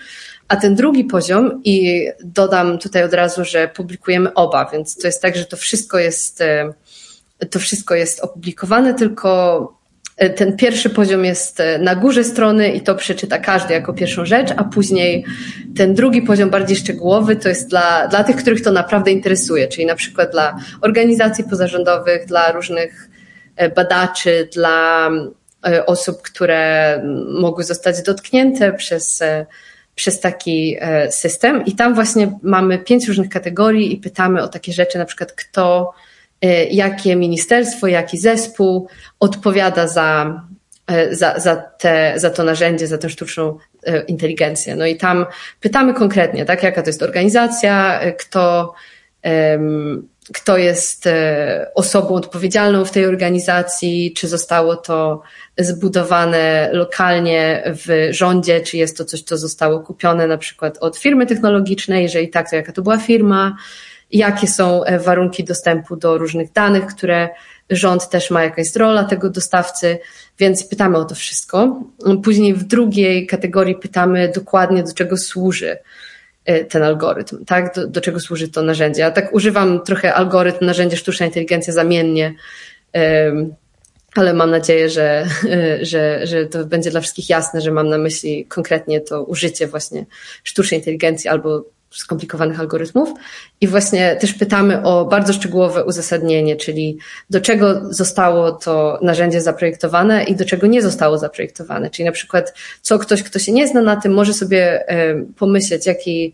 A 0.48 0.56
ten 0.56 0.76
drugi 0.76 1.04
poziom, 1.04 1.62
i 1.64 2.08
dodam 2.24 2.78
tutaj 2.78 3.04
od 3.04 3.14
razu, 3.14 3.46
że 3.46 3.68
publikujemy 3.68 4.34
oba, 4.34 4.70
więc 4.74 4.96
to 4.96 5.08
jest 5.08 5.22
tak, 5.22 5.36
że 5.36 5.46
to 5.46 5.58
wszystko 5.58 6.00
jest, 6.00 6.42
e, 6.42 6.74
to 7.50 7.60
wszystko 7.60 7.96
jest 7.96 8.20
opublikowane, 8.20 8.94
tylko 8.94 9.79
ten 10.36 10.58
pierwszy 10.58 10.90
poziom 10.90 11.26
jest 11.26 11.60
e, 11.60 11.78
na 11.78 11.96
górze 11.96 12.24
strony 12.24 12.70
i 12.70 12.82
to 12.82 12.96
przeczyta 12.96 13.38
każdy 13.38 13.74
jako 13.74 13.94
pierwszą 13.94 14.26
rzecz, 14.26 14.50
a 14.58 14.64
później 14.64 15.26
ten 15.78 15.94
drugi 15.94 16.22
poziom 16.22 16.50
bardziej 16.50 16.78
szczegółowy 16.78 17.36
to 17.36 17.50
jest 17.50 17.70
dla, 17.70 18.08
dla 18.08 18.24
tych, 18.24 18.36
których 18.36 18.62
to 18.62 18.72
naprawdę 18.72 19.12
interesuje, 19.12 19.68
czyli 19.68 19.86
na 19.86 19.96
przykład 19.96 20.32
dla 20.32 20.56
organizacji 20.82 21.44
pozarządowych, 21.44 22.26
dla 22.26 22.52
różnych 22.52 23.10
e, 23.56 23.70
badaczy, 23.70 24.50
dla 24.54 25.10
osób, 25.86 26.22
które 26.22 27.02
mogły 27.42 27.64
zostać 27.64 28.02
dotknięte 28.02 28.74
przez, 28.74 29.24
przez 29.96 30.20
taki 30.20 30.78
system. 31.10 31.66
I 31.66 31.76
tam 31.76 31.96
właśnie 31.96 32.40
mamy 32.44 32.78
pięć 32.78 33.08
różnych 33.08 33.30
kategorii 33.30 33.94
i 33.94 33.98
pytamy 33.98 34.42
o 34.42 34.48
takie 34.48 34.74
rzeczy, 34.74 34.98
na 34.98 35.06
przykład 35.06 35.32
kto 35.32 35.94
E, 35.94 36.09
jakie 36.72 37.16
ministerstwo, 37.16 37.88
jaki 37.88 38.18
zespół 38.18 38.88
odpowiada 39.20 39.88
za, 39.88 40.42
e, 40.88 41.16
za, 41.16 41.40
za, 41.40 41.56
te, 41.56 42.14
za 42.16 42.30
to 42.30 42.44
narzędzie, 42.44 42.88
za 42.88 42.98
tę 42.98 43.10
sztuczną 43.10 43.58
e, 43.84 44.02
inteligencję. 44.02 44.76
No 44.76 44.86
i 44.86 44.98
tam 44.98 45.26
pytamy 45.60 45.94
konkretnie, 45.94 46.46
tak, 46.46 46.64
jaka 46.64 46.82
to 46.82 46.90
jest 46.90 47.04
organizacja, 47.04 48.00
kto, 48.20 48.74
kto 50.34 50.58
jest 50.58 51.10
osobą 51.76 52.16
odpowiedzialną 52.16 52.86
w 52.86 52.92
tej 52.92 53.06
organizacji, 53.06 54.14
czy 54.18 54.28
zostało 54.28 54.76
to 54.76 55.22
zbudowane 55.58 56.70
lokalnie 56.74 57.64
w 57.66 58.08
rządzie, 58.12 58.62
czy 58.62 58.78
jest 58.78 58.98
to 58.98 59.06
coś, 59.06 59.22
co 59.22 59.38
zostało 59.38 59.80
kupione 59.80 60.28
na 60.28 60.38
przykład 60.38 60.78
od 60.78 60.98
firmy 60.98 61.26
technologicznej, 61.26 62.04
jeżeli 62.04 62.30
tak, 62.30 62.50
to 62.50 62.56
jaka 62.56 62.72
to 62.72 62.82
była 62.82 62.98
firma, 62.98 63.56
jakie 64.12 64.48
są 64.48 64.84
e, 64.84 65.00
warunki 65.00 65.44
dostępu 65.44 65.96
do 65.96 66.18
różnych 66.18 66.52
danych, 66.52 66.86
które 66.86 67.30
rząd 67.70 68.10
też 68.10 68.32
ma 68.32 68.44
jakaś 68.44 68.76
rola 68.76 69.04
tego 69.04 69.30
dostawcy, 69.30 70.00
więc 70.40 70.64
pytamy 70.64 70.98
o 70.98 71.06
to 71.06 71.16
wszystko. 71.16 71.84
Później 72.24 72.54
w 72.54 72.64
drugiej 72.64 73.28
kategorii 73.28 73.76
pytamy 73.76 74.32
dokładnie, 74.36 74.84
do 74.84 74.94
czego 74.94 75.18
służy 75.18 75.78
e, 76.46 76.66
ten 76.66 76.84
algorytm, 76.84 77.46
tak? 77.46 77.76
Do, 77.76 77.88
do 77.88 78.02
czego 78.02 78.20
służy 78.20 78.48
to 78.48 78.62
narzędzie. 78.62 79.02
Ja 79.02 79.12
tak 79.12 79.34
używam 79.34 79.84
trochę 79.84 80.14
algorytm, 80.14 80.66
narzędzie 80.66 80.98
sztuczna 80.98 81.26
inteligencja 81.26 81.74
zamiennie, 81.74 82.34
ale 84.16 84.34
mam 84.34 84.52
nadzieję, 84.52 84.90
że, 84.90 85.28
że, 85.82 86.28
że 86.28 86.46
to 86.46 86.66
będzie 86.66 86.92
dla 86.92 87.02
wszystkich 87.02 87.30
jasne, 87.30 87.62
że 87.62 87.72
mam 87.72 87.90
na 87.90 87.98
myśli 87.98 88.46
konkretnie 88.46 89.02
to 89.02 89.24
użycie 89.24 89.68
właśnie 89.68 90.06
sztucznej 90.44 90.80
inteligencji 90.80 91.30
albo 91.30 91.66
skomplikowanych 91.92 92.60
algorytmów. 92.60 93.10
I 93.62 93.68
właśnie 93.68 94.16
też 94.16 94.34
pytamy 94.34 94.84
o 94.84 95.06
bardzo 95.06 95.34
szczegółowe 95.34 95.86
uzasadnienie, 95.86 96.56
czyli 96.56 96.98
do 97.30 97.42
czego 97.42 97.94
zostało 97.94 98.52
to 98.52 99.00
narzędzie 99.02 99.42
zaprojektowane 99.42 100.24
i 100.24 100.36
do 100.36 100.46
czego 100.46 100.68
nie 100.68 100.82
zostało 100.82 101.18
zaprojektowane. 101.18 101.90
Czyli 101.90 102.06
na 102.06 102.12
przykład, 102.12 102.54
co 102.82 103.00
ktoś, 103.00 103.24
kto 103.24 103.40
się 103.40 103.52
nie 103.52 103.68
zna 103.68 103.82
na 103.82 103.96
tym, 103.96 104.14
może 104.14 104.34
sobie 104.34 104.86
pomyśleć, 105.38 105.86
jaki 105.86 106.34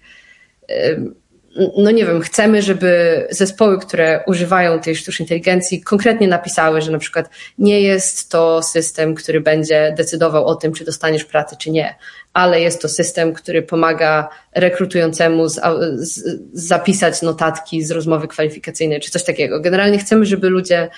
no 1.77 1.91
nie 1.91 2.05
wiem, 2.05 2.21
chcemy, 2.21 2.61
żeby 2.61 3.21
zespoły, 3.29 3.79
które 3.79 4.23
używają 4.27 4.79
tej 4.79 4.95
sztucznej 4.95 5.25
inteligencji, 5.25 5.81
konkretnie 5.81 6.27
napisały, 6.27 6.81
że 6.81 6.91
na 6.91 6.97
przykład 6.97 7.29
nie 7.57 7.81
jest 7.81 8.29
to 8.29 8.63
system, 8.63 9.15
który 9.15 9.41
będzie 9.41 9.93
decydował 9.97 10.45
o 10.45 10.55
tym, 10.55 10.73
czy 10.73 10.85
dostaniesz 10.85 11.25
pracę, 11.25 11.55
czy 11.59 11.71
nie, 11.71 11.95
ale 12.33 12.61
jest 12.61 12.81
to 12.81 12.89
system, 12.89 13.33
który 13.33 13.61
pomaga 13.61 14.29
rekrutującemu 14.55 15.49
z, 15.49 15.59
z, 15.95 16.39
zapisać 16.53 17.21
notatki 17.21 17.83
z 17.83 17.91
rozmowy 17.91 18.27
kwalifikacyjnej, 18.27 18.99
czy 18.99 19.11
coś 19.11 19.23
takiego. 19.23 19.61
Generalnie 19.61 19.97
chcemy, 19.97 20.25
żeby 20.25 20.49
ludzie 20.49 20.89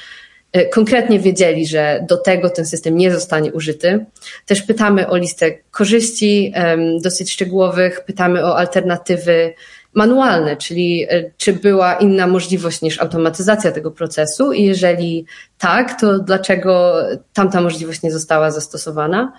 e, 0.52 0.66
konkretnie 0.66 1.20
wiedzieli, 1.20 1.68
że 1.68 2.06
do 2.10 2.18
tego 2.18 2.50
ten 2.50 2.66
system 2.66 2.98
nie 2.98 3.12
zostanie 3.12 3.54
użyty. 3.54 4.06
Też 4.46 4.62
pytamy 4.62 5.08
o 5.08 5.18
listę 5.18 5.52
korzyści 5.72 6.54
dosyć 7.02 7.32
szczegółowych, 7.32 8.06
pytamy 8.06 8.46
o 8.46 8.58
alternatywy 8.58 9.54
manualne, 9.98 10.58
czyli 10.58 11.06
e, 11.10 11.32
czy 11.38 11.54
była 11.54 11.94
inna 11.94 12.28
możliwość 12.28 12.82
niż 12.82 13.02
automatyzacja 13.02 13.72
tego 13.72 13.92
procesu 13.92 14.54
i 14.54 14.64
jeżeli 14.64 15.26
tak, 15.58 16.02
to 16.02 16.20
dlaczego 16.20 17.04
tamta 17.34 17.62
możliwość 17.62 18.02
nie 18.02 18.12
została 18.12 18.52
zastosowana? 18.52 19.34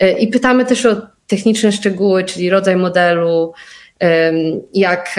E, 0.00 0.12
I 0.12 0.28
pytamy 0.28 0.64
też 0.64 0.86
o 0.86 0.96
techniczne 1.26 1.72
szczegóły, 1.72 2.24
czyli 2.24 2.50
rodzaj 2.50 2.76
modelu, 2.76 3.52
jak 4.74 5.16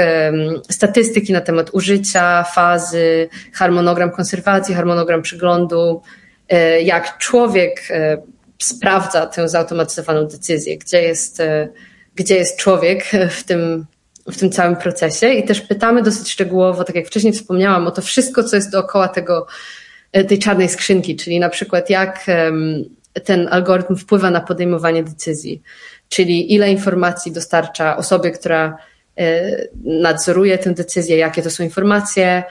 statystyki 0.72 1.34
na 1.34 1.42
temat 1.42 1.70
użycia, 1.74 2.44
fazy, 2.44 3.30
harmonogram 3.54 4.12
konserwacji, 4.12 4.76
harmonogram 4.76 5.22
przeglądu, 5.22 6.02
e, 6.50 6.82
jak 6.82 7.18
człowiek 7.18 7.88
sprawdza 8.60 9.26
tę 9.26 9.50
zautomatyzowaną 9.50 10.28
decyzję, 10.28 10.78
gdzie 10.78 11.02
jest, 11.02 11.42
gdzie 12.16 12.36
jest 12.36 12.58
człowiek 12.58 13.12
w 13.30 13.44
tym 13.44 13.86
w 14.28 14.38
tym 14.38 14.52
całym 14.52 14.76
procesie 14.76 15.28
i 15.28 15.44
też 15.44 15.62
pytamy 15.62 16.04
dosyć 16.04 16.32
szczegółowo, 16.32 16.84
tak 16.84 16.96
jak 16.96 17.08
wcześniej 17.08 17.34
wspomniałam, 17.34 17.88
o 17.88 17.92
to 17.92 18.02
wszystko, 18.02 18.44
co 18.44 18.56
jest 18.56 18.72
dookoła 18.72 19.08
tego, 19.08 19.48
e, 20.12 20.24
tej 20.24 20.40
czarnej 20.40 20.70
skrzynki, 20.70 21.16
czyli 21.16 21.40
na 21.40 21.50
przykład 21.50 21.90
jak 21.90 22.26
ten 23.24 23.48
algorytm 23.52 23.96
wpływa 23.96 24.32
na 24.32 24.42
podejmowanie 24.42 25.04
decyzji, 25.04 25.62
czyli 26.10 26.54
ile 26.54 26.72
informacji 26.72 27.32
dostarcza 27.32 27.98
osobie, 27.98 28.32
która 28.32 28.78
e, 29.18 29.52
nadzoruje 29.84 30.58
tę 30.58 30.74
decyzję, 30.74 31.18
jakie 31.18 31.42
to 31.42 31.50
są 31.50 31.64
informacje, 31.64 32.44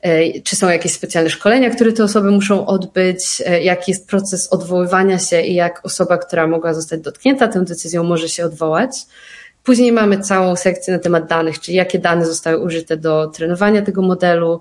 e, 0.00 0.40
czy 0.40 0.56
są 0.56 0.68
jakieś 0.68 0.92
specjalne 0.92 1.30
szkolenia, 1.30 1.70
które 1.70 1.92
te 1.92 2.04
osoby 2.04 2.30
muszą 2.30 2.66
odbyć, 2.66 3.42
jaki 3.62 3.90
jest 3.90 4.08
proces 4.08 4.48
odwoływania 4.48 5.18
się 5.18 5.40
i 5.40 5.54
jak 5.54 5.80
osoba, 5.84 6.18
która 6.18 6.46
mogła 6.46 6.74
zostać 6.74 7.00
dotknięta 7.00 7.48
tą 7.48 7.64
decyzją, 7.64 8.04
może 8.04 8.28
się 8.28 8.44
odwołać. 8.44 8.90
Później 9.64 9.92
mamy 9.92 10.20
całą 10.20 10.56
sekcję 10.56 10.94
na 10.94 10.98
temat 10.98 11.26
danych, 11.26 11.60
czyli 11.60 11.76
jakie 11.76 11.98
dane 11.98 12.26
zostały 12.26 12.58
użyte 12.58 12.96
do 12.96 13.26
trenowania 13.26 13.82
tego 13.82 14.02
modelu, 14.02 14.60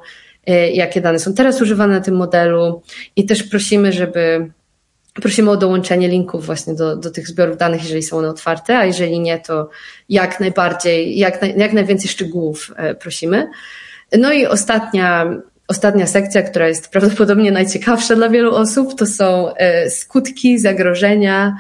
y, 0.49 0.72
jakie 0.72 1.02
dane 1.02 1.20
są 1.20 1.34
teraz 1.34 1.62
używane 1.62 1.93
na 1.93 2.02
tym 2.02 2.16
modelu 2.16 2.82
i 3.16 3.26
też 3.26 3.43
prosimy, 3.43 3.91
żeby 3.91 4.52
prosimy 5.14 5.52
o 5.52 5.58
dołączenie 5.58 6.08
linków 6.08 6.45
właśnie 6.45 6.74
do, 6.74 6.95
do 6.95 7.12
tych 7.12 7.28
zbiorów 7.28 7.58
danych, 7.58 7.84
jeżeli 7.84 8.04
są 8.04 8.18
one 8.18 8.30
otwarte, 8.30 8.78
a 8.78 8.86
jeżeli 8.86 9.20
nie, 9.20 9.39
to 9.39 9.70
jak 10.10 10.39
najbardziej, 10.39 11.18
jak, 11.18 11.58
jak 11.58 11.74
najwięcej 11.74 12.10
szczegółów 12.10 12.72
e, 12.78 12.95
prosimy. 12.95 13.49
No 14.18 14.34
i 14.34 14.45
ostatnia, 14.45 15.38
ostatnia 15.68 16.08
sekcja, 16.08 16.41
która 16.41 16.68
jest 16.68 16.89
prawdopodobnie 16.89 17.52
najciekawsza 17.52 18.16
dla 18.16 18.30
wielu 18.30 18.56
osób, 18.56 18.95
to 18.95 19.06
są 19.06 19.56
e, 19.56 19.89
skutki, 19.89 20.60
zagrożenia, 20.60 21.58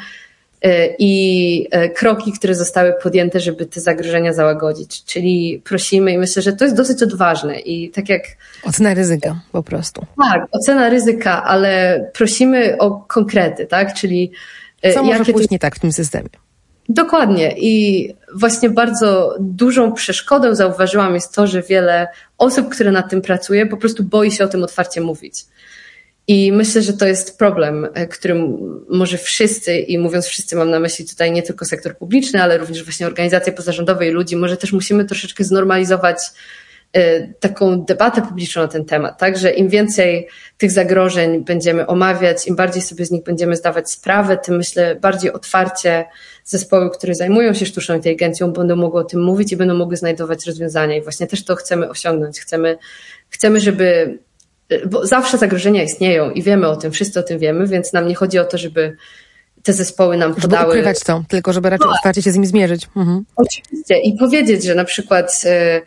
i 0.99 1.67
kroki, 1.95 2.31
które 2.31 2.55
zostały 2.55 2.93
podjęte, 3.03 3.39
żeby 3.39 3.65
te 3.65 3.81
zagrożenia 3.81 4.33
załagodzić. 4.33 5.03
Czyli 5.03 5.61
prosimy 5.63 6.11
i 6.11 6.17
myślę, 6.17 6.41
że 6.41 6.53
to 6.53 6.63
jest 6.63 6.77
dosyć 6.77 7.03
odważne 7.03 7.59
i 7.59 7.89
tak 7.89 8.09
jak... 8.09 8.21
Ocena 8.63 8.93
ryzyka 8.93 9.41
po 9.51 9.63
prostu. 9.63 10.05
Tak, 10.17 10.47
ocena 10.51 10.89
ryzyka, 10.89 11.43
ale 11.43 12.05
prosimy 12.13 12.77
o 12.77 12.91
konkrety, 12.91 13.65
tak? 13.65 13.93
Czyli 13.93 14.31
co 14.93 15.03
może 15.03 15.25
pójść 15.25 15.49
nie 15.49 15.59
tak 15.59 15.75
w 15.75 15.79
tym 15.79 15.91
systemie? 15.91 16.29
Dokładnie. 16.89 17.55
I 17.57 18.15
właśnie 18.35 18.69
bardzo 18.69 19.35
dużą 19.39 19.93
przeszkodą 19.93 20.55
zauważyłam 20.55 21.13
jest 21.13 21.35
to, 21.35 21.47
że 21.47 21.61
wiele 21.61 22.07
osób, 22.37 22.69
które 22.69 22.91
nad 22.91 23.09
tym 23.09 23.21
pracuje, 23.21 23.65
po 23.65 23.77
prostu 23.77 24.03
boi 24.03 24.31
się 24.31 24.43
o 24.43 24.47
tym 24.47 24.63
otwarcie 24.63 25.01
mówić. 25.01 25.45
I 26.27 26.51
myślę, 26.51 26.81
że 26.81 26.93
to 26.93 27.05
jest 27.05 27.37
problem, 27.37 27.87
e, 27.93 28.07
którym 28.07 28.57
może 28.89 29.17
wszyscy, 29.17 29.77
i 29.77 29.97
mówiąc 29.97 30.25
wszyscy, 30.25 30.55
mam 30.55 30.69
na 30.69 30.79
myśli 30.79 31.07
tutaj 31.07 31.31
nie 31.31 31.43
tylko 31.43 31.65
sektor 31.65 31.97
publiczny, 31.97 32.43
ale 32.43 32.57
również 32.57 32.83
właśnie 32.83 33.07
organizacje 33.07 33.53
pozarządowe 33.53 34.07
i 34.07 34.11
ludzi, 34.11 34.35
może 34.35 34.57
też 34.57 34.73
musimy 34.73 35.05
troszeczkę 35.05 35.43
znormalizować 35.43 36.17
Y, 36.97 37.33
taką 37.39 37.81
debatę 37.81 38.21
publiczną 38.21 38.61
na 38.61 38.67
ten 38.67 38.85
temat, 38.85 39.19
tak, 39.19 39.37
że 39.37 39.51
im 39.51 39.69
więcej 39.69 40.27
tych 40.57 40.71
zagrożeń 40.71 41.43
będziemy 41.43 41.87
omawiać, 41.87 42.47
im 42.47 42.55
bardziej 42.55 42.81
sobie 42.81 43.05
z 43.05 43.11
nich 43.11 43.23
będziemy 43.23 43.55
zdawać 43.55 43.91
sprawę, 43.91 44.37
tym 44.37 44.57
myślę 44.57 44.95
bardziej 44.95 45.33
otwarcie 45.33 46.05
zespoły, 46.45 46.89
które 46.89 47.15
zajmują 47.15 47.53
się 47.53 47.65
sztuczną 47.65 47.95
inteligencją, 47.95 48.53
będą 48.53 48.75
mogły 48.75 49.01
o 49.01 49.03
tym 49.03 49.23
mówić 49.23 49.51
i 49.51 49.57
będą 49.57 49.73
mogły 49.73 49.97
znajdować 49.97 50.45
rozwiązania. 50.45 50.95
I 50.95 51.01
właśnie 51.01 51.27
też 51.27 51.45
to 51.45 51.55
chcemy 51.55 51.89
osiągnąć. 51.89 52.39
Chcemy, 52.39 52.77
chcemy 53.29 53.59
żeby, 53.59 54.17
bo 54.85 55.07
zawsze 55.07 55.37
zagrożenia 55.37 55.83
istnieją 55.83 56.31
i 56.31 56.43
wiemy 56.43 56.67
o 56.67 56.75
tym, 56.75 56.91
wszyscy 56.91 57.19
o 57.19 57.23
tym 57.23 57.39
wiemy, 57.39 57.67
więc 57.67 57.93
nam 57.93 58.07
nie 58.07 58.15
chodzi 58.15 58.39
o 58.39 58.45
to, 58.45 58.57
żeby 58.57 58.97
te 59.63 59.73
zespoły 59.73 60.17
nam 60.17 60.29
żeby 60.29 60.41
podały. 60.41 60.69
ukrywać 60.69 60.99
to, 60.99 61.23
tylko 61.29 61.53
żeby 61.53 61.69
raczej 61.69 61.87
no, 61.87 61.93
otwarcie 61.93 62.21
się 62.21 62.31
z 62.31 62.35
nimi 62.35 62.47
zmierzyć. 62.47 62.87
Mhm. 62.95 63.25
Oczywiście. 63.35 63.97
I 63.97 64.17
powiedzieć, 64.17 64.63
że 64.63 64.75
na 64.75 64.85
przykład 64.85 65.41
y, 65.45 65.81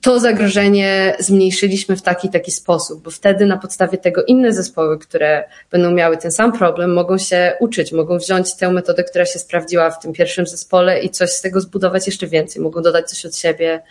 to 0.00 0.20
zagrożenie 0.20 1.16
zmniejszyliśmy 1.18 1.96
w 1.96 2.02
taki 2.02 2.28
taki 2.28 2.52
sposób, 2.52 3.02
bo 3.02 3.10
wtedy 3.10 3.46
na 3.46 3.56
podstawie 3.56 3.98
tego 3.98 4.24
inne 4.24 4.52
zespoły, 4.52 4.98
które 4.98 5.44
będą 5.70 5.90
miały 5.90 6.16
ten 6.16 6.32
sam 6.32 6.52
problem, 6.52 6.94
mogą 6.94 7.18
się 7.18 7.52
uczyć, 7.60 7.92
mogą 7.92 8.18
wziąć 8.18 8.54
tę 8.54 8.72
metodę, 8.72 9.04
która 9.04 9.26
się 9.26 9.38
sprawdziła 9.38 9.90
w 9.90 9.98
tym 9.98 10.12
pierwszym 10.12 10.46
zespole 10.46 11.00
i 11.00 11.10
coś 11.10 11.30
z 11.30 11.40
tego 11.40 11.60
zbudować 11.60 12.06
jeszcze 12.06 12.26
więcej, 12.26 12.62
mogą 12.62 12.82
dodać 12.82 13.10
coś 13.10 13.26
od 13.26 13.36
siebie. 13.36 13.82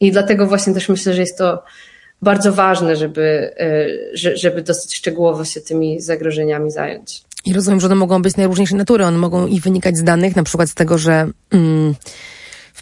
I 0.00 0.12
dlatego 0.12 0.46
właśnie 0.46 0.74
też 0.74 0.88
myślę, 0.88 1.14
że 1.14 1.20
jest 1.20 1.38
to 1.38 1.62
bardzo 2.24 2.52
ważne, 2.52 2.96
żeby, 2.96 3.54
e, 3.58 4.36
żeby 4.36 4.62
dosyć 4.62 4.96
szczegółowo 4.96 5.44
się 5.44 5.60
tymi 5.60 6.00
zagrożeniami 6.00 6.70
zająć. 6.70 7.22
I 7.44 7.52
rozumiem, 7.52 7.80
że 7.80 7.86
one 7.86 7.94
mogą 7.94 8.22
być 8.22 8.36
najróżniejszej 8.36 8.78
natury. 8.78 9.04
One 9.04 9.18
mogą 9.18 9.46
i 9.46 9.60
wynikać 9.60 9.96
z 9.96 10.04
danych, 10.04 10.36
na 10.36 10.42
przykład 10.42 10.70
z 10.70 10.74
tego, 10.74 10.98
że. 10.98 11.28
Mm, 11.50 11.94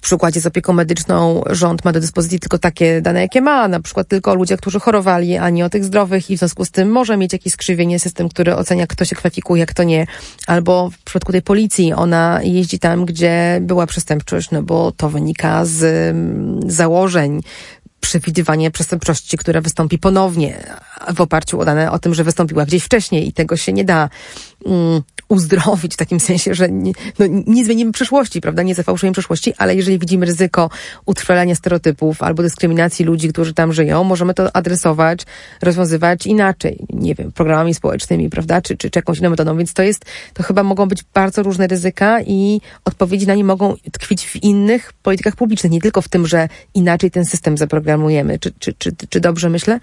przykładzie 0.03 0.41
z 0.41 0.47
opieką 0.47 0.73
medyczną 0.73 1.43
rząd 1.51 1.85
ma 1.85 1.93
do 1.93 2.01
dyspozycji 2.01 2.41
tylko 2.41 2.59
takie 2.59 3.01
dane, 3.01 3.21
jakie 3.21 3.41
ma, 3.41 3.69
na 3.69 3.81
przykład 3.81 4.09
tylko 4.09 4.31
o 4.31 4.35
ludziach, 4.35 4.59
którzy 4.59 4.81
chorowali, 4.81 5.37
a 5.37 5.51
nie 5.51 5.65
o 5.65 5.71
tych 5.71 5.85
zdrowych 5.85 6.31
i 6.31 6.37
w 6.37 6.39
związku 6.39 6.65
z 6.65 6.71
tym 6.71 6.91
może 6.91 7.17
mieć 7.17 7.33
jakieś 7.33 7.53
skrzywienie 7.53 7.99
system, 7.99 8.29
który 8.29 8.57
ocenia, 8.57 8.87
kto 8.87 9.05
się 9.05 9.17
kwalifikuje, 9.17 9.67
kto 9.67 9.83
nie. 9.83 10.07
Albo 10.47 10.91
w 10.91 10.99
przypadku 10.99 11.33
tej 11.33 11.43
policji, 11.43 11.93
ona 11.93 12.41
jeździ 12.43 12.79
tam, 12.79 13.05
gdzie 13.05 13.59
była 13.61 13.87
przestępczość, 13.87 14.51
no 14.51 14.63
bo 14.63 14.93
to 14.93 15.09
wynika 15.09 15.65
z 15.65 15.83
mm, 15.83 16.71
założeń 16.71 17.41
przewidywanie 18.03 18.71
przestępczości, 18.71 19.39
która 19.39 19.61
wystąpi 19.61 19.99
ponownie 19.99 20.67
w 21.15 21.21
oparciu 21.21 21.61
o 21.61 21.65
dane 21.65 21.91
o 21.91 21.99
tym, 21.99 22.15
że 22.15 22.25
wystąpiła 22.25 22.67
gdzieś 22.67 22.85
wcześniej 22.85 23.29
i 23.29 23.33
tego 23.33 23.57
się 23.57 23.73
nie 23.73 23.85
da 23.85 24.09
um, 24.65 25.03
uzdrowić 25.33 25.95
w 25.95 25.97
takim 25.97 26.21
sensie, 26.21 26.55
że 26.55 26.69
nie, 26.69 26.93
no, 27.19 27.27
nie 27.47 27.65
zmienimy 27.65 27.93
przyszłości, 27.93 28.41
prawda? 28.41 28.63
Nie 28.63 28.75
zafałszujemy 28.75 29.13
przyszłości, 29.13 29.55
ale 29.59 29.75
jeżeli 29.75 29.99
widzimy 29.99 30.27
ryzyko 30.27 30.71
utrwalania 31.07 31.55
stereotypów 31.55 32.23
albo 32.23 32.43
dyskryminacji 32.43 33.05
ludzi, 33.05 33.29
którzy 33.29 33.55
tam 33.55 33.73
żyją, 33.73 34.05
możemy 34.05 34.35
to 34.35 34.57
adresować, 34.57 35.23
rozwiązywać 35.63 36.27
inaczej, 36.27 36.79
nie 36.91 37.15
wiem, 37.15 37.33
programami 37.33 37.75
społecznymi, 37.75 38.31
prawda? 38.31 38.63
Czy, 38.63 38.77
czy, 38.77 38.91
czy 38.91 38.99
jakąś 38.99 39.19
inną 39.19 39.31
metodą. 39.31 39.57
Więc 39.57 39.73
to 39.73 39.83
jest, 39.83 40.05
to 40.35 40.43
chyba 40.43 40.63
mogą 40.63 40.87
być 40.87 41.05
bardzo 41.15 41.43
różne 41.43 41.67
ryzyka 41.67 42.23
i 42.23 42.61
odpowiedzi 42.85 43.27
na 43.27 43.35
nie 43.35 43.45
mogą 43.45 43.77
tkwić 43.93 44.27
w 44.27 44.43
innych 44.43 44.93
politykach 44.93 45.37
publicznych, 45.37 45.73
nie 45.73 45.81
tylko 45.81 46.03
w 46.03 46.09
tym, 46.09 46.27
że 46.27 46.49
inaczej 46.75 47.11
ten 47.11 47.25
system 47.25 47.59
zaprogramujemy. 47.59 48.39
Czy, 48.39 48.53
czy, 48.59 48.73
czy, 48.79 48.93
czy 49.09 49.21
dobrze 49.21 49.51
myślę? 49.51 49.81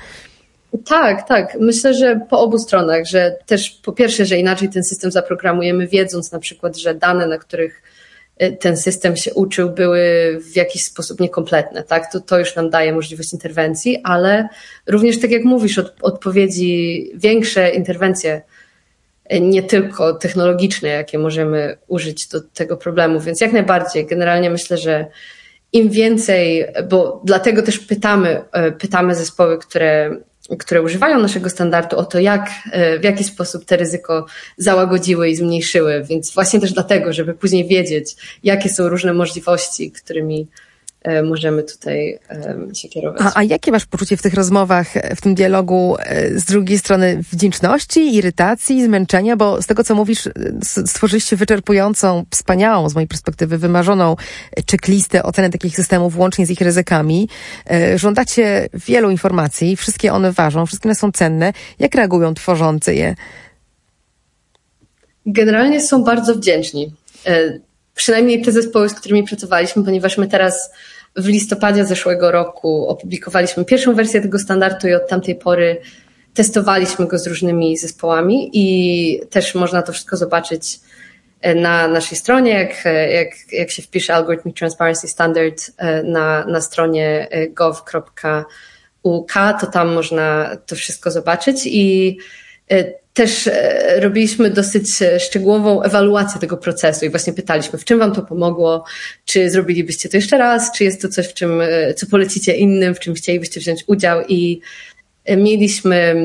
Tak, 0.85 1.27
tak. 1.27 1.57
Myślę, 1.59 1.93
że 1.93 2.19
po 2.29 2.39
obu 2.39 2.57
stronach, 2.57 3.05
że 3.05 3.35
też 3.45 3.69
po 3.69 3.91
pierwsze, 3.91 4.25
że 4.25 4.37
inaczej 4.37 4.69
ten 4.69 4.83
system 4.83 5.11
zaprogramujemy, 5.11 5.87
wiedząc 5.87 6.31
na 6.31 6.39
przykład, 6.39 6.77
że 6.77 6.95
dane, 6.95 7.27
na 7.27 7.37
których 7.37 7.81
y, 8.43 8.57
ten 8.59 8.77
system 8.77 9.17
się 9.17 9.33
uczył, 9.33 9.69
były 9.69 10.01
w 10.51 10.55
jakiś 10.55 10.83
sposób 10.83 11.19
niekompletne, 11.19 11.83
tak? 11.83 12.11
To, 12.11 12.19
to 12.19 12.39
już 12.39 12.55
nam 12.55 12.69
daje 12.69 12.93
możliwość 12.93 13.33
interwencji, 13.33 14.01
ale 14.03 14.49
również, 14.87 15.19
tak 15.19 15.31
jak 15.31 15.43
mówisz, 15.43 15.77
od, 15.77 15.95
odpowiedzi, 16.01 17.11
większe 17.15 17.69
interwencje, 17.69 18.41
y, 19.33 19.39
nie 19.39 19.63
tylko 19.63 20.13
technologiczne, 20.13 20.89
jakie 20.89 21.19
możemy 21.19 21.77
użyć 21.87 22.27
do 22.27 22.41
tego 22.41 22.77
problemu, 22.77 23.19
więc 23.19 23.41
jak 23.41 23.53
najbardziej. 23.53 24.05
Generalnie 24.05 24.49
myślę, 24.49 24.77
że 24.77 25.05
im 25.73 25.89
więcej, 25.89 26.65
bo 26.89 27.21
dlatego 27.23 27.61
też 27.61 27.79
pytamy, 27.79 28.41
y, 28.67 28.71
pytamy 28.71 29.15
zespoły, 29.15 29.57
które 29.57 30.17
które 30.57 30.81
używają 30.81 31.19
naszego 31.19 31.49
standardu, 31.49 31.97
o 31.97 32.05
to, 32.05 32.19
jak, 32.19 32.49
e, 32.71 32.99
w 32.99 33.03
jaki 33.03 33.23
sposób 33.23 33.65
te 33.65 33.77
ryzyko 33.77 34.25
załagodziły 34.57 35.29
i 35.29 35.35
zmniejszyły. 35.35 36.03
Więc 36.09 36.33
właśnie 36.33 36.59
też 36.59 36.73
dlatego, 36.73 37.13
żeby 37.13 37.33
później 37.33 37.67
wiedzieć, 37.67 38.15
jakie 38.43 38.69
są 38.69 38.89
różne 38.89 39.13
możliwości, 39.13 39.91
którymi 39.91 40.47
możemy 41.23 41.63
tutaj 41.63 42.19
się 42.73 42.89
kierować. 42.89 43.21
A, 43.21 43.31
a 43.35 43.43
jakie 43.43 43.71
masz 43.71 43.85
poczucie 43.85 44.17
w 44.17 44.21
tych 44.21 44.33
rozmowach, 44.33 44.97
e, 44.97 45.15
w 45.15 45.21
tym 45.21 45.35
dialogu 45.35 45.95
e, 45.99 46.39
z 46.39 46.45
drugiej 46.45 46.79
strony 46.79 47.23
wdzięczności, 47.31 48.15
irytacji, 48.15 48.83
zmęczenia? 48.83 49.37
Bo 49.37 49.61
z 49.61 49.67
tego, 49.67 49.83
co 49.83 49.95
mówisz, 49.95 50.29
stworzyliście 50.85 51.35
wyczerpującą, 51.35 52.25
wspaniałą, 52.31 52.89
z 52.89 52.95
mojej 52.95 53.07
perspektywy, 53.07 53.57
wymarzoną 53.57 54.15
checklistę 54.71 55.23
oceny 55.23 55.49
takich 55.49 55.75
systemów, 55.75 56.17
łącznie 56.17 56.45
z 56.45 56.49
ich 56.49 56.61
ryzykami. 56.61 57.29
Żądacie 57.95 58.69
wielu 58.73 59.09
informacji, 59.09 59.75
wszystkie 59.75 60.13
one 60.13 60.31
ważą, 60.31 60.65
wszystkie 60.65 60.89
one 60.89 60.95
są 60.95 61.11
cenne. 61.11 61.53
Jak 61.79 61.95
reagują 61.95 62.33
tworzący 62.33 62.95
je? 62.95 63.15
Generalnie 65.25 65.81
są 65.81 66.03
bardzo 66.03 66.35
wdzięczni 66.35 66.93
przynajmniej 67.99 68.41
te 68.41 68.51
zespoły, 68.51 68.89
z 68.89 68.93
którymi 68.93 69.23
pracowaliśmy, 69.23 69.83
ponieważ 69.83 70.17
my 70.17 70.27
teraz 70.27 70.71
w 71.15 71.27
listopadzie 71.27 71.85
zeszłego 71.85 72.31
roku 72.31 72.87
opublikowaliśmy 72.87 73.65
pierwszą 73.65 73.95
wersję 73.95 74.21
tego 74.21 74.39
standardu 74.39 74.87
i 74.87 74.93
od 74.93 75.07
tamtej 75.07 75.35
pory 75.35 75.81
testowaliśmy 76.33 77.07
go 77.07 77.19
z 77.19 77.27
różnymi 77.27 77.77
zespołami 77.77 78.49
i 78.53 79.21
też 79.29 79.55
można 79.55 79.81
to 79.81 79.91
wszystko 79.91 80.17
zobaczyć 80.17 80.79
e, 81.41 81.55
na 81.55 81.87
naszej 81.87 82.17
stronie, 82.17 82.51
jak, 82.51 82.85
jak, 83.11 83.51
jak 83.51 83.71
się 83.71 83.81
wpisze 83.81 84.15
Algorithmic 84.15 84.57
Transparency 84.57 85.07
Standard 85.07 85.71
e, 85.77 86.03
na, 86.03 86.45
na 86.45 86.61
stronie 86.61 87.27
e, 87.31 87.47
gov.uk, 87.47 89.33
to 89.61 89.67
tam 89.67 89.93
można 89.93 90.57
to 90.65 90.75
wszystko 90.75 91.11
zobaczyć 91.11 91.61
i 91.65 92.17
też 93.19 93.47
e, 93.47 93.99
robiliśmy 93.99 94.49
dosyć 94.49 95.01
e, 95.01 95.19
szczegółową 95.19 95.83
ewaluację 95.83 96.41
tego 96.41 96.57
procesu 96.57 97.05
i 97.05 97.09
właśnie 97.09 97.33
pytaliśmy, 97.33 97.79
w 97.79 97.85
czym 97.85 97.99
Wam 97.99 98.11
to 98.11 98.21
pomogło, 98.21 98.83
czy 99.25 99.49
zrobilibyście 99.49 100.09
to 100.09 100.17
jeszcze 100.17 100.37
raz, 100.37 100.71
czy 100.71 100.83
jest 100.83 101.01
to 101.01 101.09
coś, 101.09 101.27
w 101.27 101.33
czym, 101.33 101.61
e, 101.61 101.93
co 101.93 102.07
polecicie 102.07 102.55
innym, 102.55 102.95
w 102.95 102.99
czym 102.99 103.13
chcielibyście 103.13 103.59
wziąć 103.59 103.83
udział? 103.87 104.21
I 104.27 104.61
mieliśmy 105.37 106.15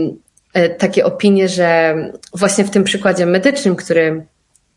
takie 0.79 1.05
opinie, 1.05 1.49
że 1.49 1.95
właśnie 2.35 2.65
w 2.65 2.71
tym 2.71 2.85
przykładzie 2.85 3.27
medycznym, 3.27 3.77
który 3.77 4.25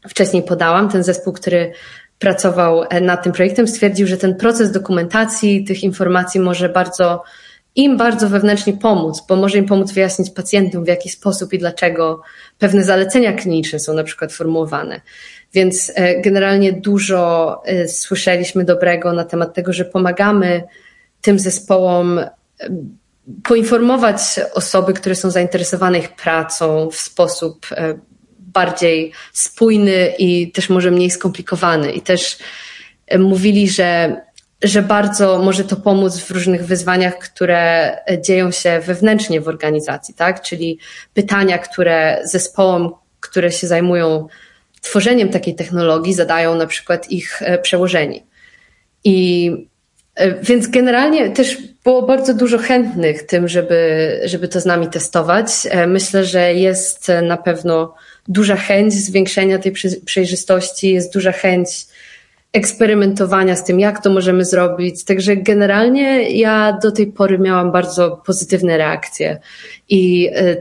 wcześniej 0.10 0.44
podałam, 0.44 0.90
ten 0.90 1.04
zespół, 1.04 1.34
który 1.34 1.72
pracował 2.20 2.84
nad 3.02 3.24
tym 3.24 3.34
projektem, 3.34 3.68
stwierdził, 3.68 4.08
że 4.08 4.18
ten 4.18 4.36
proces 4.36 4.72
dokumentacji 4.72 5.64
tych 5.64 5.84
informacji 5.84 6.40
może 6.40 6.70
bardzo 6.70 7.24
im 7.78 7.98
bardzo 7.98 8.30
wewnętrznie 8.30 8.74
pomóc, 8.74 9.24
bo 9.30 9.36
może 9.36 9.58
im 9.58 9.66
pomóc 9.66 9.92
wyjaśnić 9.92 10.30
pacjentom, 10.30 10.84
w 10.84 10.88
jaki 10.88 11.10
sposób 11.10 11.54
i 11.54 11.60
dlaczego 11.60 12.22
pewne 12.60 12.84
zalecenia 12.84 13.34
kliniczne 13.34 13.80
są 13.80 13.94
na 13.94 14.04
przykład 14.04 14.34
formułowane. 14.34 15.02
Więc 15.54 15.92
e, 15.96 16.22
generalnie 16.22 16.74
dużo 16.74 17.62
e, 17.66 17.88
słyszeliśmy 17.88 18.64
dobrego 18.64 19.14
na 19.14 19.24
temat 19.24 19.54
tego, 19.54 19.74
że 19.74 19.86
pomagamy 19.86 20.64
tym 21.22 21.40
zespołom 21.40 22.20
e, 22.20 22.30
poinformować 23.44 24.20
osoby, 24.54 24.94
które 24.94 25.16
są 25.16 25.32
zainteresowane 25.32 26.00
ich 26.00 26.16
pracą 26.16 26.90
w 26.92 26.96
sposób 26.96 27.68
bardziej 28.40 29.12
spójny 29.34 30.14
i 30.20 30.52
też 30.52 30.70
może 30.70 30.92
mniej 30.92 31.12
skomplikowany. 31.12 31.92
I 31.92 32.02
też 32.02 32.38
mówili, 33.20 33.70
że 33.70 34.22
że 34.64 34.82
bardzo 34.82 35.38
może 35.44 35.64
to 35.64 35.76
pomóc 35.76 36.18
w 36.18 36.32
różnych 36.32 36.66
wyzwaniach, 36.66 37.20
które 37.20 37.92
dzieją 38.22 38.52
się 38.52 38.80
wewnętrznie 38.80 39.42
w 39.42 39.48
organizacji, 39.48 40.14
tak? 40.14 40.42
Czyli 40.42 40.80
pytania, 41.14 41.58
które 41.58 42.22
zespołom, 42.24 42.92
które 43.20 43.52
się 43.52 43.68
zajmują 43.68 44.28
tworzeniem 44.82 45.30
takiej 45.30 45.56
technologii 45.56 46.14
zadają 46.14 46.56
na 46.56 46.68
przykład 46.68 47.12
ich 47.12 47.40
przełożeni. 47.62 48.24
I 49.04 49.52
więc 50.42 50.68
generalnie 50.68 51.30
też 51.30 51.58
było 51.84 52.02
bardzo 52.02 52.34
dużo 52.34 52.58
chętnych 52.58 53.24
tym, 53.24 53.48
żeby, 53.48 54.22
żeby 54.26 54.48
to 54.48 54.62
z 54.62 54.66
nami 54.66 54.88
testować. 54.88 55.48
Myślę, 55.88 56.26
że 56.26 56.54
jest 56.54 57.08
na 57.24 57.38
pewno 57.38 57.96
duża 58.28 58.56
chęć 58.56 58.94
zwiększenia 58.94 59.60
tej 59.60 59.74
przejrzystości, 60.06 60.94
jest 60.94 61.14
duża 61.14 61.32
chęć 61.32 61.70
eksperymentowania 62.58 63.56
z 63.56 63.64
tym, 63.64 63.80
jak 63.80 64.04
to 64.04 64.10
możemy 64.10 64.46
zrobić. 64.46 65.04
Także 65.04 65.38
generalnie 65.38 66.30
ja 66.30 66.80
do 66.84 66.92
tej 66.92 67.08
pory 67.08 67.40
miałam 67.40 67.72
bardzo 67.72 68.22
pozytywne 68.26 68.78
reakcje 68.78 69.40
i 69.90 70.30
e, 70.36 70.56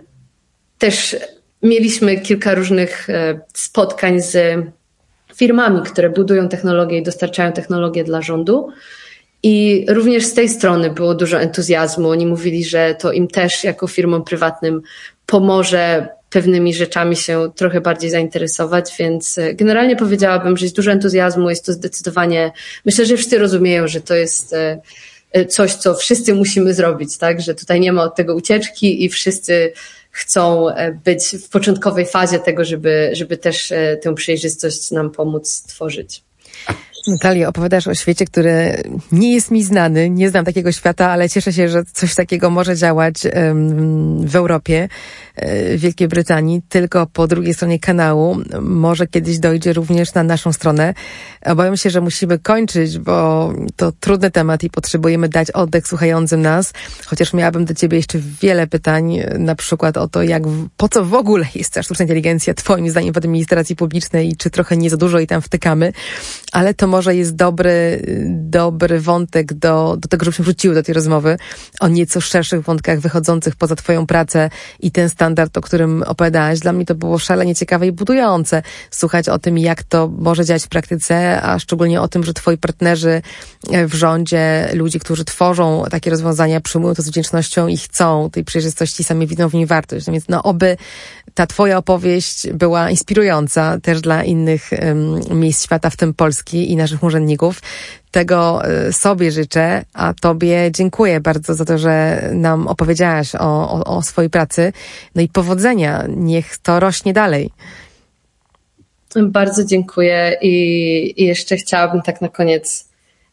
też 0.78 1.16
mieliśmy 1.62 2.20
kilka 2.20 2.54
różnych 2.54 3.10
e, 3.10 3.40
spotkań 3.54 4.20
z 4.20 4.58
firmami, 5.34 5.82
które 5.82 6.10
budują 6.10 6.48
technologię 6.48 6.98
i 6.98 7.02
dostarczają 7.02 7.52
technologię 7.52 8.04
dla 8.04 8.22
rządu. 8.22 8.68
I 9.42 9.86
również 9.88 10.24
z 10.24 10.34
tej 10.34 10.48
strony 10.48 10.90
było 10.90 11.14
dużo 11.14 11.40
entuzjazmu. 11.40 12.08
Oni 12.08 12.26
mówili, 12.26 12.64
że 12.64 12.94
to 12.94 13.12
im 13.12 13.28
też 13.28 13.64
jako 13.64 13.86
firmom 13.86 14.24
prywatnym 14.24 14.82
pomoże 15.26 16.08
pewnymi 16.30 16.74
rzeczami 16.74 17.16
się 17.16 17.50
trochę 17.56 17.80
bardziej 17.80 18.10
zainteresować, 18.10 18.94
więc 18.98 19.38
e, 19.38 19.54
generalnie 19.54 19.96
powiedziałabym, 19.96 20.56
że 20.56 20.64
jest 20.64 20.76
dużo 20.76 20.92
entuzjazmu, 20.92 21.50
jest 21.50 21.66
to 21.66 21.72
zdecydowanie, 21.72 22.52
myślę, 22.84 23.06
że 23.06 23.16
wszyscy 23.16 23.38
rozumieją, 23.38 23.88
że 23.88 24.00
to 24.00 24.14
jest 24.14 24.52
e, 24.52 24.80
e, 25.32 25.44
coś, 25.44 25.74
co 25.74 25.94
wszyscy 25.94 26.34
musimy 26.34 26.74
zrobić, 26.74 27.18
tak, 27.18 27.40
że 27.40 27.54
tutaj 27.54 27.80
nie 27.80 27.92
ma 27.92 28.02
od 28.02 28.14
tego 28.14 28.34
ucieczki 28.34 29.04
i 29.04 29.08
wszyscy 29.08 29.72
chcą 30.10 30.66
być 31.04 31.36
w 31.44 31.48
początkowej 31.48 32.06
fazie 32.06 32.38
tego, 32.38 32.64
żeby, 32.64 33.10
żeby 33.12 33.36
też 33.36 33.72
tę 34.02 34.14
przejrzystość 34.14 34.90
nam 34.90 35.10
pomóc 35.10 35.62
tworzyć. 35.62 36.25
Natalia, 37.08 37.48
opowiadasz 37.48 37.86
o 37.86 37.94
świecie, 37.94 38.24
który 38.24 38.82
nie 39.12 39.34
jest 39.34 39.50
mi 39.50 39.62
znany, 39.62 40.10
nie 40.10 40.30
znam 40.30 40.44
takiego 40.44 40.72
świata, 40.72 41.10
ale 41.10 41.28
cieszę 41.28 41.52
się, 41.52 41.68
że 41.68 41.84
coś 41.84 42.14
takiego 42.14 42.50
może 42.50 42.76
działać 42.76 43.14
w 44.20 44.36
Europie, 44.36 44.88
e, 45.36 45.76
w 45.76 45.80
Wielkiej 45.80 46.08
Brytanii, 46.08 46.62
tylko 46.68 47.06
po 47.06 47.26
drugiej 47.26 47.54
stronie 47.54 47.78
kanału. 47.78 48.36
Może 48.60 49.06
kiedyś 49.06 49.38
dojdzie 49.38 49.72
również 49.72 50.14
na 50.14 50.22
naszą 50.22 50.52
stronę. 50.52 50.94
Obawiam 51.46 51.76
się, 51.76 51.90
że 51.90 52.00
musimy 52.00 52.38
kończyć, 52.38 52.98
bo 52.98 53.52
to 53.76 53.92
trudny 53.92 54.30
temat 54.30 54.64
i 54.64 54.70
potrzebujemy 54.70 55.28
dać 55.28 55.50
oddech 55.50 55.88
słuchającym 55.88 56.42
nas, 56.42 56.72
chociaż 57.06 57.32
miałabym 57.32 57.64
do 57.64 57.74
ciebie 57.74 57.96
jeszcze 57.96 58.18
wiele 58.42 58.66
pytań, 58.66 59.18
na 59.38 59.54
przykład 59.54 59.96
o 59.96 60.08
to, 60.08 60.22
jak, 60.22 60.42
po 60.76 60.88
co 60.88 61.04
w 61.04 61.14
ogóle 61.14 61.46
jest 61.54 61.72
ta 61.72 61.82
sztuczna 61.82 62.02
inteligencja, 62.02 62.54
twoim 62.54 62.90
zdaniem 62.90 63.14
w 63.14 63.16
administracji 63.16 63.76
publicznej 63.76 64.28
i 64.28 64.36
czy 64.36 64.50
trochę 64.50 64.76
nie 64.76 64.90
za 64.90 64.96
dużo 64.96 65.18
i 65.18 65.26
tam 65.26 65.42
wtykamy, 65.42 65.92
ale 66.52 66.74
to 66.74 66.86
może 66.86 67.16
jest 67.16 67.36
dobry, 67.36 68.02
dobry 68.28 69.00
wątek 69.00 69.54
do, 69.54 69.96
do 70.00 70.08
tego, 70.08 70.24
żebyśmy 70.24 70.44
wróciły 70.44 70.74
do 70.74 70.82
tej 70.82 70.94
rozmowy 70.94 71.36
o 71.80 71.88
nieco 71.88 72.20
szerszych 72.20 72.62
wątkach 72.62 73.00
wychodzących 73.00 73.56
poza 73.56 73.76
Twoją 73.76 74.06
pracę 74.06 74.50
i 74.80 74.90
ten 74.90 75.08
standard, 75.08 75.56
o 75.56 75.60
którym 75.60 76.02
opowiadałaś. 76.02 76.60
Dla 76.60 76.72
mnie 76.72 76.84
to 76.84 76.94
było 76.94 77.18
szalenie 77.18 77.54
ciekawe 77.54 77.86
i 77.86 77.92
budujące 77.92 78.62
słuchać 78.90 79.28
o 79.28 79.38
tym, 79.38 79.58
jak 79.58 79.82
to 79.82 80.08
może 80.18 80.44
działać 80.44 80.64
w 80.64 80.68
praktyce, 80.68 81.35
a 81.42 81.58
szczególnie 81.58 82.00
o 82.00 82.08
tym, 82.08 82.24
że 82.24 82.34
Twoi 82.34 82.58
partnerzy 82.58 83.22
w 83.88 83.94
rządzie, 83.94 84.70
ludzie, 84.74 84.98
którzy 84.98 85.24
tworzą 85.24 85.84
takie 85.90 86.10
rozwiązania, 86.10 86.60
przyjmują 86.60 86.94
to 86.94 87.02
z 87.02 87.08
wdzięcznością 87.08 87.68
i 87.68 87.76
chcą 87.76 88.30
tej 88.30 88.44
przejrzystości, 88.44 89.04
sami 89.04 89.26
widzą 89.26 89.48
w 89.48 89.54
niej 89.54 89.66
wartość. 89.66 90.06
No 90.06 90.12
więc 90.12 90.24
no 90.28 90.42
oby 90.42 90.76
ta 91.34 91.46
Twoja 91.46 91.78
opowieść 91.78 92.52
była 92.52 92.90
inspirująca 92.90 93.78
też 93.80 94.00
dla 94.00 94.24
innych 94.24 94.70
um, 94.72 95.40
miejsc 95.40 95.64
świata, 95.64 95.90
w 95.90 95.96
tym 95.96 96.14
Polski 96.14 96.72
i 96.72 96.76
naszych 96.76 97.02
urzędników. 97.02 97.60
Tego 98.10 98.64
e, 98.64 98.92
sobie 98.92 99.32
życzę, 99.32 99.84
a 99.92 100.14
Tobie 100.14 100.70
dziękuję 100.72 101.20
bardzo 101.20 101.54
za 101.54 101.64
to, 101.64 101.78
że 101.78 102.22
nam 102.34 102.68
opowiedziałaś 102.68 103.34
o, 103.34 103.70
o, 103.70 103.84
o 103.84 104.02
swojej 104.02 104.30
pracy. 104.30 104.72
No 105.14 105.22
i 105.22 105.28
powodzenia. 105.28 106.04
Niech 106.08 106.58
to 106.58 106.80
rośnie 106.80 107.12
dalej. 107.12 107.50
Bardzo 109.22 109.64
dziękuję 109.64 110.36
i, 110.42 111.24
jeszcze 111.24 111.56
chciałabym 111.56 112.02
tak 112.02 112.20
na 112.20 112.28
koniec 112.28 112.88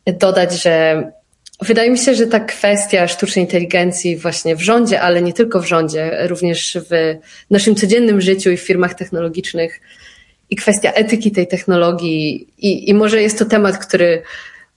dodać, 0.05 0.63
że 0.63 1.03
Wydaje 1.61 1.91
mi 1.91 1.97
się, 1.97 2.15
że 2.15 2.27
ta 2.27 2.39
kwestia 2.39 3.07
sztucznej 3.07 3.45
inteligencji 3.45 4.17
właśnie 4.17 4.55
w 4.55 4.61
rządzie, 4.61 5.01
ale 5.01 5.21
nie 5.21 5.33
tylko 5.33 5.61
w 5.61 5.67
rządzie, 5.67 6.27
również 6.27 6.77
w 6.89 7.15
naszym 7.49 7.75
codziennym 7.75 8.21
życiu 8.21 8.51
i 8.51 8.57
w 8.57 8.61
firmach 8.61 8.93
technologicznych 8.93 9.81
i 10.49 10.55
kwestia 10.55 10.91
etyki 10.91 11.31
tej 11.31 11.47
technologii 11.47 12.47
i, 12.57 12.89
i 12.89 12.93
może 12.93 13.21
jest 13.21 13.39
to 13.39 13.45
temat, 13.45 13.77
który 13.77 14.21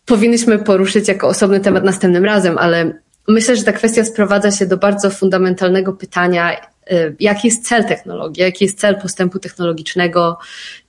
powinniśmy 0.05 0.59
poruszyć 0.59 1.09
jako 1.09 1.29
osobny 1.29 1.61
temat 1.61 1.85
następnym 1.85 2.25
razem, 2.25 2.59
ale 2.59 2.93
myślę, 3.29 3.57
że 3.57 3.65
ta 3.65 3.73
kwestia 3.73 4.05
sprowadza 4.05 4.51
się 4.51 4.67
do 4.67 4.77
bardzo 4.77 5.11
fundamentalnego 5.11 5.93
pytania, 5.93 6.57
y, 6.93 7.17
jaki 7.21 7.49
jest 7.49 7.69
cel 7.69 7.85
technologii, 7.85 8.43
jaki 8.43 8.65
jest 8.65 8.79
cel 8.79 9.01
postępu 9.01 9.39
technologicznego, 9.39 10.39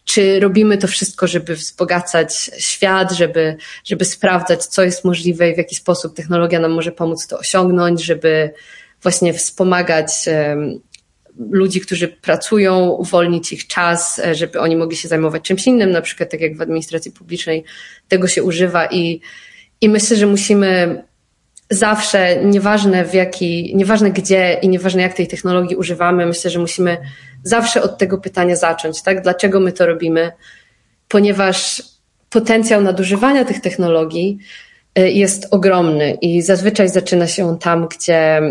czy 0.08 0.40
robimy 0.40 0.78
to 0.78 0.88
wszystko, 0.88 1.28
żeby 1.28 1.56
wzbogacać 1.56 2.52
świat, 2.58 3.12
żeby, 3.12 3.56
żeby 3.84 4.06
sprawdzać, 4.06 4.66
co 4.66 4.84
jest 4.84 5.06
możliwe 5.06 5.50
i 5.50 5.56
w 5.56 5.58
jaki 5.58 5.76
sposób 5.76 6.16
technologia 6.16 6.60
nam 6.60 6.72
może 6.72 6.92
pomóc 6.92 7.28
to 7.28 7.40
osiągnąć, 7.40 8.04
żeby 8.04 8.54
właśnie 9.02 9.34
wspomagać 9.34 10.12
ludzi, 11.50 11.82
którzy 11.82 12.08
pracują, 12.08 12.90
uwolnić 12.90 13.54
ich 13.54 13.68
czas, 13.68 14.20
e, 14.20 14.36
żeby 14.36 14.60
oni 14.60 14.76
mogli 14.76 14.98
się 14.98 15.08
zajmować 15.08 15.44
czymś 15.44 15.68
innym, 15.68 15.92
na 15.92 16.02
przykład 16.02 16.30
tak 16.30 16.42
jak 16.42 16.58
w 16.58 16.62
administracji 16.62 17.12
publicznej 17.12 17.64
tego 18.08 18.28
się 18.28 18.44
używa 18.44 18.86
i, 18.86 19.22
i 19.82 19.90
myślę, 19.90 20.18
że 20.18 20.28
musimy 20.28 21.04
zawsze, 21.70 22.46
nieważne 22.46 23.06
w 23.06 23.14
jaki, 23.14 23.76
nieważne 23.76 24.12
gdzie 24.12 24.60
i 24.62 24.70
nieważne 24.70 25.02
jak 25.02 25.14
tej 25.14 25.28
technologii 25.28 25.76
używamy, 25.76 26.26
myślę, 26.26 26.52
że 26.52 26.60
musimy 26.60 26.98
zawsze 27.44 27.82
od 27.82 27.98
tego 27.98 28.18
pytania 28.18 28.56
zacząć, 28.56 29.02
tak? 29.02 29.22
Dlaczego 29.22 29.60
my 29.60 29.72
to 29.72 29.86
robimy? 29.86 30.32
Ponieważ 31.08 31.84
potencjał 32.30 32.82
nadużywania 32.82 33.46
tych 33.46 33.62
technologii 33.62 34.38
y, 35.00 35.12
jest 35.12 35.48
ogromny 35.52 36.18
i 36.22 36.42
zazwyczaj 36.42 36.90
zaczyna 36.90 37.28
się 37.28 37.50
on 37.50 37.60
tam, 37.60 37.88
gdzie, 37.88 38.42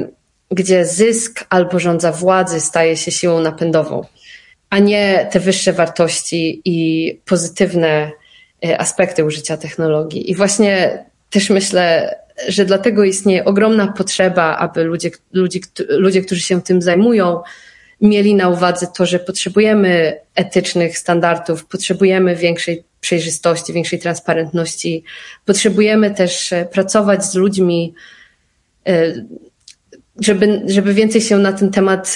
gdzie 0.50 0.84
zysk 0.84 1.44
albo 1.48 1.78
rządza 1.78 2.12
władzy 2.12 2.60
staje 2.60 2.96
się 2.96 3.10
siłą 3.10 3.40
napędową, 3.40 4.04
a 4.70 4.78
nie 4.78 5.28
te 5.30 5.40
wyższe 5.40 5.72
wartości 5.72 6.62
i 6.64 7.20
pozytywne 7.24 8.10
y, 8.64 8.78
aspekty 8.78 9.24
użycia 9.24 9.56
technologii. 9.56 10.30
I 10.30 10.34
właśnie 10.34 11.04
też 11.30 11.50
myślę, 11.50 12.16
że 12.48 12.64
dlatego 12.64 13.04
istnieje 13.04 13.44
ogromna 13.44 13.92
potrzeba, 13.92 14.56
aby 14.56 14.84
ludzie, 14.84 15.10
ludzie, 15.32 15.60
ludzie, 15.88 16.22
którzy 16.22 16.40
się 16.40 16.62
tym 16.62 16.82
zajmują, 16.82 17.42
mieli 18.00 18.34
na 18.34 18.48
uwadze 18.48 18.86
to, 18.96 19.06
że 19.06 19.18
potrzebujemy 19.18 20.20
etycznych 20.34 20.98
standardów, 20.98 21.66
potrzebujemy 21.66 22.36
większej 22.36 22.84
przejrzystości, 23.00 23.72
większej 23.72 23.98
transparentności, 23.98 25.04
potrzebujemy 25.44 26.14
też 26.14 26.52
e, 26.52 26.64
pracować 26.64 27.24
z 27.24 27.34
ludźmi, 27.34 27.94
e, 28.88 29.12
żeby, 30.20 30.62
żeby 30.66 30.94
więcej 30.94 31.20
się 31.20 31.38
na 31.38 31.52
ten 31.52 31.70
temat, 31.70 32.14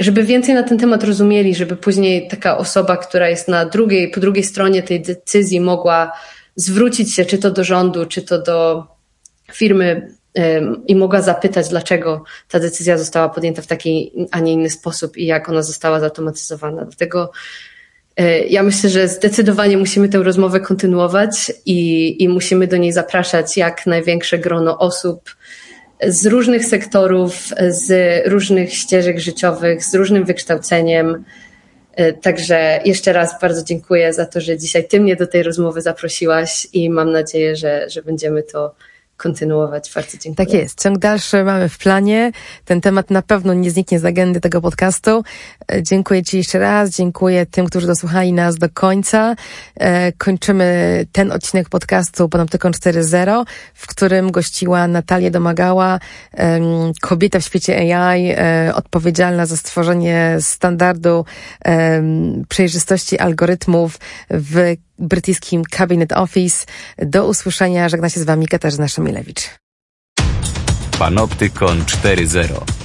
żeby 0.00 0.22
więcej 0.22 0.54
na 0.54 0.62
ten 0.62 0.78
temat 0.78 1.04
rozumieli, 1.04 1.54
żeby 1.54 1.76
później 1.76 2.28
taka 2.28 2.58
osoba, 2.58 2.96
która 2.96 3.28
jest 3.28 3.48
na 3.48 3.66
drugiej, 3.66 4.10
po 4.10 4.20
drugiej 4.20 4.44
stronie 4.44 4.82
tej 4.82 5.02
decyzji 5.02 5.60
mogła 5.60 6.12
zwrócić 6.56 7.14
się 7.14 7.24
czy 7.24 7.38
to 7.38 7.50
do 7.50 7.64
rządu, 7.64 8.06
czy 8.06 8.22
to 8.22 8.42
do 8.42 8.86
firmy 9.52 10.14
i 10.86 10.96
mogła 10.96 11.22
zapytać, 11.22 11.68
dlaczego 11.68 12.24
ta 12.48 12.60
decyzja 12.60 12.98
została 12.98 13.28
podjęta 13.28 13.62
w 13.62 13.66
taki, 13.66 14.12
a 14.30 14.40
nie 14.40 14.52
inny 14.52 14.70
sposób 14.70 15.16
i 15.16 15.26
jak 15.26 15.48
ona 15.48 15.62
została 15.62 16.00
zautomatyzowana. 16.00 16.84
Dlatego 16.84 17.32
e, 18.16 18.38
ja 18.38 18.62
myślę, 18.62 18.90
że 18.90 19.08
zdecydowanie 19.08 19.76
musimy 19.76 20.08
tę 20.08 20.18
rozmowę 20.18 20.60
kontynuować 20.60 21.52
i, 21.66 22.16
i 22.22 22.28
musimy 22.28 22.66
do 22.66 22.76
niej 22.76 22.92
zapraszać 22.92 23.56
jak 23.56 23.86
największe 23.86 24.38
grono 24.38 24.78
osób 24.78 25.30
z 26.06 26.26
różnych 26.26 26.64
sektorów, 26.64 27.48
z 27.68 28.22
różnych 28.26 28.74
ścieżek 28.74 29.20
życiowych, 29.20 29.84
z 29.84 29.94
różnym 29.94 30.24
wykształceniem. 30.24 31.24
E, 31.92 32.12
także 32.12 32.80
jeszcze 32.84 33.12
raz 33.12 33.40
bardzo 33.40 33.64
dziękuję 33.64 34.12
za 34.12 34.26
to, 34.26 34.40
że 34.40 34.58
dzisiaj 34.58 34.88
Ty 34.88 35.00
mnie 35.00 35.16
do 35.16 35.26
tej 35.26 35.42
rozmowy 35.42 35.82
zaprosiłaś 35.82 36.68
i 36.72 36.90
mam 36.90 37.12
nadzieję, 37.12 37.56
że, 37.56 37.90
że 37.90 38.02
będziemy 38.02 38.42
to 38.42 38.74
kontynuować. 39.16 39.92
Bardzo 39.94 40.18
dziękuję. 40.18 40.46
Tak 40.46 40.54
jest. 40.54 40.82
Ciąg 40.82 40.98
dalszy 40.98 41.44
mamy 41.44 41.68
w 41.68 41.78
planie. 41.78 42.32
Ten 42.64 42.80
temat 42.80 43.10
na 43.10 43.22
pewno 43.22 43.54
nie 43.54 43.70
zniknie 43.70 43.98
z 43.98 44.04
agendy 44.04 44.40
tego 44.40 44.60
podcastu. 44.60 45.24
E, 45.72 45.82
dziękuję 45.82 46.22
Ci 46.22 46.36
jeszcze 46.36 46.58
raz. 46.58 46.90
Dziękuję 46.90 47.46
tym, 47.46 47.66
którzy 47.66 47.86
dosłuchali 47.86 48.32
nas 48.32 48.56
do 48.56 48.68
końca. 48.68 49.34
E, 49.76 50.12
kończymy 50.12 51.06
ten 51.12 51.32
odcinek 51.32 51.68
podcastu 51.68 52.28
Panoptykon 52.28 52.72
4.0, 52.72 53.44
w 53.74 53.86
którym 53.86 54.30
gościła 54.30 54.88
Natalia 54.88 55.30
Domagała, 55.30 56.00
kobieta 57.00 57.40
w 57.40 57.44
świecie 57.44 57.96
AI, 57.96 58.30
e, 58.30 58.72
odpowiedzialna 58.74 59.46
za 59.46 59.56
stworzenie 59.56 60.36
standardu 60.40 61.24
przejrzystości 62.48 63.18
algorytmów 63.18 63.98
w 64.30 64.76
brytyjskim 64.98 65.62
Cabinet 65.64 66.12
Office. 66.12 66.66
Do 66.98 67.26
usłyszenia. 67.26 67.88
Żegna 67.88 68.08
się 68.08 68.20
z 68.20 68.24
Wami 68.24 68.48
Katarzyna 68.48 68.88
Szamilewicz. 68.88 69.50
Panoptykon 70.98 71.82
4.0 71.82 72.83